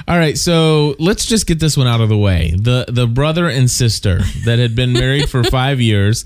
All 0.07 0.17
right, 0.17 0.37
so 0.37 0.95
let's 0.99 1.25
just 1.25 1.45
get 1.47 1.59
this 1.59 1.75
one 1.77 1.87
out 1.87 1.99
of 2.01 2.09
the 2.09 2.17
way. 2.17 2.53
The 2.57 2.85
the 2.89 3.05
brother 3.07 3.47
and 3.47 3.69
sister 3.69 4.19
that 4.45 4.59
had 4.59 4.75
been 4.75 4.93
married 4.93 5.29
for 5.29 5.43
five 5.51 5.79
years, 5.81 6.25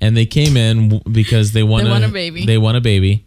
and 0.00 0.16
they 0.16 0.26
came 0.26 0.56
in 0.56 1.00
because 1.10 1.52
they 1.52 1.62
want, 1.62 1.84
They 1.84 1.90
want 1.90 2.04
a 2.04 2.08
baby. 2.08 2.46
They 2.46 2.58
want 2.58 2.76
a 2.76 2.80
baby, 2.80 3.24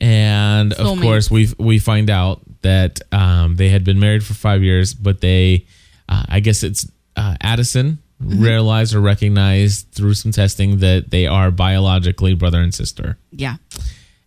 and 0.00 0.72
of 0.72 1.00
course 1.00 1.30
we 1.30 1.48
we 1.58 1.78
find 1.78 2.10
out 2.10 2.40
that 2.62 3.00
um, 3.12 3.56
they 3.56 3.68
had 3.68 3.84
been 3.84 4.00
married 4.00 4.24
for 4.24 4.34
five 4.34 4.62
years, 4.62 4.94
but 4.94 5.20
they, 5.20 5.66
uh, 6.08 6.24
I 6.28 6.40
guess 6.40 6.62
it's 6.62 6.90
uh, 7.16 7.36
Addison 7.40 7.98
Mm-hmm. 8.22 8.42
realized 8.42 8.94
or 8.94 9.00
recognized 9.00 9.90
through 9.90 10.14
some 10.14 10.30
testing 10.30 10.78
that 10.78 11.10
they 11.10 11.26
are 11.26 11.50
biologically 11.50 12.32
brother 12.34 12.60
and 12.60 12.72
sister. 12.72 13.18
yeah, 13.32 13.56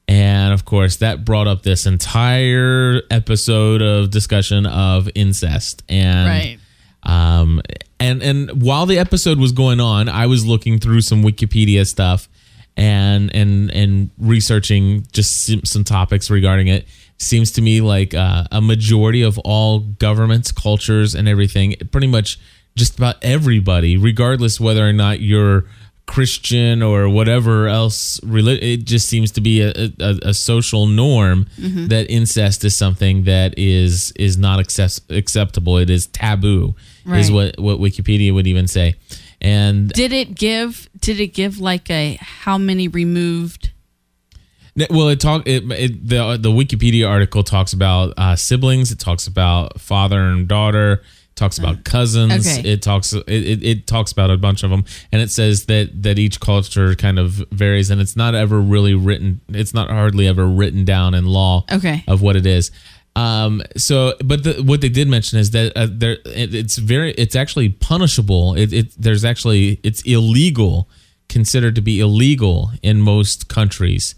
And 0.10 0.54
of 0.54 0.66
course, 0.66 0.98
that 0.98 1.24
brought 1.24 1.48
up 1.48 1.64
this 1.64 1.86
entire 1.86 3.02
episode 3.10 3.82
of 3.82 4.12
discussion 4.12 4.66
of 4.66 5.10
incest. 5.16 5.84
And 5.88 6.28
right. 6.28 6.60
Um, 7.04 7.62
and 8.00 8.22
and 8.22 8.62
while 8.62 8.86
the 8.86 9.00
episode 9.00 9.40
was 9.40 9.52
going 9.52 9.80
on, 9.80 10.10
I 10.10 10.28
was 10.28 10.46
looking 10.46 10.80
through 10.80 11.02
some 11.02 11.24
Wikipedia 11.24 11.86
stuff 11.86 12.28
and 12.76 13.34
and 13.36 13.72
and 13.72 14.12
researching 14.18 15.08
just 15.12 15.68
some, 15.68 15.84
topics 15.84 16.30
regarding 16.30 16.68
it. 16.68 16.88
Seems 17.18 17.52
to 17.54 17.62
me 17.62 17.82
like 17.82 18.14
uh, 18.14 18.46
a 18.52 18.62
majority 18.62 19.24
of 19.24 19.40
all 19.40 19.80
governments, 19.80 20.52
cultures, 20.52 21.16
and 21.16 21.28
everything, 21.28 21.76
pretty 21.92 22.08
much 22.08 22.40
just 22.76 22.98
about 22.98 23.16
everybody, 23.24 23.98
regardless 23.98 24.60
whether 24.60 24.88
or 24.88 24.94
not 24.94 25.20
you're 25.20 25.66
Christian 26.08 26.82
or 26.82 27.10
whatever 27.10 27.68
else, 27.68 28.20
it 28.24 28.86
just 28.86 29.08
seems 29.08 29.32
to 29.34 29.42
be 29.42 29.62
a, 29.62 29.72
a, 30.00 30.30
a 30.30 30.34
social 30.34 30.88
norm 30.88 31.48
that 31.58 32.08
incest 32.10 32.64
is 32.64 32.76
something 32.76 33.26
that 33.26 33.54
is 33.58 34.12
is 34.14 34.38
not 34.38 34.60
accept- 34.60 35.12
acceptable. 35.12 35.78
It 35.78 35.90
is 35.90 36.08
taboo, 36.08 36.76
is 37.06 37.30
what 37.30 37.60
what 37.60 37.80
Wikipedia 37.80 38.34
would 38.34 38.48
even 38.48 38.68
say. 38.68 38.96
And 39.40 39.90
Did 39.90 40.14
it 40.14 40.34
give? 40.34 40.90
Did 41.00 41.20
it 41.20 41.28
give 41.34 41.60
like 41.60 41.92
a 41.92 42.18
how 42.22 42.58
many 42.58 42.88
removed? 42.88 43.72
well, 44.90 45.10
it 45.10 45.20
talk 45.20 45.48
it, 45.48 45.70
it 45.72 46.08
the 46.08 46.38
the 46.38 46.50
Wikipedia 46.50 47.08
article 47.08 47.44
talks 47.44 47.74
about 47.74 48.14
uh, 48.18 48.36
siblings. 48.36 48.92
It 48.92 49.00
talks 49.00 49.28
about 49.28 49.80
father 49.80 50.22
and 50.22 50.48
daughter. 50.48 51.04
Talks 51.38 51.60
about 51.60 51.84
cousins. 51.84 52.48
Okay. 52.48 52.68
It 52.68 52.82
talks 52.82 53.14
it, 53.14 53.24
it, 53.28 53.64
it 53.64 53.88
talks 53.88 54.12
about 54.12 54.32
a 54.32 54.38
bunch 54.38 54.64
of 54.64 54.72
them, 54.72 54.84
and 55.12 55.22
it 55.22 55.30
says 55.30 55.68
that 55.68 56.04
that 56.04 56.18
each 56.18 56.40
culture 56.40 56.96
kind 56.96 57.20
of 57.20 57.46
varies, 57.52 57.92
and 57.92 58.02
it's 58.02 58.16
not 58.16 58.34
ever 58.36 58.60
really 58.60 58.96
written. 58.96 59.40
It's 59.50 59.74
not 59.74 59.90
hardly 59.90 60.28
ever 60.28 60.48
written 60.48 60.84
down 60.84 61.14
in 61.14 61.26
law. 61.26 61.64
Okay. 61.72 62.04
of 62.08 62.22
what 62.22 62.36
it 62.36 62.46
is. 62.46 62.72
Um, 63.16 63.64
so, 63.76 64.14
but 64.24 64.44
the, 64.44 64.64
what 64.64 64.82
they 64.82 64.90
did 64.90 65.08
mention 65.08 65.40
is 65.40 65.52
that 65.52 65.74
uh, 65.76 65.88
there, 65.90 66.18
it, 66.26 66.54
it's 66.54 66.78
very, 66.78 67.14
it's 67.14 67.36
actually 67.36 67.70
punishable. 67.70 68.54
It, 68.54 68.72
it, 68.72 68.94
there's 68.96 69.26
actually, 69.26 69.80
it's 69.84 70.04
illegal, 70.04 70.88
considered 71.28 71.74
to 71.76 71.82
be 71.82 72.00
illegal 72.00 72.72
in 72.84 73.02
most 73.02 73.48
countries, 73.48 74.14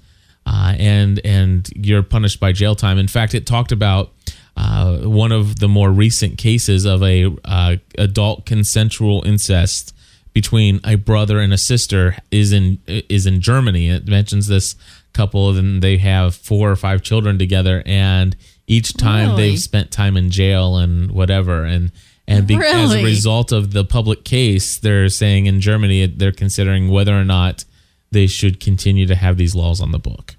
uh, 0.46 0.76
and 0.78 1.20
and 1.26 1.70
you're 1.76 2.04
punished 2.04 2.40
by 2.40 2.52
jail 2.52 2.76
time. 2.76 2.98
In 2.98 3.08
fact, 3.08 3.34
it 3.34 3.46
talked 3.46 3.72
about 3.72 4.12
uh, 4.60 4.98
one 5.08 5.32
of 5.32 5.60
the 5.60 5.68
more 5.68 5.90
recent 5.92 6.38
cases 6.38 6.84
of 6.86 7.02
a 7.04 7.34
uh, 7.46 7.76
adult 7.98 8.46
consensual 8.46 9.24
incest 9.26 9.96
between 10.34 10.80
a 10.84 10.96
brother 10.96 11.40
and 11.40 11.54
a 11.54 11.58
sister 11.58 12.16
is 12.32 12.52
in 12.52 12.80
is 12.88 13.26
in 13.26 13.40
Germany. 13.42 13.90
It 13.90 14.08
mentions 14.08 14.48
this 14.48 14.76
couple, 15.14 15.56
and 15.58 15.82
they 15.82 15.98
have 15.98 16.36
four 16.36 16.70
or 16.70 16.76
five 16.76 17.02
children 17.02 17.38
together, 17.40 17.82
and 17.86 18.36
each 18.68 18.94
time 18.98 19.30
Really? 19.30 19.50
they've 19.52 19.60
spent 19.60 19.92
time 19.92 20.16
in 20.18 20.30
jail 20.30 20.78
and 20.78 21.12
whatever, 21.12 21.64
and 21.66 21.92
and 22.28 22.46
be, 22.46 22.56
as 22.58 22.94
a 22.94 23.04
result 23.04 23.52
of 23.52 23.72
the 23.74 23.84
public 23.84 24.24
case, 24.24 24.78
they're 24.78 25.10
saying 25.10 25.48
in 25.48 25.62
Germany 25.62 26.06
they're 26.06 26.32
considering 26.32 26.90
whether 26.90 27.14
or 27.20 27.26
not 27.26 27.66
they 28.12 28.28
should 28.28 28.60
continue 28.60 29.08
to 29.08 29.16
have 29.16 29.38
these 29.38 29.56
laws 29.56 29.82
on 29.82 29.92
the 29.92 30.00
book, 30.00 30.36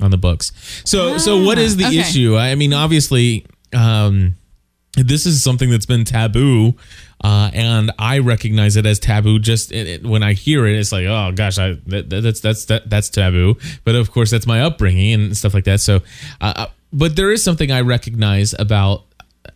on 0.00 0.10
the 0.10 0.18
books. 0.18 0.52
So, 0.84 1.16
so 1.16 1.42
what 1.42 1.58
is 1.58 1.76
the 1.78 1.84
Ah, 1.84 1.88
okay. 1.88 2.00
issue? 2.00 2.36
I 2.36 2.54
mean, 2.54 2.74
obviously, 2.74 3.46
um, 3.74 4.36
this 4.96 5.24
is 5.26 5.42
something 5.42 5.70
that's 5.70 5.86
been 5.86 6.04
taboo, 6.04 6.74
uh, 7.24 7.50
and 7.54 7.90
I 7.98 8.18
recognize 8.18 8.76
it 8.76 8.84
as 8.84 8.98
taboo. 8.98 9.38
Just 9.38 9.72
it, 9.72 9.86
it- 9.88 10.02
when 10.06 10.22
I 10.22 10.34
hear 10.34 10.66
it, 10.66 10.76
it's 10.78 10.92
like, 10.92 11.06
oh 11.06 11.32
gosh, 11.34 11.58
I 11.58 11.78
that, 11.86 12.10
that- 12.10 12.20
that's 12.22 12.40
that's 12.40 12.64
that, 12.66 12.90
that's 12.90 13.08
taboo. 13.08 13.56
But 13.84 13.94
of 13.94 14.10
course, 14.10 14.30
that's 14.30 14.46
my 14.46 14.60
upbringing 14.62 15.14
and 15.14 15.36
stuff 15.36 15.54
like 15.54 15.64
that. 15.64 15.80
So, 15.80 15.96
uh, 16.40 16.52
uh, 16.56 16.66
but 16.92 17.16
there 17.16 17.30
is 17.32 17.42
something 17.42 17.70
I 17.70 17.80
recognize 17.80 18.54
about 18.58 19.04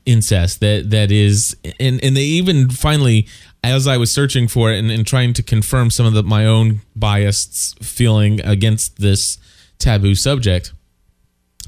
incest 0.07 0.61
that 0.61 0.91
that 0.91 1.11
is, 1.11 1.57
and 1.79 2.03
and 2.03 2.17
they 2.17 2.23
even 2.25 2.71
finally. 2.71 3.27
As 3.65 3.89
I 3.89 3.97
was 3.97 4.13
searching 4.13 4.47
for 4.47 4.71
it 4.71 4.79
and, 4.79 4.93
and 4.93 5.05
trying 5.05 5.33
to 5.33 5.43
confirm 5.43 5.91
some 5.91 6.07
of 6.07 6.13
the, 6.13 6.23
my 6.23 6.47
own 6.47 6.83
biased 6.95 7.83
feeling 7.83 8.41
against 8.43 9.01
this 9.01 9.39
taboo 9.81 10.15
subject, 10.15 10.73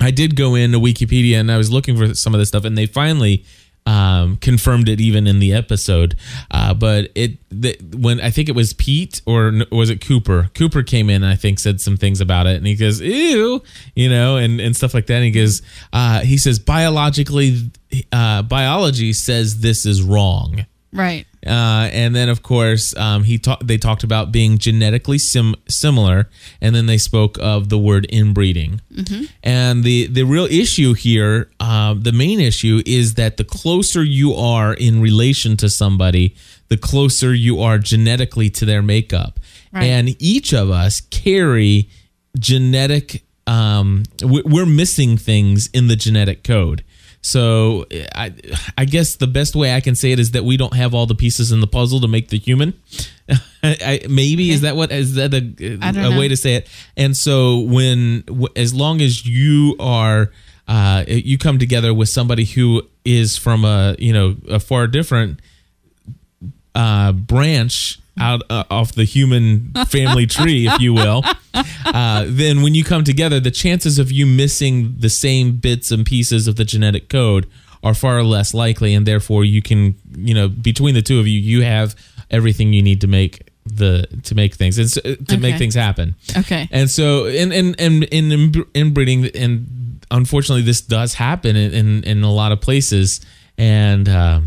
I 0.00 0.10
did 0.10 0.36
go 0.36 0.54
into 0.54 0.78
Wikipedia 0.78 1.40
and 1.40 1.50
I 1.50 1.56
was 1.56 1.70
looking 1.70 1.96
for 1.96 2.14
some 2.14 2.34
of 2.34 2.38
this 2.38 2.48
stuff, 2.48 2.64
and 2.64 2.76
they 2.76 2.86
finally 2.86 3.44
um, 3.88 4.36
confirmed 4.36 4.88
it 4.88 5.00
even 5.00 5.26
in 5.26 5.38
the 5.38 5.54
episode. 5.54 6.14
Uh, 6.50 6.74
but 6.74 7.10
it 7.14 7.38
the, 7.48 7.78
when 7.96 8.20
I 8.20 8.30
think 8.30 8.48
it 8.50 8.54
was 8.54 8.74
Pete 8.74 9.22
or 9.24 9.52
was 9.72 9.88
it 9.88 10.04
Cooper? 10.04 10.50
Cooper 10.54 10.82
came 10.82 11.08
in 11.08 11.22
and 11.22 11.32
I 11.32 11.36
think 11.36 11.58
said 11.58 11.80
some 11.80 11.96
things 11.96 12.20
about 12.20 12.46
it, 12.46 12.56
and 12.56 12.66
he 12.66 12.76
goes 12.76 13.00
ew, 13.00 13.62
you 13.94 14.10
know, 14.10 14.36
and 14.36 14.60
and 14.60 14.76
stuff 14.76 14.92
like 14.92 15.06
that. 15.06 15.14
And 15.14 15.24
he 15.24 15.30
goes, 15.30 15.62
uh, 15.92 16.20
he 16.20 16.36
says 16.36 16.58
biologically, 16.58 17.70
uh, 18.12 18.42
biology 18.42 19.14
says 19.14 19.60
this 19.60 19.86
is 19.86 20.02
wrong. 20.02 20.66
Right. 20.98 21.26
Uh, 21.46 21.88
and 21.92 22.16
then, 22.16 22.28
of 22.28 22.42
course, 22.42 22.94
um, 22.96 23.22
he 23.22 23.38
ta- 23.38 23.60
they 23.62 23.78
talked 23.78 24.02
about 24.02 24.32
being 24.32 24.58
genetically 24.58 25.18
sim- 25.18 25.54
similar, 25.68 26.28
and 26.60 26.74
then 26.74 26.86
they 26.86 26.98
spoke 26.98 27.38
of 27.40 27.68
the 27.68 27.78
word 27.78 28.04
inbreeding. 28.10 28.80
And 29.44 29.84
the 29.84 30.08
the 30.08 30.24
real 30.24 30.46
issue 30.46 30.94
here, 30.94 31.50
um, 31.60 32.02
the 32.02 32.10
main 32.10 32.40
issue, 32.40 32.82
is 32.84 33.14
that 33.14 33.36
the 33.36 33.44
closer 33.44 34.02
you 34.02 34.34
are 34.34 34.74
in 34.74 35.00
relation 35.00 35.56
to 35.58 35.68
somebody, 35.68 36.34
the 36.66 36.76
closer 36.76 37.32
you 37.32 37.60
are 37.60 37.78
genetically 37.78 38.50
to 38.50 38.64
their 38.64 38.82
makeup. 38.82 39.38
Right. 39.72 39.84
And 39.84 40.20
each 40.20 40.52
of 40.52 40.68
us 40.70 41.00
carry 41.00 41.88
genetic. 42.36 43.22
Um, 43.46 44.02
we're 44.22 44.66
missing 44.66 45.16
things 45.16 45.68
in 45.72 45.86
the 45.86 45.96
genetic 45.96 46.42
code. 46.42 46.82
So 47.28 47.84
I, 48.14 48.32
I 48.78 48.86
guess 48.86 49.16
the 49.16 49.26
best 49.26 49.54
way 49.54 49.74
I 49.74 49.80
can 49.80 49.94
say 49.94 50.12
it 50.12 50.18
is 50.18 50.30
that 50.30 50.44
we 50.44 50.56
don't 50.56 50.72
have 50.72 50.94
all 50.94 51.04
the 51.04 51.14
pieces 51.14 51.52
in 51.52 51.60
the 51.60 51.66
puzzle 51.66 52.00
to 52.00 52.08
make 52.08 52.28
the 52.28 52.38
human. 52.38 52.72
I, 53.62 54.00
maybe 54.08 54.50
is 54.50 54.62
that 54.62 54.76
what 54.76 54.90
is 54.90 55.16
that 55.16 55.34
a, 55.34 55.78
I 55.82 56.14
a 56.14 56.18
way 56.18 56.28
to 56.28 56.36
say 56.38 56.54
it? 56.54 56.68
And 56.96 57.14
so 57.14 57.58
when 57.58 58.22
w- 58.22 58.48
as 58.56 58.72
long 58.72 59.02
as 59.02 59.26
you 59.26 59.76
are 59.78 60.32
uh, 60.68 61.04
you 61.06 61.36
come 61.36 61.58
together 61.58 61.92
with 61.92 62.08
somebody 62.08 62.46
who 62.46 62.82
is 63.04 63.36
from 63.36 63.64
a 63.66 63.94
you 63.98 64.14
know 64.14 64.36
a 64.48 64.58
far 64.58 64.86
different 64.86 65.40
uh, 66.74 67.12
branch 67.12 68.00
out 68.20 68.42
uh, 68.50 68.64
off 68.70 68.92
the 68.92 69.04
human 69.04 69.72
family 69.88 70.26
tree, 70.26 70.66
if 70.66 70.80
you 70.80 70.94
will, 70.94 71.22
uh, 71.86 72.24
then 72.26 72.62
when 72.62 72.74
you 72.74 72.84
come 72.84 73.04
together, 73.04 73.40
the 73.40 73.50
chances 73.50 73.98
of 73.98 74.10
you 74.12 74.26
missing 74.26 74.94
the 74.98 75.10
same 75.10 75.56
bits 75.56 75.90
and 75.90 76.04
pieces 76.04 76.46
of 76.46 76.56
the 76.56 76.64
genetic 76.64 77.08
code 77.08 77.48
are 77.82 77.94
far 77.94 78.22
less 78.22 78.54
likely, 78.54 78.94
and 78.94 79.06
therefore 79.06 79.44
you 79.44 79.62
can, 79.62 79.94
you 80.16 80.34
know, 80.34 80.48
between 80.48 80.94
the 80.94 81.02
two 81.02 81.20
of 81.20 81.26
you, 81.26 81.38
you 81.38 81.62
have 81.62 81.94
everything 82.30 82.72
you 82.72 82.82
need 82.82 83.00
to 83.00 83.06
make 83.06 83.48
the 83.64 84.06
to 84.24 84.34
make 84.34 84.54
things 84.54 84.78
and 84.78 84.90
so, 84.90 85.00
to 85.00 85.36
make 85.36 85.56
things 85.58 85.74
happen. 85.74 86.14
Okay. 86.36 86.68
And 86.70 86.90
so, 86.90 87.26
in 87.26 87.52
in 87.52 87.74
in 87.74 88.02
in 88.04 88.64
inbreeding, 88.74 89.26
and 89.34 90.04
unfortunately, 90.10 90.62
this 90.62 90.80
does 90.80 91.14
happen 91.14 91.56
in 91.56 91.72
in, 91.72 92.04
in 92.04 92.22
a 92.22 92.32
lot 92.32 92.52
of 92.52 92.60
places, 92.60 93.20
and. 93.56 94.08
Uh, 94.08 94.40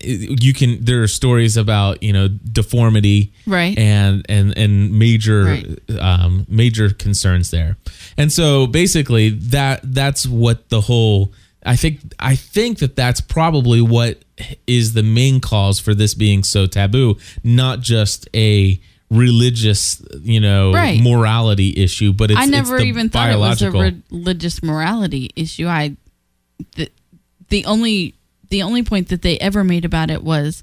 you 0.00 0.54
can 0.54 0.82
there 0.84 1.02
are 1.02 1.06
stories 1.06 1.56
about 1.56 2.02
you 2.02 2.12
know 2.12 2.28
deformity 2.28 3.32
Right. 3.46 3.76
and 3.78 4.24
and 4.28 4.56
and 4.56 4.98
major 4.98 5.44
Right. 5.44 5.80
um 6.00 6.46
major 6.48 6.90
concerns 6.90 7.50
there 7.50 7.76
and 8.16 8.32
so 8.32 8.66
basically 8.66 9.28
that 9.30 9.80
that's 9.84 10.26
what 10.26 10.70
the 10.70 10.80
whole 10.80 11.32
i 11.66 11.76
think 11.76 12.00
i 12.18 12.34
think 12.34 12.78
that 12.78 12.96
that's 12.96 13.20
probably 13.20 13.82
what 13.82 14.24
is 14.66 14.94
the 14.94 15.02
main 15.02 15.38
cause 15.40 15.78
for 15.80 15.94
this 15.94 16.14
being 16.14 16.44
so 16.44 16.66
taboo 16.66 17.16
not 17.42 17.80
just 17.80 18.26
a 18.34 18.80
religious 19.10 20.02
you 20.22 20.40
know 20.40 20.72
Right. 20.72 20.98
morality 21.00 21.74
issue 21.76 22.12
but 22.14 22.30
it's 22.30 22.40
I 22.40 22.44
it's 22.44 22.50
never 22.52 22.78
the 22.78 22.84
even 22.84 23.10
thought 23.10 23.30
it 23.30 23.38
was 23.38 23.60
a 23.62 23.70
religious 23.70 24.62
morality 24.62 25.30
issue. 25.36 25.66
I 25.66 25.96
the, 26.76 26.90
the 27.48 27.64
only 27.66 28.14
the 28.50 28.62
only 28.62 28.82
point 28.82 29.08
that 29.08 29.22
they 29.22 29.38
ever 29.38 29.64
made 29.64 29.84
about 29.84 30.10
it 30.10 30.22
was 30.22 30.62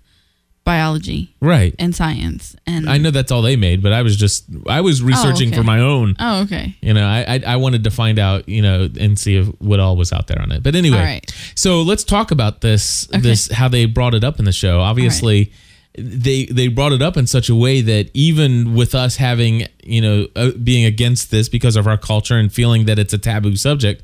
biology 0.64 1.36
right 1.42 1.74
and 1.80 1.96
science. 1.96 2.56
And 2.68 2.88
i 2.88 3.00
know 3.00 3.10
that's 3.10 3.32
all 3.32 3.42
they 3.42 3.56
made 3.56 3.82
but 3.82 3.94
i 3.94 4.04
was 4.04 4.16
just 4.16 4.46
i 4.68 4.80
was 4.80 5.02
researching 5.02 5.50
okay. 5.50 5.58
for 5.58 5.64
my 5.64 5.80
own 5.80 6.16
Oh, 6.20 6.42
okay. 6.44 6.76
You 6.82 6.94
know, 6.94 7.06
I, 7.06 7.26
I 7.28 7.54
I 7.54 7.56
wanted 7.56 7.84
to 7.86 7.92
find 7.92 8.20
out, 8.20 8.48
you 8.48 8.62
know, 8.62 8.88
and 9.00 9.18
see 9.18 9.38
if, 9.38 9.48
what 9.60 9.80
all 9.80 9.98
was 9.98 10.14
out 10.14 10.28
there 10.28 10.40
on 10.40 10.52
it. 10.52 10.62
But 10.62 10.76
anyway, 10.76 10.98
right. 10.98 11.52
so 11.56 11.82
let's 11.82 12.04
talk 12.04 12.30
about 12.32 12.62
this 12.62 13.08
Okay. 13.10 13.22
this 13.22 13.52
how 13.52 13.68
they 13.70 13.86
brought 13.86 14.14
it 14.14 14.24
up 14.24 14.38
in 14.38 14.46
the 14.46 14.52
show. 14.52 14.80
Obviously, 14.82 15.52
they 15.98 16.46
they 16.46 16.68
brought 16.68 16.92
it 16.92 17.02
up 17.02 17.18
in 17.18 17.26
such 17.28 17.50
a 17.50 17.56
way 17.56 17.82
that 17.82 18.12
even 18.14 18.76
with 18.76 18.94
us 18.94 19.16
having, 19.18 19.68
you 19.84 20.02
know, 20.02 20.28
uh, 20.36 20.52
being 20.64 20.86
against 20.86 21.32
this 21.32 21.50
because 21.50 21.76
of 21.76 21.88
our 21.88 21.98
culture 21.98 22.38
and 22.38 22.54
feeling 22.54 22.86
that 22.86 23.00
it's 23.00 23.14
a 23.14 23.18
taboo 23.18 23.56
subject, 23.56 24.04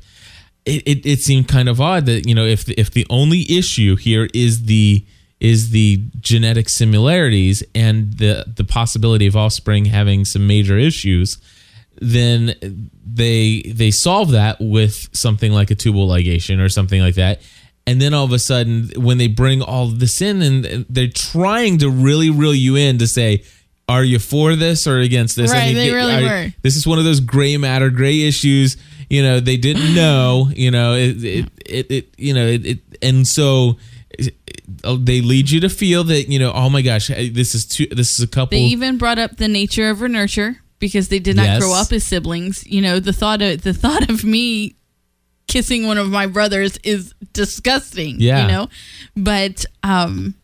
it, 0.68 0.82
it, 0.86 1.06
it 1.06 1.20
seemed 1.20 1.48
kind 1.48 1.68
of 1.68 1.80
odd 1.80 2.06
that 2.06 2.28
you 2.28 2.34
know 2.34 2.44
if 2.44 2.68
if 2.70 2.90
the 2.90 3.06
only 3.10 3.44
issue 3.50 3.96
here 3.96 4.28
is 4.34 4.64
the 4.64 5.04
is 5.40 5.70
the 5.70 6.02
genetic 6.20 6.68
similarities 6.68 7.62
and 7.74 8.14
the 8.18 8.44
the 8.56 8.64
possibility 8.64 9.26
of 9.26 9.36
offspring 9.36 9.86
having 9.86 10.24
some 10.24 10.46
major 10.46 10.76
issues 10.76 11.38
then 12.00 12.54
they 13.04 13.62
they 13.62 13.90
solve 13.90 14.30
that 14.30 14.56
with 14.60 15.08
something 15.12 15.52
like 15.52 15.70
a 15.70 15.74
tubal 15.74 16.08
ligation 16.08 16.60
or 16.64 16.68
something 16.68 17.00
like 17.00 17.16
that. 17.16 17.40
And 17.86 18.00
then 18.00 18.12
all 18.12 18.24
of 18.24 18.32
a 18.32 18.38
sudden 18.38 18.90
when 18.96 19.18
they 19.18 19.28
bring 19.28 19.62
all 19.62 19.86
this 19.88 20.20
in 20.20 20.42
and 20.42 20.86
they're 20.88 21.08
trying 21.08 21.78
to 21.78 21.90
really 21.90 22.30
reel 22.30 22.54
you 22.54 22.76
in 22.76 22.98
to 22.98 23.06
say 23.06 23.44
are 23.88 24.04
you 24.04 24.18
for 24.18 24.54
this 24.54 24.86
or 24.86 24.98
against 24.98 25.34
this? 25.34 25.50
Right, 25.50 25.74
they 25.74 25.90
really 25.90 26.26
are- 26.26 26.44
were. 26.44 26.54
this 26.62 26.76
is 26.76 26.86
one 26.86 26.98
of 26.98 27.04
those 27.04 27.20
gray 27.20 27.56
matter 27.56 27.90
gray 27.90 28.20
issues 28.20 28.76
you 29.10 29.22
know 29.22 29.40
they 29.40 29.56
didn't 29.56 29.94
know 30.02 30.50
you 30.54 30.70
know 30.70 30.94
it 30.94 31.22
it, 31.24 31.46
it, 31.66 31.90
it 31.90 32.14
you 32.18 32.34
know 32.34 32.46
it, 32.46 32.66
it 32.66 32.78
and 33.02 33.26
so 33.26 33.76
it- 34.10 34.34
they 35.00 35.20
lead 35.22 35.50
you 35.50 35.60
to 35.60 35.68
feel 35.68 36.04
that 36.04 36.28
you 36.30 36.38
know 36.38 36.52
oh 36.52 36.68
my 36.68 36.82
gosh 36.82 37.08
this 37.08 37.54
is 37.54 37.64
too 37.66 37.86
this 37.90 38.18
is 38.18 38.24
a 38.24 38.28
couple 38.28 38.56
They 38.58 38.64
even 38.64 38.98
brought 38.98 39.18
up 39.18 39.36
the 39.38 39.48
nature 39.48 39.88
of 39.90 39.98
her 40.00 40.08
nurture 40.08 40.58
because 40.78 41.08
they 41.08 41.18
did 41.18 41.36
not 41.36 41.46
Yes. 41.46 41.60
grow 41.60 41.72
up 41.74 41.90
as 41.92 42.04
siblings. 42.04 42.64
You 42.66 42.80
know, 42.82 43.00
the 43.00 43.12
thought 43.12 43.40
of 43.42 43.62
the 43.62 43.72
thought 43.74 44.08
of 44.10 44.24
me 44.24 44.76
kissing 45.48 45.86
one 45.86 45.96
of 45.98 46.08
my 46.10 46.26
brothers 46.26 46.76
is 46.84 47.14
disgusting. 47.32 48.16
Yeah. 48.20 48.42
You 48.42 48.48
know? 48.48 48.68
But 49.16 49.64
um 49.82 50.34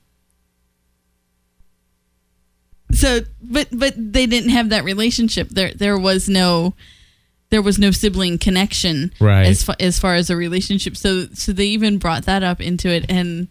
so 2.92 3.20
but 3.42 3.68
but 3.72 3.94
they 3.96 4.26
didn't 4.26 4.50
have 4.50 4.70
that 4.70 4.84
relationship. 4.84 5.48
There 5.50 5.72
there 5.74 5.98
was 5.98 6.28
no 6.28 6.74
there 7.54 7.62
was 7.62 7.78
no 7.78 7.92
sibling 7.92 8.36
connection 8.36 9.12
Right. 9.20 9.46
as 9.46 9.62
far, 9.62 9.76
as 9.78 9.96
far 10.00 10.14
as 10.16 10.28
a 10.28 10.34
relationship. 10.36 10.96
So 10.96 11.26
so 11.34 11.52
they 11.52 11.66
even 11.66 11.98
brought 11.98 12.24
that 12.24 12.42
up 12.42 12.60
into 12.60 12.88
it 12.88 13.04
and 13.08 13.46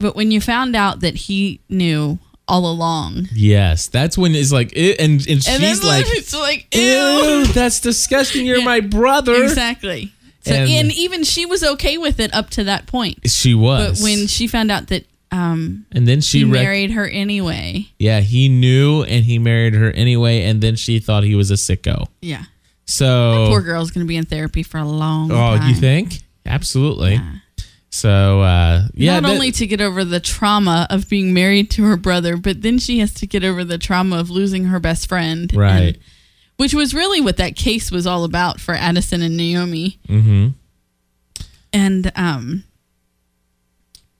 but 0.00 0.16
when 0.16 0.30
you 0.32 0.40
found 0.40 0.74
out 0.74 1.00
that 1.00 1.14
he 1.14 1.60
knew 1.68 2.18
all 2.48 2.68
along 2.68 3.28
yes 3.32 3.86
that's 3.86 4.18
when 4.18 4.34
it's 4.34 4.50
like 4.50 4.72
and 4.76 4.98
and 5.00 5.28
and 5.28 5.42
she's 5.44 5.84
like 5.92 6.04
it's 6.08 6.34
like 6.34 6.66
ew 6.74 7.44
that's 7.52 7.78
disgusting 7.78 8.44
you're 8.44 8.58
Yeah. 8.58 8.64
my 8.64 8.80
brother 8.80 9.40
Exactly. 9.44 10.12
So 10.44 10.54
And- 10.54 10.68
and, 10.70 10.92
even 10.92 11.22
she 11.22 11.46
was 11.46 11.62
okay 11.62 11.96
with 11.98 12.18
it 12.18 12.32
up 12.34 12.48
to 12.56 12.64
that 12.64 12.86
point. 12.86 13.18
she 13.30 13.54
was 13.54 14.00
But 14.00 14.02
when 14.04 14.26
she 14.26 14.48
found 14.48 14.72
out 14.72 14.88
that 14.88 15.04
um 15.30 15.86
and 15.92 16.08
then 16.08 16.20
she 16.22 16.38
he 16.38 16.44
rec- 16.44 16.62
married 16.64 16.90
her 16.90 17.06
anyway. 17.06 17.86
yeah 18.00 18.18
he 18.20 18.48
knew 18.48 19.04
and 19.04 19.24
he 19.24 19.38
married 19.38 19.74
her 19.74 19.92
anyway 19.92 20.42
and 20.42 20.60
then 20.60 20.74
she 20.74 20.98
thought 20.98 21.22
he 21.22 21.36
was 21.36 21.52
a 21.52 21.60
sicko 21.66 22.06
Yeah. 22.20 22.44
So 22.90 23.46
Poor 23.48 23.60
girl's 23.62 23.90
gonna 23.90 24.06
be 24.06 24.16
in 24.16 24.24
therapy 24.24 24.62
for 24.62 24.78
a 24.78 24.84
long 24.84 25.30
oh 25.30 25.56
time. 25.56 25.68
you 25.68 25.74
think 25.74 26.18
absolutely 26.46 27.14
Yeah. 27.14 27.32
so 27.90 28.40
uh 28.40 28.88
yeah 28.94 29.14
Not 29.20 29.28
that- 29.28 29.34
only 29.34 29.52
to 29.52 29.66
get 29.66 29.80
over 29.80 30.04
the 30.04 30.20
trauma 30.20 30.86
of 30.90 31.08
being 31.08 31.32
married 31.32 31.70
to 31.72 31.84
her 31.84 31.96
brother, 31.96 32.36
but 32.36 32.62
then 32.62 32.78
she 32.78 32.98
has 32.98 33.14
to 33.14 33.26
get 33.26 33.44
over 33.44 33.64
the 33.64 33.78
trauma 33.78 34.18
of 34.18 34.28
losing 34.30 34.64
her 34.66 34.80
best 34.80 35.08
friend. 35.08 35.52
Right. 35.54 35.94
And- 35.96 35.98
which 36.56 36.74
was 36.74 36.92
really 36.92 37.20
what 37.22 37.38
that 37.38 37.56
case 37.56 37.90
was 37.90 38.06
all 38.06 38.24
about 38.24 38.60
for 38.60 38.74
Addison 38.74 39.22
and 39.22 39.34
Naomi. 39.36 39.98
mhm. 40.08 40.54
and 41.72 42.12
um 42.16 42.64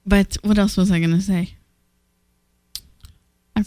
But 0.07 0.37
what 0.43 0.59
else 0.59 0.77
was 0.77 0.91
I 0.91 0.99
going 0.99 1.11
to 1.13 1.21
say? 1.21 1.55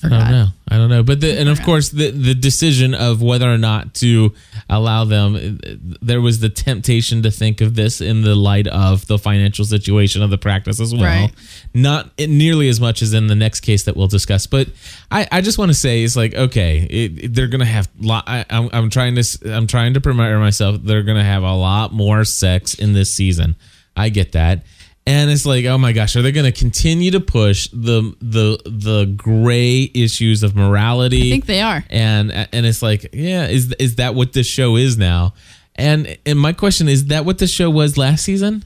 I 0.03 0.07
I 0.07 0.09
don't 0.09 0.31
know. 0.31 0.47
I 0.69 0.77
don't 0.77 0.89
know. 0.89 1.03
But 1.03 1.21
the, 1.21 1.39
and 1.39 1.49
of 1.49 1.61
course, 1.61 1.89
the 1.89 2.09
the 2.11 2.33
decision 2.33 2.93
of 2.95 3.21
whether 3.21 3.51
or 3.51 3.57
not 3.57 3.93
to 3.95 4.33
allow 4.69 5.05
them, 5.05 5.35
uh, 5.35 5.75
there 6.01 6.21
was 6.21 6.39
the 6.39 6.49
temptation 6.49 7.21
to 7.23 7.31
think 7.31 7.61
of 7.61 7.75
this 7.75 8.01
in 8.01 8.21
the 8.23 8.33
light 8.35 8.67
of 8.67 9.05
the 9.07 9.19
financial 9.19 9.65
situation 9.65 10.21
of 10.23 10.29
the 10.29 10.37
practice 10.37 10.79
as 10.79 10.93
well. 10.93 11.03
Right. 11.03 11.31
Not 11.73 12.11
nearly 12.17 12.69
as 12.69 12.79
much 12.79 13.01
as 13.01 13.13
in 13.13 13.27
the 13.27 13.35
next 13.35 13.59
case 13.61 13.83
that 13.83 13.95
we'll 13.95 14.07
discuss. 14.07 14.47
But 14.47 14.69
I, 15.11 15.27
I 15.31 15.41
just 15.41 15.57
want 15.57 15.69
to 15.69 15.75
say 15.75 16.03
it's 16.03 16.15
like 16.15 16.33
okay, 16.33 16.87
it, 16.89 17.23
it- 17.25 17.33
they're 17.35 17.47
gonna 17.47 17.65
have. 17.65 17.87
Lot, 17.99 18.23
I, 18.27 18.45
I'm, 18.49 18.69
I'm 18.73 18.89
trying 18.89 19.15
to 19.15 19.23
I'm 19.53 19.67
trying 19.67 19.93
to 19.95 20.01
prepare 20.01 20.39
myself. 20.39 20.77
They're 20.83 21.03
gonna 21.03 21.23
have 21.23 21.43
a 21.43 21.53
lot 21.53 21.93
more 21.93 22.23
sex 22.23 22.73
in 22.73 22.93
this 22.93 23.13
season. 23.13 23.55
I 23.95 24.09
get 24.09 24.31
that. 24.31 24.63
And 25.05 25.29
it's 25.29 25.45
like, 25.45 25.65
oh 25.65 25.77
my 25.77 25.91
gosh, 25.91 26.15
are 26.15 26.21
they 26.21 26.31
going 26.31 26.51
to 26.51 26.57
continue 26.57 27.11
to 27.11 27.19
push 27.19 27.67
the 27.73 28.15
the 28.21 28.57
the 28.65 29.05
gray 29.17 29.91
issues 29.93 30.43
of 30.43 30.55
morality? 30.55 31.27
I 31.27 31.31
think 31.31 31.45
they 31.45 31.61
are. 31.61 31.83
and 31.89 32.31
and 32.31 32.65
it's 32.65 32.81
like, 32.81 33.09
yeah, 33.13 33.47
is 33.47 33.73
is 33.79 33.95
that 33.95 34.15
what 34.15 34.33
this 34.33 34.47
show 34.47 34.77
is 34.77 34.97
now? 34.97 35.33
And 35.75 36.17
and 36.25 36.39
my 36.39 36.53
question 36.53 36.87
is 36.87 37.07
that 37.07 37.25
what 37.25 37.39
the 37.39 37.47
show 37.47 37.69
was 37.69 37.97
last 37.97 38.23
season, 38.23 38.63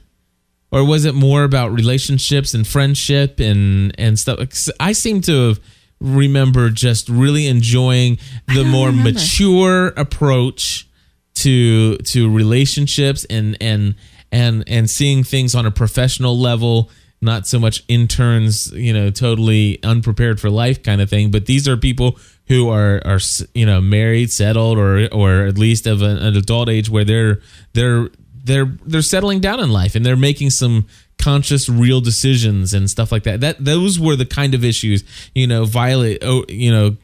or 0.70 0.84
was 0.84 1.04
it 1.04 1.14
more 1.14 1.42
about 1.42 1.72
relationships 1.72 2.54
and 2.54 2.66
friendship 2.66 3.40
and 3.40 3.92
and 3.98 4.18
stuff 4.18 4.38
I 4.78 4.92
seem 4.92 5.20
to 5.22 5.48
have 5.48 5.60
remember 6.00 6.70
just 6.70 7.08
really 7.08 7.46
enjoying 7.48 8.18
the 8.46 8.62
more 8.64 8.88
remember. 8.88 9.12
mature 9.12 9.88
approach 9.88 10.88
to 11.34 11.96
to 11.98 12.30
relationships 12.30 13.24
and 13.28 13.56
and 13.60 13.94
and 14.32 14.64
and 14.66 14.90
seeing 14.90 15.24
things 15.24 15.54
on 15.54 15.66
a 15.66 15.70
professional 15.70 16.38
level 16.38 16.90
not 17.20 17.46
so 17.46 17.58
much 17.58 17.82
interns 17.88 18.72
you 18.72 18.92
know 18.92 19.10
totally 19.10 19.82
unprepared 19.82 20.40
for 20.40 20.50
life 20.50 20.82
kind 20.82 21.00
of 21.00 21.10
thing 21.10 21.30
but 21.30 21.46
these 21.46 21.66
are 21.66 21.76
people 21.76 22.18
who 22.48 22.68
are 22.68 23.00
are 23.04 23.18
you 23.54 23.66
know 23.66 23.80
married 23.80 24.30
settled 24.30 24.78
or 24.78 25.08
or 25.12 25.46
at 25.46 25.58
least 25.58 25.86
of 25.86 26.02
an, 26.02 26.18
an 26.18 26.36
adult 26.36 26.68
age 26.68 26.88
where 26.88 27.04
they're 27.04 27.40
they're 27.72 28.08
they're 28.44 28.76
they're 28.84 29.02
settling 29.02 29.40
down 29.40 29.60
in 29.60 29.70
life 29.70 29.94
and 29.94 30.04
they're 30.04 30.16
making 30.16 30.50
some 30.50 30.86
conscious 31.18 31.68
real 31.68 32.00
decisions 32.00 32.72
and 32.72 32.88
stuff 32.88 33.12
like 33.12 33.24
that. 33.24 33.40
That 33.40 33.64
those 33.64 33.98
were 34.00 34.16
the 34.16 34.26
kind 34.26 34.54
of 34.54 34.64
issues 34.64 35.04
you 35.34 35.46
know 35.46 35.64
violet 35.64 36.18
oh 36.22 36.44
you 36.48 36.70
know 36.70 36.96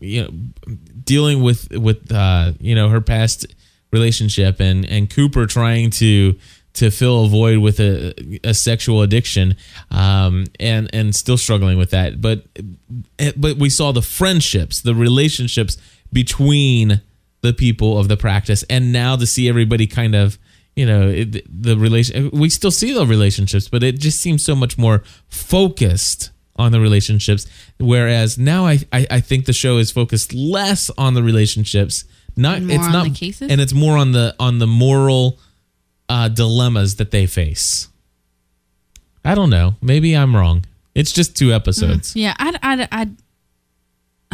you 0.00 0.22
know 0.22 0.30
dealing 1.04 1.42
with 1.42 1.70
with 1.72 2.10
uh 2.12 2.52
you 2.60 2.74
know 2.74 2.88
her 2.88 3.00
past 3.00 3.46
relationship 3.90 4.60
and 4.60 4.84
and 4.84 5.10
Cooper 5.10 5.46
trying 5.46 5.90
to 5.90 6.34
to 6.74 6.90
fill 6.90 7.24
a 7.24 7.28
void 7.28 7.58
with 7.58 7.80
a, 7.80 8.14
a 8.44 8.54
sexual 8.54 9.02
addiction 9.02 9.56
um 9.90 10.44
and 10.60 10.88
and 10.92 11.14
still 11.14 11.38
struggling 11.38 11.78
with 11.78 11.90
that. 11.90 12.20
But 12.20 12.46
but 13.36 13.56
we 13.56 13.70
saw 13.70 13.92
the 13.92 14.02
friendships 14.02 14.82
the 14.82 14.94
relationships 14.94 15.76
between 16.12 17.00
the 17.40 17.52
people 17.52 17.98
of 17.98 18.08
the 18.08 18.16
practice 18.16 18.64
and 18.68 18.92
now 18.92 19.16
to 19.16 19.26
see 19.26 19.48
everybody 19.48 19.86
kind 19.86 20.14
of 20.14 20.38
you 20.74 20.86
know 20.86 21.08
it, 21.08 21.44
the 21.62 21.76
relation 21.76 22.30
we 22.30 22.48
still 22.48 22.70
see 22.70 22.92
the 22.92 23.06
relationships 23.06 23.68
but 23.68 23.82
it 23.82 23.98
just 23.98 24.20
seems 24.20 24.44
so 24.44 24.54
much 24.54 24.76
more 24.76 25.02
focused 25.28 26.30
on 26.58 26.72
the 26.72 26.80
relationships. 26.80 27.46
Whereas 27.78 28.36
now 28.36 28.66
I, 28.66 28.80
I 28.92 29.06
i 29.10 29.20
think 29.20 29.46
the 29.46 29.52
show 29.52 29.78
is 29.78 29.90
focused 29.90 30.34
less 30.34 30.90
on 30.98 31.14
the 31.14 31.22
relationships 31.22 32.04
not 32.38 32.62
more 32.62 32.76
it's 32.76 32.86
on 32.86 32.92
not 32.92 33.04
the 33.04 33.10
cases? 33.10 33.50
and 33.50 33.60
it's 33.60 33.74
more 33.74 33.98
on 33.98 34.12
the 34.12 34.34
on 34.40 34.58
the 34.58 34.66
moral 34.66 35.38
uh 36.08 36.28
dilemmas 36.28 36.96
that 36.96 37.10
they 37.10 37.26
face 37.26 37.88
i 39.24 39.34
don't 39.34 39.50
know 39.50 39.74
maybe 39.82 40.16
i'm 40.16 40.34
wrong 40.34 40.64
it's 40.94 41.12
just 41.12 41.36
two 41.36 41.52
episodes 41.52 42.16
Yeah, 42.16 42.34
I, 42.38 42.58
I, 42.62 42.88
I, 42.90 43.08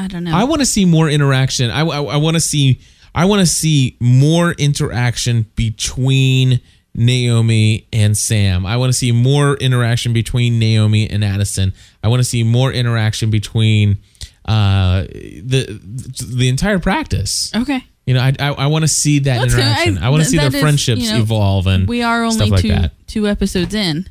I 0.04 0.08
don't 0.08 0.24
know. 0.24 0.34
I 0.34 0.44
want 0.44 0.60
to 0.60 0.66
see 0.66 0.86
more 0.86 1.10
interaction. 1.10 1.70
I, 1.70 1.80
I, 1.82 2.02
I 2.02 2.16
want 2.16 2.36
to 2.36 2.40
see 2.40 2.80
I 3.14 3.26
want 3.26 3.40
to 3.40 3.46
see 3.46 3.96
more 4.00 4.52
interaction 4.52 5.44
between 5.56 6.60
Naomi 6.94 7.86
and 7.92 8.16
Sam. 8.16 8.64
I 8.66 8.76
want 8.78 8.88
to 8.90 8.98
see 8.98 9.12
more 9.12 9.56
interaction 9.56 10.12
between 10.14 10.58
Naomi 10.58 11.08
and 11.10 11.22
Addison. 11.22 11.74
I 12.02 12.08
want 12.08 12.20
to 12.20 12.24
see 12.24 12.42
more 12.44 12.72
interaction 12.72 13.28
between 13.30 13.98
uh, 14.46 15.02
the 15.02 15.78
the 16.34 16.48
entire 16.48 16.78
practice. 16.78 17.52
okay. 17.54 17.84
You 18.06 18.14
know, 18.14 18.20
I 18.20 18.32
I, 18.38 18.48
I 18.52 18.66
want 18.66 18.82
to 18.82 18.88
see 18.88 19.20
that 19.20 19.38
That's 19.40 19.54
good. 19.54 19.60
interaction. 19.64 19.98
I, 19.98 20.06
I- 20.06 20.10
want 20.10 20.22
to 20.22 20.28
see 20.28 20.36
that 20.36 20.50
their 20.52 20.58
is, 20.58 20.62
friendships 20.62 21.02
you 21.02 21.12
know, 21.12 21.20
evolve 21.20 21.66
and 21.66 21.88
We 21.88 22.02
are 22.02 22.22
only 22.24 22.36
stuff 22.36 22.50
like 22.50 22.60
two 22.62 22.68
that. 22.68 22.92
two 23.06 23.26
episodes 23.26 23.74
in, 23.74 24.08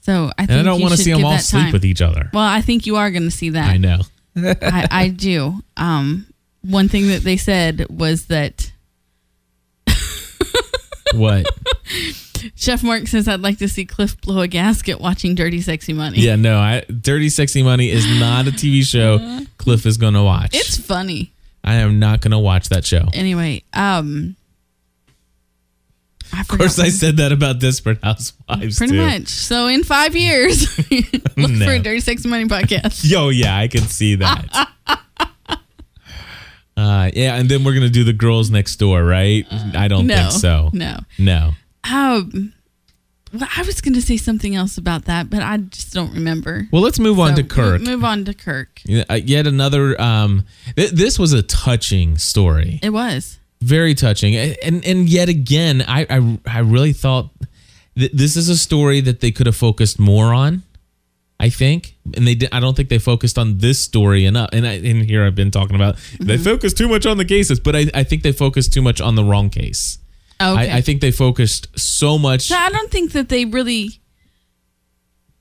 so 0.00 0.30
I 0.36 0.46
think 0.46 0.50
And 0.50 0.60
I 0.60 0.62
don't 0.64 0.78
you 0.78 0.82
want 0.84 0.96
to 0.96 1.02
see 1.02 1.12
them 1.12 1.24
all 1.24 1.38
sleep 1.38 1.64
time. 1.64 1.72
with 1.72 1.84
each 1.84 2.02
other. 2.02 2.28
Well, 2.32 2.44
I 2.44 2.60
think 2.60 2.86
you 2.86 2.96
are 2.96 3.10
going 3.10 3.22
to 3.24 3.30
see 3.30 3.50
that. 3.50 3.68
I 3.70 3.76
know. 3.78 4.00
I, 4.36 4.88
I 4.90 5.08
do. 5.08 5.60
Um, 5.76 6.26
one 6.62 6.88
thing 6.88 7.08
that 7.08 7.22
they 7.22 7.36
said 7.36 7.86
was 7.90 8.26
that 8.26 8.70
What? 11.14 11.46
Chef 12.56 12.82
Mark 12.82 13.06
says, 13.06 13.28
"I'd 13.28 13.40
like 13.40 13.58
to 13.58 13.68
see 13.68 13.84
Cliff 13.84 14.18
blow 14.20 14.40
a 14.40 14.48
gasket 14.48 15.00
watching 15.00 15.34
Dirty 15.34 15.60
Sexy 15.60 15.92
Money." 15.92 16.20
Yeah, 16.20 16.36
no. 16.36 16.58
I, 16.58 16.84
Dirty 16.88 17.28
Sexy 17.28 17.62
Money 17.62 17.90
is 17.90 18.06
not 18.18 18.46
a 18.48 18.50
TV 18.50 18.82
show 18.82 19.40
Cliff 19.58 19.84
is 19.86 19.96
going 19.98 20.14
to 20.14 20.22
watch. 20.22 20.50
it's 20.54 20.76
funny. 20.78 21.32
I 21.64 21.74
am 21.76 21.98
not 21.98 22.20
going 22.20 22.32
to 22.32 22.38
watch 22.38 22.68
that 22.70 22.84
show. 22.84 23.06
Anyway, 23.14 23.62
um, 23.72 24.36
Of 26.38 26.48
course, 26.48 26.78
I 26.78 26.88
said 26.88 27.18
that 27.18 27.30
about 27.32 27.60
Desperate 27.60 27.98
Housewives 28.02 28.78
pretty 28.78 28.94
too. 28.94 29.00
much. 29.06 29.28
So 29.28 29.66
in 29.68 29.84
five 29.84 30.16
years, 30.16 30.76
look 31.36 31.50
No. 31.50 31.64
for 31.66 31.72
a 31.72 31.78
Dirty 31.78 32.00
Sexy 32.00 32.28
Money 32.28 32.46
podcast. 32.46 33.02
Yo, 33.10 33.28
yeah, 33.28 33.56
I 33.56 33.68
can 33.68 33.82
see 33.82 34.16
that. 34.16 34.68
uh, 36.76 37.10
yeah, 37.14 37.36
and 37.36 37.48
then 37.48 37.64
we're 37.64 37.74
gonna 37.74 37.88
do 37.90 38.04
the 38.04 38.12
girls 38.12 38.50
next 38.50 38.76
door, 38.76 39.04
right? 39.04 39.46
I 39.74 39.88
don't 39.88 40.06
no, 40.06 40.16
think 40.16 40.32
so. 40.32 40.70
No. 40.72 40.98
No. 41.18 41.52
Um, 41.84 42.52
well, 43.32 43.48
I 43.56 43.62
was 43.62 43.80
going 43.80 43.94
to 43.94 44.02
say 44.02 44.16
something 44.16 44.54
else 44.54 44.76
about 44.78 45.04
that, 45.06 45.30
but 45.30 45.42
I 45.42 45.56
just 45.58 45.92
don't 45.92 46.12
remember. 46.12 46.68
Well, 46.72 46.82
let's 46.82 46.98
move 46.98 47.18
on 47.18 47.34
to 47.36 47.42
Kirk. 47.42 47.80
Move 47.82 48.04
on 48.04 48.24
to 48.26 48.34
Kirk. 48.34 48.80
Yeah, 48.84 49.04
uh, 49.10 49.14
Yet 49.14 49.46
another. 49.46 50.00
Um, 50.00 50.44
th- 50.76 50.90
this 50.92 51.18
was 51.18 51.32
a 51.32 51.42
touching 51.42 52.18
story. 52.18 52.78
It 52.82 52.90
was. 52.90 53.38
very 53.62 53.94
touching 53.94 54.34
and 54.36 54.84
and 54.84 55.08
yet 55.08 55.28
again 55.28 55.84
i 55.86 56.04
i, 56.10 56.38
I 56.48 56.58
really 56.58 56.92
thought 56.92 57.30
th- 57.96 58.10
this 58.12 58.36
is 58.36 58.48
a 58.48 58.56
story 58.58 59.00
that 59.02 59.20
they 59.20 59.30
could 59.30 59.46
have 59.46 59.54
focused 59.54 60.00
more 60.00 60.34
on 60.34 60.64
i 61.38 61.48
think 61.48 61.94
and 62.16 62.26
they 62.26 62.34
did 62.34 62.48
i 62.50 62.58
don't 62.58 62.76
think 62.76 62.88
they 62.88 62.98
focused 62.98 63.38
on 63.38 63.58
this 63.58 63.78
story 63.78 64.24
enough 64.24 64.48
and 64.52 64.66
I, 64.66 64.72
and 64.82 65.04
here 65.08 65.24
i've 65.24 65.36
been 65.36 65.52
talking 65.52 65.76
about 65.76 65.94
they 66.18 66.34
Mm-hmm. 66.34 66.42
focused 66.42 66.76
too 66.76 66.88
much 66.88 67.06
on 67.06 67.18
the 67.18 67.24
cases 67.24 67.60
but 67.60 67.76
i, 67.76 67.86
I 67.94 68.02
think 68.02 68.24
they 68.24 68.32
focused 68.32 68.72
too 68.72 68.82
much 68.82 69.00
on 69.00 69.14
the 69.14 69.22
wrong 69.22 69.48
case 69.48 69.98
Okay. 70.42 70.70
I, 70.70 70.76
I 70.78 70.80
think 70.80 71.00
they 71.00 71.10
focused 71.12 71.68
so 71.78 72.18
much 72.18 72.42
So 72.48 72.56
I 72.56 72.70
don't 72.70 72.90
think 72.90 73.12
that 73.12 73.28
they 73.28 73.44
really. 73.44 74.00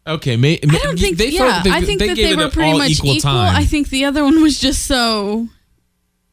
okay 0.07 0.35
may, 0.37 0.59
I 0.63 0.79
don't 0.83 0.99
think. 0.99 1.17
they, 1.17 1.29
yeah, 1.29 1.61
they, 1.63 1.71
I 1.71 1.81
think 1.81 1.99
they 1.99 2.07
that 2.09 2.15
gave 2.15 2.37
they 2.37 2.41
it 2.43 2.45
were 2.45 2.51
pretty 2.51 2.77
much 2.77 2.91
equal, 2.91 3.11
equal. 3.13 3.31
I 3.31 3.65
think 3.65 3.89
the 3.89 4.05
other 4.05 4.23
one 4.23 4.41
was 4.41 4.59
just 4.59 4.85
so 4.85 5.47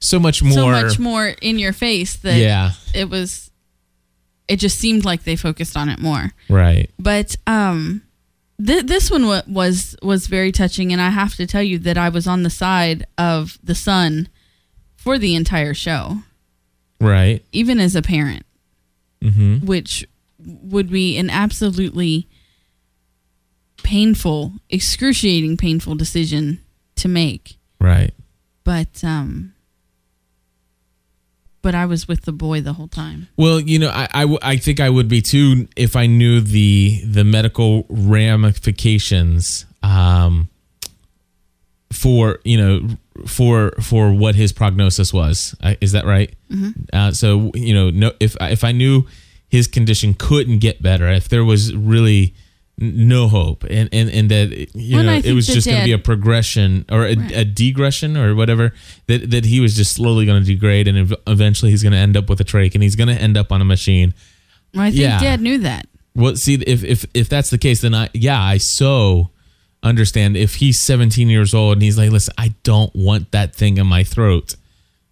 so 0.01 0.19
much 0.19 0.43
more 0.43 0.53
so 0.53 0.69
much 0.71 0.99
more 0.99 1.27
in 1.43 1.59
your 1.59 1.73
face 1.73 2.17
that 2.19 2.37
yeah 2.37 2.71
it 2.95 3.09
was. 3.11 3.51
It 4.49 4.57
just 4.61 4.79
seemed 4.79 5.05
like 5.05 5.25
they 5.25 5.37
focused 5.37 5.77
on 5.77 5.91
it 5.91 5.99
more. 5.99 6.33
right 6.49 6.89
But 6.99 7.37
um, 7.47 8.01
th- 8.65 8.87
this 8.87 9.11
one 9.11 9.27
wa- 9.27 9.43
was 9.47 9.95
was 10.03 10.27
very 10.27 10.53
touching, 10.53 10.91
and 10.91 11.03
I 11.03 11.11
have 11.11 11.35
to 11.35 11.47
tell 11.47 11.63
you 11.63 11.79
that 11.81 11.99
I 11.99 12.09
was 12.09 12.27
on 12.27 12.45
the 12.45 12.51
side 12.51 13.07
of 13.19 13.59
the 13.63 13.75
son 13.75 14.29
for 14.97 15.19
the 15.19 15.35
entire 15.35 15.75
show, 15.75 16.21
right 16.99 17.45
even 17.53 17.79
as 17.79 17.95
a 17.95 18.01
parent, 18.01 18.47
mm-hmm 19.23 19.67
which 19.67 20.07
would 20.39 20.89
be 20.91 21.17
an 21.19 21.29
absolutely 21.31 22.29
painful, 23.83 24.53
excruciating, 24.71 25.57
painful 25.57 25.95
decision 25.95 26.61
to 26.97 27.09
make. 27.09 27.59
right 27.81 28.13
But 28.65 29.03
um, 29.03 29.55
but 31.63 31.75
I 31.75 31.87
was 31.87 32.07
with 32.07 32.23
the 32.23 32.33
boy 32.33 32.61
the 32.61 32.75
whole 32.75 32.89
time. 32.89 33.29
Well, 33.37 33.61
you 33.61 33.79
know, 33.79 33.89
I, 33.91 34.09
I, 34.13 34.21
w- 34.23 34.39
I 34.43 34.57
think 34.57 34.81
I 34.81 34.89
would 34.89 35.09
be 35.09 35.21
too 35.21 35.69
if 35.77 35.97
I 35.97 36.07
knew 36.07 36.41
the 36.41 37.03
the 37.05 37.25
medical 37.25 37.85
ramifications 37.89 39.67
um, 39.83 40.49
for 41.93 42.39
you 42.45 42.59
know 42.59 42.89
for 43.27 43.73
for 43.81 44.13
what 44.13 44.35
his 44.35 44.53
prognosis 44.53 45.13
was. 45.13 45.55
Is 45.81 45.93
that 45.93 46.05
right? 46.05 46.35
Uh, 46.93 47.13
so 47.13 47.51
you 47.55 47.75
know, 47.75 47.91
no, 47.91 48.13
if 48.21 48.37
if 48.41 48.65
I 48.65 48.73
knew 48.73 49.07
his 49.49 49.67
condition 49.67 50.15
couldn't 50.15 50.59
get 50.59 50.83
better, 50.83 51.09
if 51.09 51.29
there 51.29 51.45
was 51.45 51.75
really 51.75 52.35
no 52.81 53.27
hope, 53.29 53.65
and 53.65 53.89
and 53.93 54.09
and 54.11 54.31
that 54.31 54.69
you 54.75 54.97
Well, 54.97 55.05
know 55.05 55.21
it 55.25 55.33
was 55.33 55.47
just 55.47 55.67
going 55.67 55.81
to 55.81 55.85
be 55.85 55.93
a 55.93 55.99
progression 55.99 56.85
or 56.91 57.07
a, 57.07 57.17
Right. 57.17 57.33
a 57.33 57.45
degression 57.45 58.17
or 58.17 58.35
whatever 58.37 58.73
that 59.07 59.31
that 59.31 59.45
he 59.47 59.59
was 59.61 59.75
just 59.75 59.93
slowly 59.95 60.27
going 60.27 60.45
to 60.45 60.47
degrade, 60.47 60.87
and 60.87 61.17
eventually 61.27 61.71
he's 61.73 61.83
going 61.83 61.93
to 61.93 61.99
end 61.99 62.17
up 62.17 62.29
with 62.29 62.41
a 62.41 62.45
trach, 62.45 62.75
and 62.75 62.83
he's 62.83 62.95
going 62.95 63.09
to 63.09 63.21
end 63.21 63.37
up 63.37 63.51
on 63.51 63.61
a 63.61 63.65
machine. 63.65 64.15
I 64.77 64.91
think 64.91 65.01
Yeah. 65.01 65.19
Dad 65.21 65.41
knew 65.41 65.59
that. 65.59 65.89
Well, 66.15 66.37
see, 66.37 66.55
if 66.55 66.85
if 66.85 67.05
if 67.15 67.29
that's 67.29 67.51
the 67.51 67.59
case, 67.59 67.81
then 67.81 67.95
I 67.95 68.11
yeah, 68.15 68.41
I 68.41 68.59
so 68.59 69.31
understand. 69.83 70.37
If 70.37 70.57
he's 70.57 70.79
17 70.81 71.29
years 71.29 71.55
old 71.55 71.75
and 71.75 71.83
he's 71.83 71.99
like, 71.99 72.11
listen, 72.11 72.35
I 72.39 72.55
don't 72.63 72.95
want 72.95 73.33
that 73.33 73.55
thing 73.55 73.79
in 73.79 73.87
my 73.87 74.05
throat. 74.05 74.55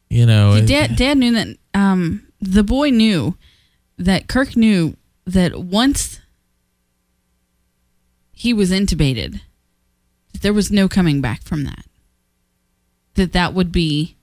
You 0.09 0.27
know, 0.27 0.61
Dad, 0.65 0.97
Dad 0.97 1.19
knew 1.19 1.33
that. 1.33 1.57
Um, 1.75 2.27
the 2.41 2.63
boy 2.63 2.91
knew 2.91 3.37
that 3.99 4.29
Kirk 4.29 4.57
knew 4.57 4.97
that 5.27 5.59
once 5.59 6.21
he 8.33 8.53
was 8.53 8.71
intubated, 8.71 9.41
that 10.33 10.43
there 10.43 10.53
was 10.53 10.71
no 10.71 10.89
coming 10.89 11.21
back 11.21 11.43
from 11.43 11.65
that. 11.65 11.85
That 13.15 13.33
that 13.33 13.55
would 13.55 13.73
be 13.73 14.17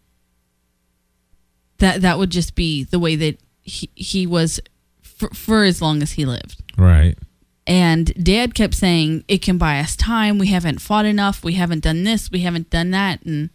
that 1.79 2.01
that 2.01 2.17
would 2.17 2.29
just 2.29 2.55
be 2.55 2.83
the 2.83 2.99
way 2.99 3.15
that 3.15 3.39
he, 3.61 3.89
he 3.95 4.27
was 4.27 4.59
for, 5.01 5.29
for 5.29 5.63
as 5.63 5.81
long 5.81 6.01
as 6.01 6.13
he 6.13 6.25
lived. 6.25 6.61
right. 6.77 7.17
And 7.65 8.13
dad 8.21 8.53
kept 8.55 8.73
saying, 8.73 9.23
it 9.27 9.41
can 9.41 9.57
buy 9.57 9.79
us 9.79 9.95
time. 9.95 10.37
We 10.37 10.47
haven't 10.47 10.81
fought 10.81 11.05
enough. 11.05 11.43
We 11.43 11.53
haven't 11.53 11.83
done 11.83 12.03
this. 12.03 12.29
We 12.29 12.41
haven't 12.41 12.69
done 12.69 12.91
that. 12.91 13.23
And 13.23 13.49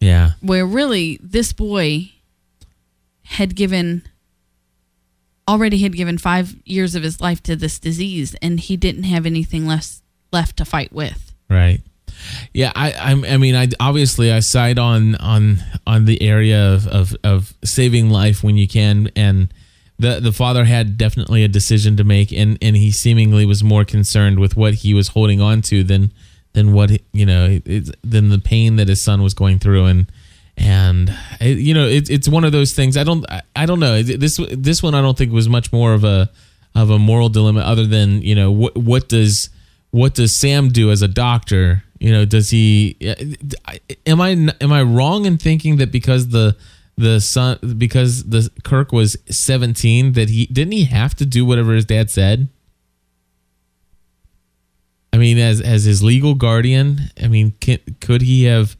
Yeah. 0.00 0.32
where 0.40 0.64
really 0.66 1.18
this 1.22 1.52
boy 1.52 2.12
had 3.24 3.56
given, 3.56 4.02
already 5.48 5.78
had 5.78 5.94
given 5.94 6.18
five 6.18 6.54
years 6.64 6.94
of 6.94 7.02
his 7.02 7.20
life 7.20 7.42
to 7.44 7.56
this 7.56 7.78
disease 7.78 8.36
and 8.40 8.60
he 8.60 8.76
didn't 8.76 9.04
have 9.04 9.26
anything 9.26 9.66
left, 9.66 9.96
left 10.32 10.56
to 10.58 10.64
fight 10.64 10.92
with. 10.92 11.32
Right. 11.50 11.80
Yeah, 12.52 12.70
I, 12.76 12.92
I'm, 12.92 13.24
I 13.24 13.38
mean, 13.38 13.56
I 13.56 13.68
obviously 13.80 14.30
I 14.30 14.38
side 14.38 14.78
on 14.78 15.16
on 15.16 15.58
on 15.84 16.04
the 16.04 16.22
area 16.22 16.72
of, 16.72 16.86
of 16.86 17.16
of 17.24 17.54
saving 17.64 18.08
life 18.08 18.44
when 18.44 18.56
you 18.56 18.68
can, 18.68 19.10
and 19.16 19.52
the 20.04 20.20
the 20.20 20.32
father 20.32 20.64
had 20.64 20.98
definitely 20.98 21.42
a 21.44 21.48
decision 21.48 21.96
to 21.96 22.04
make, 22.04 22.30
and 22.32 22.58
and 22.60 22.76
he 22.76 22.90
seemingly 22.90 23.46
was 23.46 23.64
more 23.64 23.84
concerned 23.84 24.38
with 24.38 24.56
what 24.56 24.74
he 24.74 24.92
was 24.92 25.08
holding 25.08 25.40
on 25.40 25.62
to 25.62 25.82
than 25.82 26.12
than 26.52 26.72
what 26.72 26.90
you 27.12 27.24
know 27.24 27.58
than 27.58 28.28
the 28.28 28.40
pain 28.42 28.76
that 28.76 28.88
his 28.88 29.00
son 29.00 29.22
was 29.22 29.32
going 29.32 29.58
through, 29.58 29.86
and 29.86 30.06
and 30.58 31.10
you 31.40 31.72
know 31.72 31.86
it, 31.86 32.10
it's 32.10 32.28
one 32.28 32.44
of 32.44 32.52
those 32.52 32.74
things. 32.74 32.96
I 32.96 33.04
don't 33.04 33.28
I, 33.30 33.42
I 33.56 33.66
don't 33.66 33.80
know 33.80 34.02
this 34.02 34.38
this 34.50 34.82
one 34.82 34.94
I 34.94 35.00
don't 35.00 35.16
think 35.16 35.32
was 35.32 35.48
much 35.48 35.72
more 35.72 35.94
of 35.94 36.04
a 36.04 36.30
of 36.74 36.90
a 36.90 36.98
moral 36.98 37.30
dilemma 37.30 37.60
other 37.60 37.86
than 37.86 38.20
you 38.20 38.34
know 38.34 38.50
what 38.50 38.76
what 38.76 39.08
does 39.08 39.48
what 39.90 40.14
does 40.14 40.32
Sam 40.32 40.68
do 40.70 40.90
as 40.90 41.02
a 41.02 41.08
doctor? 41.08 41.84
You 42.00 42.12
know, 42.12 42.24
does 42.24 42.50
he? 42.50 42.96
Am 44.04 44.20
I 44.20 44.30
am 44.60 44.72
I 44.72 44.82
wrong 44.82 45.24
in 45.24 45.38
thinking 45.38 45.76
that 45.76 45.92
because 45.92 46.28
the 46.28 46.56
the 46.96 47.20
son 47.20 47.58
because 47.78 48.24
the 48.24 48.50
Kirk 48.62 48.92
was 48.92 49.16
seventeen 49.28 50.12
that 50.12 50.28
he 50.30 50.46
didn't 50.46 50.72
he 50.72 50.84
have 50.84 51.14
to 51.16 51.26
do 51.26 51.44
whatever 51.44 51.74
his 51.74 51.84
dad 51.84 52.10
said? 52.10 52.48
I 55.12 55.16
mean, 55.16 55.38
as 55.38 55.60
as 55.60 55.84
his 55.84 56.02
legal 56.02 56.34
guardian, 56.34 56.98
I 57.22 57.28
mean, 57.28 57.52
can, 57.60 57.78
could 58.00 58.22
he 58.22 58.44
have? 58.44 58.76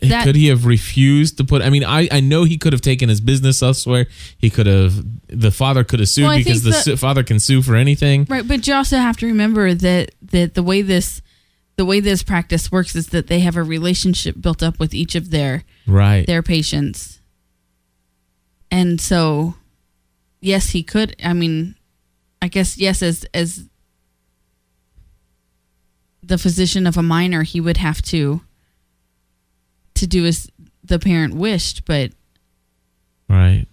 That- 0.00 0.24
could 0.24 0.36
he 0.36 0.46
have 0.46 0.64
refused 0.64 1.36
to 1.38 1.44
put? 1.44 1.60
I 1.60 1.68
mean, 1.68 1.84
I, 1.84 2.08
I 2.10 2.20
know 2.20 2.44
he 2.44 2.56
could 2.56 2.72
have 2.72 2.80
taken 2.80 3.08
his 3.10 3.20
business 3.20 3.62
elsewhere. 3.62 4.06
He 4.38 4.48
could 4.48 4.66
have. 4.66 5.04
The 5.28 5.50
father 5.50 5.84
could 5.84 6.00
have 6.00 6.08
sued 6.08 6.24
Well, 6.28 6.38
because 6.38 6.62
the 6.62 6.72
su- 6.72 6.96
father 6.96 7.22
can 7.22 7.38
sue 7.38 7.60
for 7.62 7.74
anything. 7.76 8.26
Right. 8.28 8.46
But 8.46 8.66
you 8.66 8.74
also 8.74 8.96
have 8.96 9.16
to 9.18 9.26
remember 9.26 9.74
that, 9.74 10.12
that 10.22 10.54
the 10.54 10.62
way 10.62 10.80
this, 10.82 11.20
the 11.76 11.84
way 11.84 12.00
this 12.00 12.22
practice 12.22 12.72
works 12.72 12.94
is 12.96 13.08
that 13.08 13.26
they 13.26 13.40
have 13.40 13.56
a 13.56 13.62
relationship 13.62 14.36
built 14.40 14.62
up 14.62 14.78
with 14.80 14.94
each 14.94 15.14
of 15.14 15.30
their 15.30 15.64
Right. 15.86 16.26
their 16.26 16.42
patients. 16.42 17.20
And 18.72 19.00
so 19.00 19.54
yes, 20.40 20.70
he 20.70 20.82
could 20.82 21.14
I 21.22 21.32
mean 21.34 21.76
I 22.40 22.48
guess 22.48 22.76
yes 22.78 23.02
as 23.02 23.24
as 23.32 23.68
the 26.22 26.38
physician 26.38 26.86
of 26.86 26.96
a 26.96 27.02
minor, 27.02 27.42
he 27.42 27.60
would 27.60 27.76
have 27.76 28.02
to 28.02 28.40
to 29.94 30.06
do 30.06 30.24
as 30.26 30.48
the 30.82 30.98
parent 30.98 31.34
wished, 31.34 31.84
but 31.84 32.10
Right. 33.28 33.66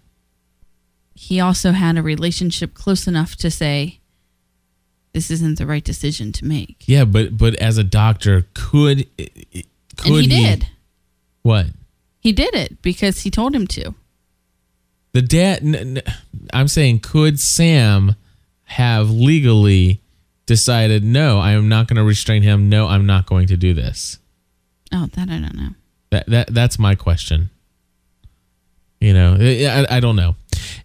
he 1.16 1.40
also 1.40 1.72
had 1.72 1.98
a 1.98 2.02
relationship 2.04 2.74
close 2.74 3.08
enough 3.08 3.36
to 3.38 3.50
say 3.52 4.00
this 5.14 5.32
isn't 5.32 5.58
the 5.58 5.66
right 5.66 5.84
decision 5.84 6.32
to 6.34 6.46
make. 6.46 6.84
Yeah, 6.88 7.06
but 7.06 7.38
but 7.38 7.56
as 7.56 7.78
a 7.78 7.84
doctor, 7.84 8.46
could 8.54 9.08
could 9.98 10.06
and 10.08 10.16
he 10.22 10.28
did. 10.28 10.68
what 11.42 11.68
He 12.20 12.32
did 12.32 12.54
it 12.54 12.82
because 12.82 13.22
he 13.22 13.32
told 13.32 13.56
him 13.56 13.66
to. 13.68 13.96
The 15.14 15.22
dad? 15.22 15.64
N- 15.64 16.02
I'm 16.54 16.68
saying, 16.68 17.00
could 17.00 17.40
Sam 17.40 18.16
have 18.64 19.10
legally 19.10 20.02
decided? 20.46 21.04
No, 21.04 21.40
I 21.40 21.52
am 21.52 21.70
not 21.70 21.88
going 21.88 21.98
to 21.98 22.04
restrain 22.04 22.44
him. 22.44 22.70
No, 22.70 22.88
I'm 22.88 23.06
not 23.06 23.26
going 23.26 23.48
to 23.48 23.58
do 23.58 23.74
this. 23.74 24.20
Oh, 24.94 25.08
that 25.14 25.30
I 25.30 25.40
don't 25.40 25.56
know. 25.56 25.70
That 26.12 26.28
that 26.28 26.54
that's 26.54 26.80
my 26.80 26.96
question. 26.96 27.50
You 29.00 29.14
know, 29.14 29.38
I, 29.40 29.86
I, 29.90 30.00
don't 30.02 30.18
know. 30.18 30.36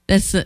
that's 0.07 0.33
a, 0.33 0.43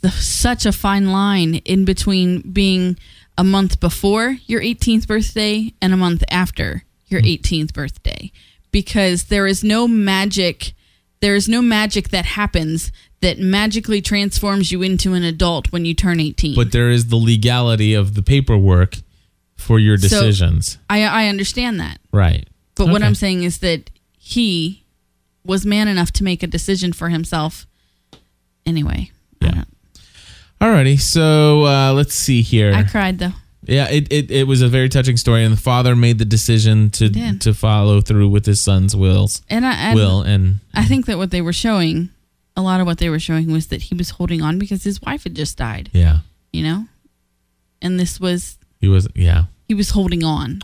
the, 0.00 0.10
such 0.10 0.64
a 0.64 0.72
fine 0.72 1.10
line 1.10 1.56
in 1.64 1.84
between 1.84 2.40
being 2.52 2.98
a 3.36 3.44
month 3.44 3.80
before 3.80 4.36
your 4.46 4.60
18th 4.60 5.06
birthday 5.06 5.72
and 5.82 5.92
a 5.92 5.96
month 5.96 6.22
after 6.30 6.84
your 7.08 7.20
mm-hmm. 7.20 7.44
18th 7.44 7.72
birthday 7.72 8.32
because 8.70 9.24
there 9.24 9.46
is 9.46 9.62
no 9.62 9.86
magic 9.86 10.72
there 11.20 11.36
is 11.36 11.48
no 11.48 11.62
magic 11.62 12.08
that 12.08 12.24
happens 12.24 12.90
that 13.20 13.38
magically 13.38 14.02
transforms 14.02 14.72
you 14.72 14.82
into 14.82 15.14
an 15.14 15.22
adult 15.22 15.70
when 15.70 15.84
you 15.84 15.94
turn 15.94 16.20
18 16.20 16.56
But 16.56 16.72
there 16.72 16.90
is 16.90 17.06
the 17.06 17.16
legality 17.16 17.94
of 17.94 18.14
the 18.14 18.22
paperwork 18.22 18.96
for 19.56 19.78
your 19.78 19.96
So- 19.96 20.08
decisions. 20.08 20.78
I, 20.90 21.04
I 21.04 21.28
understand 21.28 21.80
that 21.80 21.98
right. 22.12 22.48
But 22.74 22.88
what 22.88 23.02
I'm 23.02 23.14
saying 23.14 23.44
is 23.44 23.58
that 23.58 23.90
he 24.18 24.81
was 25.44 25.66
man 25.66 25.88
enough 25.88 26.12
to 26.12 26.24
make 26.24 26.42
a 26.42 26.46
decision 26.46 26.92
for 26.92 27.08
himself. 27.08 27.66
Anyway, 28.64 29.10
Yeah. 29.40 29.64
Alrighty. 30.60 31.00
So 31.00 31.66
uh, 31.66 31.92
let's 31.92 32.14
see 32.14 32.42
here. 32.42 32.72
I 32.72 32.84
cried 32.84 33.18
though. 33.18 33.32
Yeah, 33.64 33.88
it, 33.90 34.12
it, 34.12 34.30
it 34.30 34.46
was 34.46 34.60
a 34.60 34.68
very 34.68 34.88
touching 34.88 35.16
story, 35.16 35.44
and 35.44 35.52
the 35.52 35.60
father 35.60 35.94
made 35.94 36.18
the 36.18 36.24
decision 36.24 36.90
to 36.90 37.38
to 37.38 37.54
follow 37.54 38.00
through 38.00 38.28
with 38.28 38.44
his 38.44 38.60
son's 38.60 38.96
wills 38.96 39.42
And 39.48 39.64
I, 39.64 39.72
and 39.74 39.94
will, 39.94 40.22
and 40.22 40.58
I 40.74 40.84
think 40.84 41.06
that 41.06 41.16
what 41.16 41.30
they 41.30 41.40
were 41.40 41.52
showing, 41.52 42.10
a 42.56 42.62
lot 42.62 42.80
of 42.80 42.86
what 42.86 42.98
they 42.98 43.08
were 43.08 43.20
showing 43.20 43.52
was 43.52 43.68
that 43.68 43.82
he 43.82 43.94
was 43.94 44.10
holding 44.10 44.42
on 44.42 44.58
because 44.58 44.82
his 44.82 45.00
wife 45.00 45.22
had 45.22 45.36
just 45.36 45.58
died, 45.58 45.90
yeah, 45.92 46.18
you 46.52 46.64
know? 46.64 46.86
And 47.80 48.00
this 48.00 48.18
was, 48.18 48.58
he 48.80 48.88
was 48.88 49.08
yeah. 49.14 49.44
he 49.68 49.74
was 49.74 49.90
holding 49.90 50.24
on. 50.24 50.60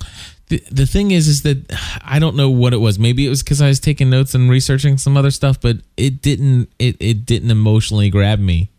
The, 0.48 0.62
the 0.70 0.86
thing 0.86 1.10
is, 1.10 1.28
is 1.28 1.42
that 1.42 1.58
I 2.04 2.18
don't 2.18 2.36
know 2.36 2.50
what 2.50 2.72
it 2.72 2.78
was. 2.78 2.98
Maybe 2.98 3.26
it 3.26 3.28
was 3.28 3.42
because 3.42 3.60
I 3.60 3.68
was 3.68 3.80
taking 3.80 4.10
notes 4.10 4.34
and 4.34 4.48
researching 4.50 4.98
some 4.98 5.16
other 5.16 5.30
stuff, 5.30 5.60
but 5.60 5.78
it 5.96 6.22
didn't 6.22 6.70
it, 6.78 6.96
it 7.00 7.26
didn't 7.26 7.50
emotionally 7.50 8.10
grab 8.10 8.38
me. 8.40 8.70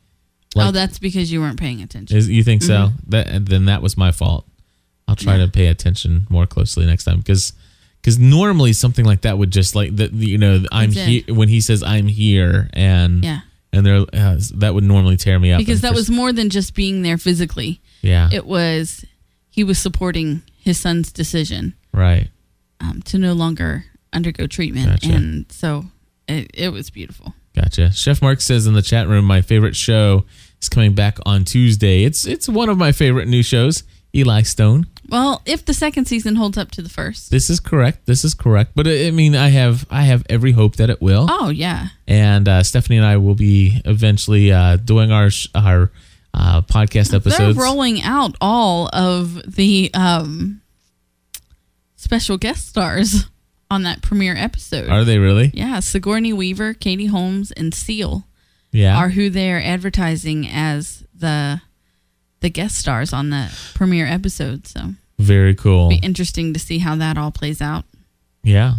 oh, 0.56 0.72
that's 0.72 0.98
because 1.00 1.32
you 1.32 1.40
weren't 1.42 1.60
paying 1.60 1.82
attention. 1.82 2.18
Is, 2.18 2.28
you 2.30 2.44
think 2.44 2.64
so? 2.64 2.90
That 3.08 3.46
then 3.46 3.66
that 3.66 3.82
was 3.82 3.98
my 3.98 4.12
fault. 4.12 4.46
I'll 5.08 5.16
try 5.16 5.34
Mm-hmm. 5.34 5.40
Yeah. 5.42 5.46
to 5.46 5.52
pay 5.52 5.68
attention 5.68 6.28
more 6.30 6.46
closely 6.46 6.86
next 6.86 7.04
time 7.04 7.18
because 7.18 7.54
because 8.02 8.18
normally 8.20 8.74
something 8.74 9.04
like 9.06 9.22
that 9.22 9.38
would 9.38 9.52
just 9.52 9.76
like 9.76 9.96
that 9.98 10.14
you 10.14 10.38
know 10.38 10.64
I'm 10.72 10.92
here 10.92 11.24
when 11.30 11.50
he 11.50 11.62
says 11.62 11.82
I'm 11.84 12.08
here 12.08 12.70
and 12.74 13.24
Yeah. 13.24 13.42
and 13.74 13.86
there 13.86 14.06
uh, 14.14 14.38
that 14.56 14.74
would 14.76 14.84
normally 14.84 15.18
tear 15.18 15.40
me 15.40 15.52
up 15.52 15.58
Because 15.60 15.82
that 15.82 15.90
for- 15.90 15.96
was 15.96 16.10
more 16.12 16.32
than 16.32 16.50
just 16.50 16.74
being 16.76 17.02
there 17.02 17.18
physically. 17.18 17.82
yeah 18.02 18.30
It 18.32 18.46
was, 18.46 19.04
he 19.50 19.64
was 19.64 19.78
supporting 19.80 20.44
his 20.60 20.80
son's 20.80 21.12
decision. 21.12 21.76
right 21.94 22.30
um, 22.82 23.02
to 23.04 23.18
no 23.18 23.34
longer 23.34 23.86
undergo 24.14 24.48
treatment. 24.48 24.88
Gotcha. 24.88 25.12
And 25.12 25.52
so 25.52 25.86
it, 26.28 26.52
it 26.54 26.70
was 26.70 26.90
beautiful. 26.90 27.34
Gotcha. 27.56 27.92
Chef 27.92 28.22
Mark 28.22 28.42
says 28.42 28.68
in 28.68 28.74
the 28.74 28.82
chat 28.82 29.08
room, 29.08 29.26
my 29.26 29.42
favorite 29.42 29.76
show 29.76 30.26
is 30.62 30.70
coming 30.70 30.94
back 30.94 31.18
on 31.26 31.46
Tuesday. 31.46 32.04
It's 32.04 32.26
it's 32.26 32.48
one 32.48 32.70
of 32.70 32.78
my 32.78 32.92
favorite 32.92 33.28
new 33.28 33.44
shows. 33.44 33.84
Eli 34.16 34.42
Stone. 34.42 34.88
Well, 35.08 35.42
if 35.46 35.66
the 35.66 35.74
second 35.74 36.06
season 36.06 36.36
holds 36.36 36.58
up 36.58 36.72
to 36.72 36.82
the 36.82 36.90
first. 36.90 37.30
This 37.30 37.50
is 37.50 37.60
correct. 37.60 38.08
This 38.08 38.24
is 38.26 38.34
correct. 38.34 38.72
But 38.76 38.88
I 38.88 39.08
I 39.08 39.12
mean, 39.12 39.36
I 39.36 39.50
have 39.50 39.86
I 39.92 40.04
have 40.04 40.24
every 40.30 40.52
hope 40.52 40.78
that 40.78 40.90
it 40.90 41.02
will. 41.02 41.28
Oh, 41.30 41.50
yeah. 41.50 41.90
And 42.08 42.48
uh, 42.48 42.64
Stephanie 42.64 42.98
and 42.98 43.06
I 43.06 43.18
will 43.18 43.36
be 43.36 43.82
eventually 43.86 44.52
uh, 44.52 44.78
doing 44.78 45.12
our 45.12 45.30
our 45.54 45.92
uh, 46.34 46.62
podcast 46.62 47.14
episodes. 47.14 47.56
They're 47.56 47.64
rolling 47.64 48.02
out 48.02 48.36
all 48.42 48.90
of 48.94 49.56
the 49.56 49.90
um, 49.94 50.62
special 51.96 52.38
guest 52.38 52.68
stars 52.68 53.26
on 53.72 53.84
that 53.84 54.02
premiere 54.02 54.36
episode. 54.36 54.90
Are 54.90 55.04
they 55.04 55.18
really? 55.20 55.52
yeah, 55.54 55.80
Sigourney 55.80 56.34
Weaver, 56.34 56.74
Katie 56.74 57.06
Holmes, 57.08 57.52
and 57.52 57.74
Seal 57.74 58.26
Yeah. 58.72 58.98
are 58.98 59.10
who 59.10 59.30
they're 59.30 59.62
advertising 59.64 60.48
as 60.48 61.04
the 61.14 61.62
the 62.42 62.50
guest 62.50 62.78
stars 62.78 63.12
on 63.12 63.32
the 63.32 63.54
premiere 63.76 64.06
episode. 64.08 64.66
So 64.66 64.94
Very 65.18 65.54
cool. 65.56 65.90
be 65.90 65.98
interesting 65.98 66.54
to 66.54 66.60
see 66.60 66.78
how 66.78 66.96
that 66.96 67.18
all 67.18 67.32
plays 67.32 67.62
out. 67.62 67.84
Yeah. 68.44 68.76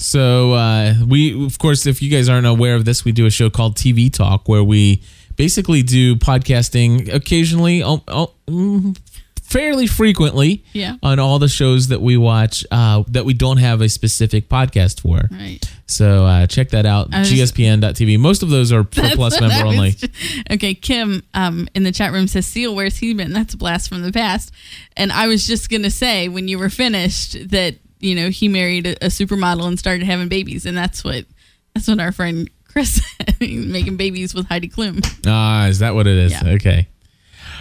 So 0.00 0.52
uh, 0.54 0.94
we, 1.06 1.46
of 1.46 1.56
course, 1.60 1.86
if 1.86 2.02
you 2.02 2.10
guys 2.10 2.28
aren't 2.28 2.48
aware 2.48 2.74
of 2.74 2.84
this, 2.84 3.04
we 3.04 3.12
do 3.12 3.24
a 3.26 3.30
show 3.30 3.48
called 3.50 3.76
TV 3.76 4.12
Talk 4.12 4.48
where 4.48 4.64
we 4.64 5.00
basically 5.36 5.82
do 5.82 6.16
podcasting 6.16 7.12
occasionally, 7.12 7.82
oh, 7.82 8.02
oh, 8.08 8.32
mm, 8.46 8.96
fairly 9.42 9.86
frequently, 9.86 10.64
Yeah. 10.72 10.96
on 11.02 11.18
all 11.18 11.38
the 11.38 11.48
shows 11.48 11.88
that 11.88 12.00
we 12.00 12.16
watch 12.16 12.64
uh, 12.70 13.04
that 13.08 13.24
we 13.24 13.34
don't 13.34 13.58
have 13.58 13.80
a 13.82 13.88
specific 13.88 14.48
podcast 14.48 15.00
for. 15.00 15.28
Right. 15.30 15.58
So 15.86 16.24
uh, 16.24 16.46
check 16.46 16.70
that 16.70 16.86
out, 16.86 17.10
gspn.tv. 17.10 18.18
Most 18.18 18.42
of 18.42 18.48
those 18.50 18.72
are 18.72 18.84
for 18.84 19.02
Plus 19.14 19.38
member 19.40 19.66
only. 19.66 19.90
ju- 19.92 20.08
okay, 20.52 20.74
Kim 20.74 21.22
um, 21.34 21.68
in 21.74 21.82
the 21.82 21.92
chat 21.92 22.12
room 22.12 22.26
says, 22.26 22.46
Seal, 22.46 22.74
where's 22.74 22.96
he 22.96 23.12
been? 23.14 23.32
That's 23.32 23.54
a 23.54 23.56
blast 23.56 23.88
from 23.90 24.02
the 24.02 24.10
past. 24.12 24.52
And 24.96 25.12
I 25.12 25.26
was 25.28 25.46
just 25.46 25.68
going 25.68 25.82
to 25.82 25.90
say, 25.90 26.28
when 26.28 26.48
you 26.48 26.58
were 26.58 26.70
finished, 26.70 27.50
that, 27.50 27.76
you 28.00 28.14
know, 28.14 28.30
he 28.30 28.48
married 28.48 28.86
a, 28.86 28.92
a 29.04 29.08
supermodel 29.08 29.66
and 29.66 29.78
started 29.78 30.04
having 30.06 30.28
babies. 30.28 30.64
And 30.66 30.76
that's 30.76 31.04
what 31.04 31.26
that's 31.74 31.86
what 31.88 32.00
our 32.00 32.12
friend 32.12 32.48
Chris 32.74 33.00
making 33.40 33.96
babies 33.96 34.34
with 34.34 34.46
Heidi 34.48 34.68
Klum. 34.68 35.00
Ah, 35.26 35.66
is 35.68 35.78
that 35.78 35.94
what 35.94 36.08
it 36.08 36.16
is? 36.18 36.32
Yeah. 36.32 36.54
Okay. 36.54 36.88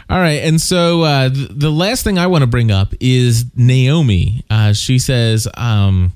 All 0.09 0.18
right. 0.18 0.41
And 0.43 0.59
so 0.59 1.03
uh, 1.03 1.30
th- 1.30 1.49
the 1.51 1.70
last 1.70 2.03
thing 2.03 2.18
I 2.18 2.26
want 2.26 2.41
to 2.41 2.47
bring 2.47 2.72
up 2.72 2.95
is 2.99 3.45
Naomi. 3.55 4.43
Uh, 4.49 4.74
she 4.74 4.97
says, 4.97 5.47
um, 5.55 6.14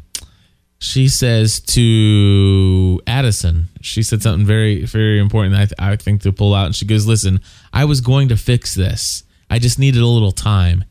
she 0.79 1.07
says 1.09 1.59
to 1.59 2.99
Addison, 3.05 3.69
she 3.81 4.01
said 4.01 4.23
something 4.23 4.47
very, 4.47 4.83
very 4.85 5.19
important, 5.19 5.53
I, 5.55 5.65
th- 5.65 5.73
I 5.77 5.95
think, 5.95 6.23
to 6.23 6.33
pull 6.33 6.55
out. 6.55 6.65
And 6.65 6.75
she 6.75 6.85
goes, 6.85 7.05
Listen, 7.05 7.39
I 7.71 7.85
was 7.85 8.01
going 8.01 8.29
to 8.29 8.35
fix 8.35 8.73
this. 8.73 9.23
I 9.49 9.59
just 9.59 9.77
needed 9.77 10.01
a 10.01 10.07
little 10.07 10.31
time 10.31 10.83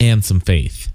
and 0.00 0.24
some 0.24 0.40
faith. 0.40 0.92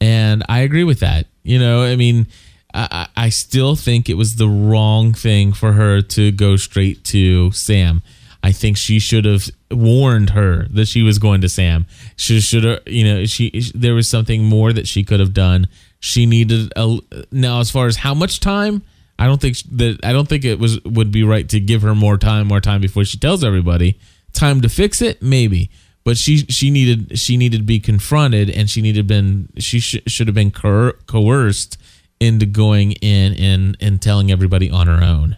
And 0.00 0.42
I 0.48 0.60
agree 0.60 0.84
with 0.84 1.00
that. 1.00 1.26
You 1.44 1.60
know, 1.60 1.84
I 1.84 1.94
mean, 1.94 2.26
I, 2.72 3.08
I 3.16 3.28
still 3.28 3.76
think 3.76 4.08
it 4.08 4.14
was 4.14 4.36
the 4.36 4.48
wrong 4.48 5.12
thing 5.12 5.52
for 5.52 5.72
her 5.72 6.00
to 6.02 6.30
go 6.30 6.56
straight 6.56 7.04
to 7.04 7.50
Sam. 7.52 8.02
I 8.42 8.52
think 8.52 8.76
she 8.76 8.98
should 8.98 9.24
have 9.24 9.50
warned 9.70 10.30
her 10.30 10.66
that 10.70 10.88
she 10.88 11.02
was 11.02 11.18
going 11.18 11.42
to 11.42 11.48
Sam. 11.48 11.86
She 12.16 12.40
should 12.40 12.64
have, 12.64 12.80
you 12.86 13.04
know, 13.04 13.24
she 13.26 13.50
there 13.74 13.94
was 13.94 14.08
something 14.08 14.44
more 14.44 14.72
that 14.72 14.88
she 14.88 15.04
could 15.04 15.20
have 15.20 15.34
done. 15.34 15.68
She 15.98 16.24
needed 16.24 16.72
a 16.76 16.98
now 17.30 17.60
as 17.60 17.70
far 17.70 17.86
as 17.86 17.96
how 17.96 18.14
much 18.14 18.40
time. 18.40 18.82
I 19.18 19.26
don't 19.26 19.40
think 19.40 19.58
that 19.72 20.00
I 20.02 20.12
don't 20.12 20.26
think 20.26 20.46
it 20.46 20.58
was 20.58 20.82
would 20.84 21.12
be 21.12 21.22
right 21.22 21.46
to 21.50 21.60
give 21.60 21.82
her 21.82 21.94
more 21.94 22.16
time, 22.16 22.46
more 22.46 22.60
time 22.60 22.80
before 22.80 23.04
she 23.04 23.18
tells 23.18 23.44
everybody. 23.44 23.98
Time 24.32 24.62
to 24.62 24.68
fix 24.68 25.02
it, 25.02 25.20
maybe, 25.20 25.70
but 26.04 26.16
she 26.16 26.38
she 26.46 26.70
needed 26.70 27.18
she 27.18 27.36
needed 27.36 27.58
to 27.58 27.64
be 27.64 27.80
confronted, 27.80 28.48
and 28.48 28.70
she 28.70 28.80
needed 28.80 29.06
been 29.06 29.50
she 29.58 29.80
sh- 29.80 30.00
should 30.06 30.28
have 30.28 30.34
been 30.34 30.50
coer- 30.50 30.96
coerced 31.06 31.76
into 32.20 32.46
going 32.46 32.92
in 32.92 33.32
and 33.34 33.76
and 33.80 34.00
telling 34.00 34.30
everybody 34.30 34.70
on 34.70 34.86
her 34.86 35.02
own, 35.02 35.36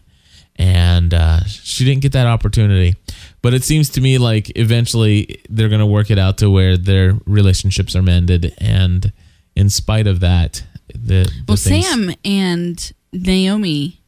and 0.57 1.15
uh, 1.15 1.45
she 1.45 1.85
didn't 1.85 2.03
get 2.03 2.13
that 2.13 2.27
opportunity. 2.27 2.95
But 3.41 3.55
it 3.55 3.65
seems 3.65 3.89
to 3.91 4.01
me 4.01 4.19
like 4.19 4.53
eventually 4.57 5.41
they're 5.49 5.69
going 5.69 5.81
to 5.81 5.87
work 5.87 6.11
it 6.11 6.19
out 6.19 6.39
to 6.39 6.51
where 6.51 6.77
their 6.77 7.15
relationships 7.27 7.95
are 7.97 8.03
mended, 8.03 8.55
and 8.59 9.13
in 9.57 9.69
spite 9.71 10.07
of 10.07 10.21
that, 10.21 10.65
the, 10.89 11.25
the 11.25 11.31
Well, 11.49 11.57
things- 11.57 11.87
Sam 11.87 12.15
and 12.25 12.93
Naomi, 13.13 14.01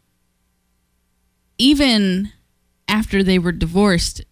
even 1.59 2.33
after 2.89 3.23
they 3.23 3.39
were 3.39 3.53
divorced, 3.53 4.23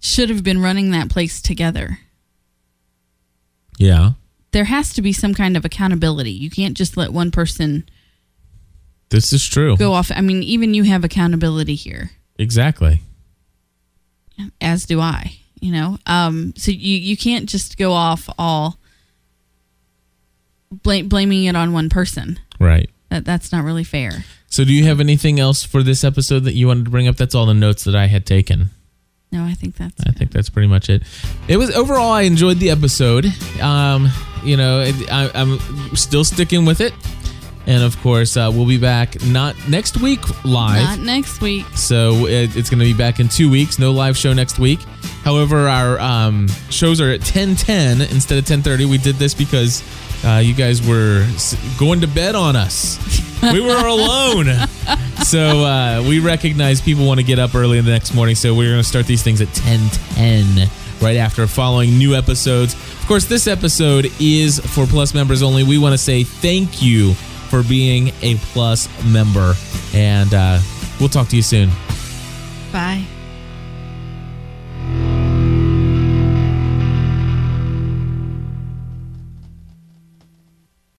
should 0.00 0.28
have 0.30 0.42
been 0.42 0.60
running 0.60 0.90
that 0.90 1.08
place 1.10 1.40
together. 1.40 1.98
yeah, 3.78 4.12
There 4.52 4.64
has 4.64 4.92
to 4.94 5.02
be 5.02 5.12
some 5.12 5.34
kind 5.34 5.56
of 5.56 5.64
accountability. 5.64 6.30
You 6.30 6.50
can't 6.50 6.76
just 6.76 6.96
let 6.96 7.12
one 7.12 7.30
person 7.30 7.88
this 9.10 9.32
is 9.32 9.46
true. 9.46 9.76
go 9.76 9.92
off. 9.92 10.10
I 10.14 10.20
mean, 10.20 10.42
even 10.42 10.74
you 10.74 10.84
have 10.84 11.04
accountability 11.04 11.74
here, 11.74 12.10
Exactly. 12.38 13.02
as 14.60 14.84
do 14.86 15.00
I. 15.00 15.36
You 15.60 15.72
know, 15.72 15.98
um, 16.06 16.54
so 16.56 16.70
you 16.72 16.96
you 16.96 17.16
can't 17.16 17.48
just 17.48 17.78
go 17.78 17.92
off 17.92 18.28
all 18.36 18.78
bla- 20.70 21.04
blaming 21.04 21.44
it 21.44 21.54
on 21.56 21.72
one 21.72 21.88
person. 21.88 22.40
Right. 22.58 22.90
That 23.10 23.24
that's 23.24 23.52
not 23.52 23.64
really 23.64 23.84
fair. 23.84 24.24
So, 24.48 24.64
do 24.64 24.72
you 24.72 24.84
have 24.84 25.00
anything 25.00 25.38
else 25.40 25.62
for 25.64 25.82
this 25.82 26.02
episode 26.04 26.40
that 26.40 26.54
you 26.54 26.66
wanted 26.66 26.84
to 26.86 26.90
bring 26.90 27.06
up? 27.08 27.16
That's 27.16 27.34
all 27.34 27.46
the 27.46 27.54
notes 27.54 27.84
that 27.84 27.94
I 27.94 28.06
had 28.06 28.26
taken. 28.26 28.70
No, 29.30 29.44
I 29.44 29.54
think 29.54 29.76
that's. 29.76 30.02
I 30.06 30.10
think 30.12 30.30
that's 30.32 30.50
pretty 30.50 30.68
much 30.68 30.90
it. 30.90 31.02
It 31.48 31.56
was 31.58 31.70
overall, 31.74 32.12
I 32.12 32.22
enjoyed 32.22 32.58
the 32.58 32.70
episode. 32.70 33.26
Um, 33.60 34.10
you 34.42 34.56
know, 34.56 34.80
it, 34.80 34.94
I, 35.10 35.30
I'm 35.34 35.58
still 35.94 36.24
sticking 36.24 36.64
with 36.64 36.80
it, 36.80 36.94
and 37.66 37.82
of 37.82 38.00
course, 38.00 38.36
uh, 38.36 38.50
we'll 38.52 38.66
be 38.66 38.78
back 38.78 39.22
not 39.24 39.56
next 39.68 40.00
week 40.00 40.20
live. 40.44 40.82
Not 40.82 40.98
next 40.98 41.40
week. 41.40 41.64
So 41.76 42.26
it, 42.26 42.56
it's 42.56 42.68
going 42.68 42.80
to 42.80 42.84
be 42.84 42.94
back 42.94 43.20
in 43.20 43.28
two 43.28 43.50
weeks. 43.50 43.78
No 43.78 43.92
live 43.92 44.16
show 44.16 44.32
next 44.32 44.58
week. 44.58 44.80
However, 45.24 45.68
our 45.68 46.00
um, 46.00 46.48
shows 46.70 47.00
are 47.00 47.10
at 47.10 47.20
10:10 47.20 48.10
instead 48.10 48.38
of 48.38 48.44
10:30. 48.44 48.86
We 48.86 48.98
did 48.98 49.16
this 49.16 49.34
because 49.34 49.82
uh, 50.24 50.38
you 50.44 50.54
guys 50.54 50.86
were 50.86 51.26
going 51.78 52.00
to 52.00 52.08
bed 52.08 52.34
on 52.34 52.56
us. 52.56 52.98
We 53.42 53.60
were 53.60 53.86
alone, 53.86 54.46
so 55.24 55.64
uh, 55.64 56.04
we 56.06 56.18
recognize 56.18 56.80
people 56.80 57.06
want 57.06 57.20
to 57.20 57.26
get 57.26 57.38
up 57.38 57.54
early 57.54 57.78
in 57.78 57.84
the 57.84 57.92
next 57.92 58.14
morning. 58.14 58.34
So 58.34 58.54
we're 58.54 58.70
going 58.70 58.82
to 58.82 58.88
start 58.88 59.06
these 59.06 59.22
things 59.22 59.40
at 59.40 59.48
10:10 59.48 60.68
right 61.00 61.16
after 61.16 61.46
following 61.46 61.98
new 61.98 62.14
episodes 62.16 62.74
course, 63.12 63.26
this 63.26 63.46
episode 63.46 64.10
is 64.18 64.58
for 64.58 64.86
Plus 64.86 65.12
members 65.12 65.42
only. 65.42 65.64
We 65.64 65.76
want 65.76 65.92
to 65.92 65.98
say 65.98 66.24
thank 66.24 66.80
you 66.80 67.12
for 67.50 67.62
being 67.62 68.08
a 68.22 68.36
Plus 68.36 68.88
member, 69.04 69.52
and 69.92 70.32
uh, 70.32 70.60
we'll 70.98 71.10
talk 71.10 71.28
to 71.28 71.36
you 71.36 71.42
soon. 71.42 71.68
Bye. 72.72 73.04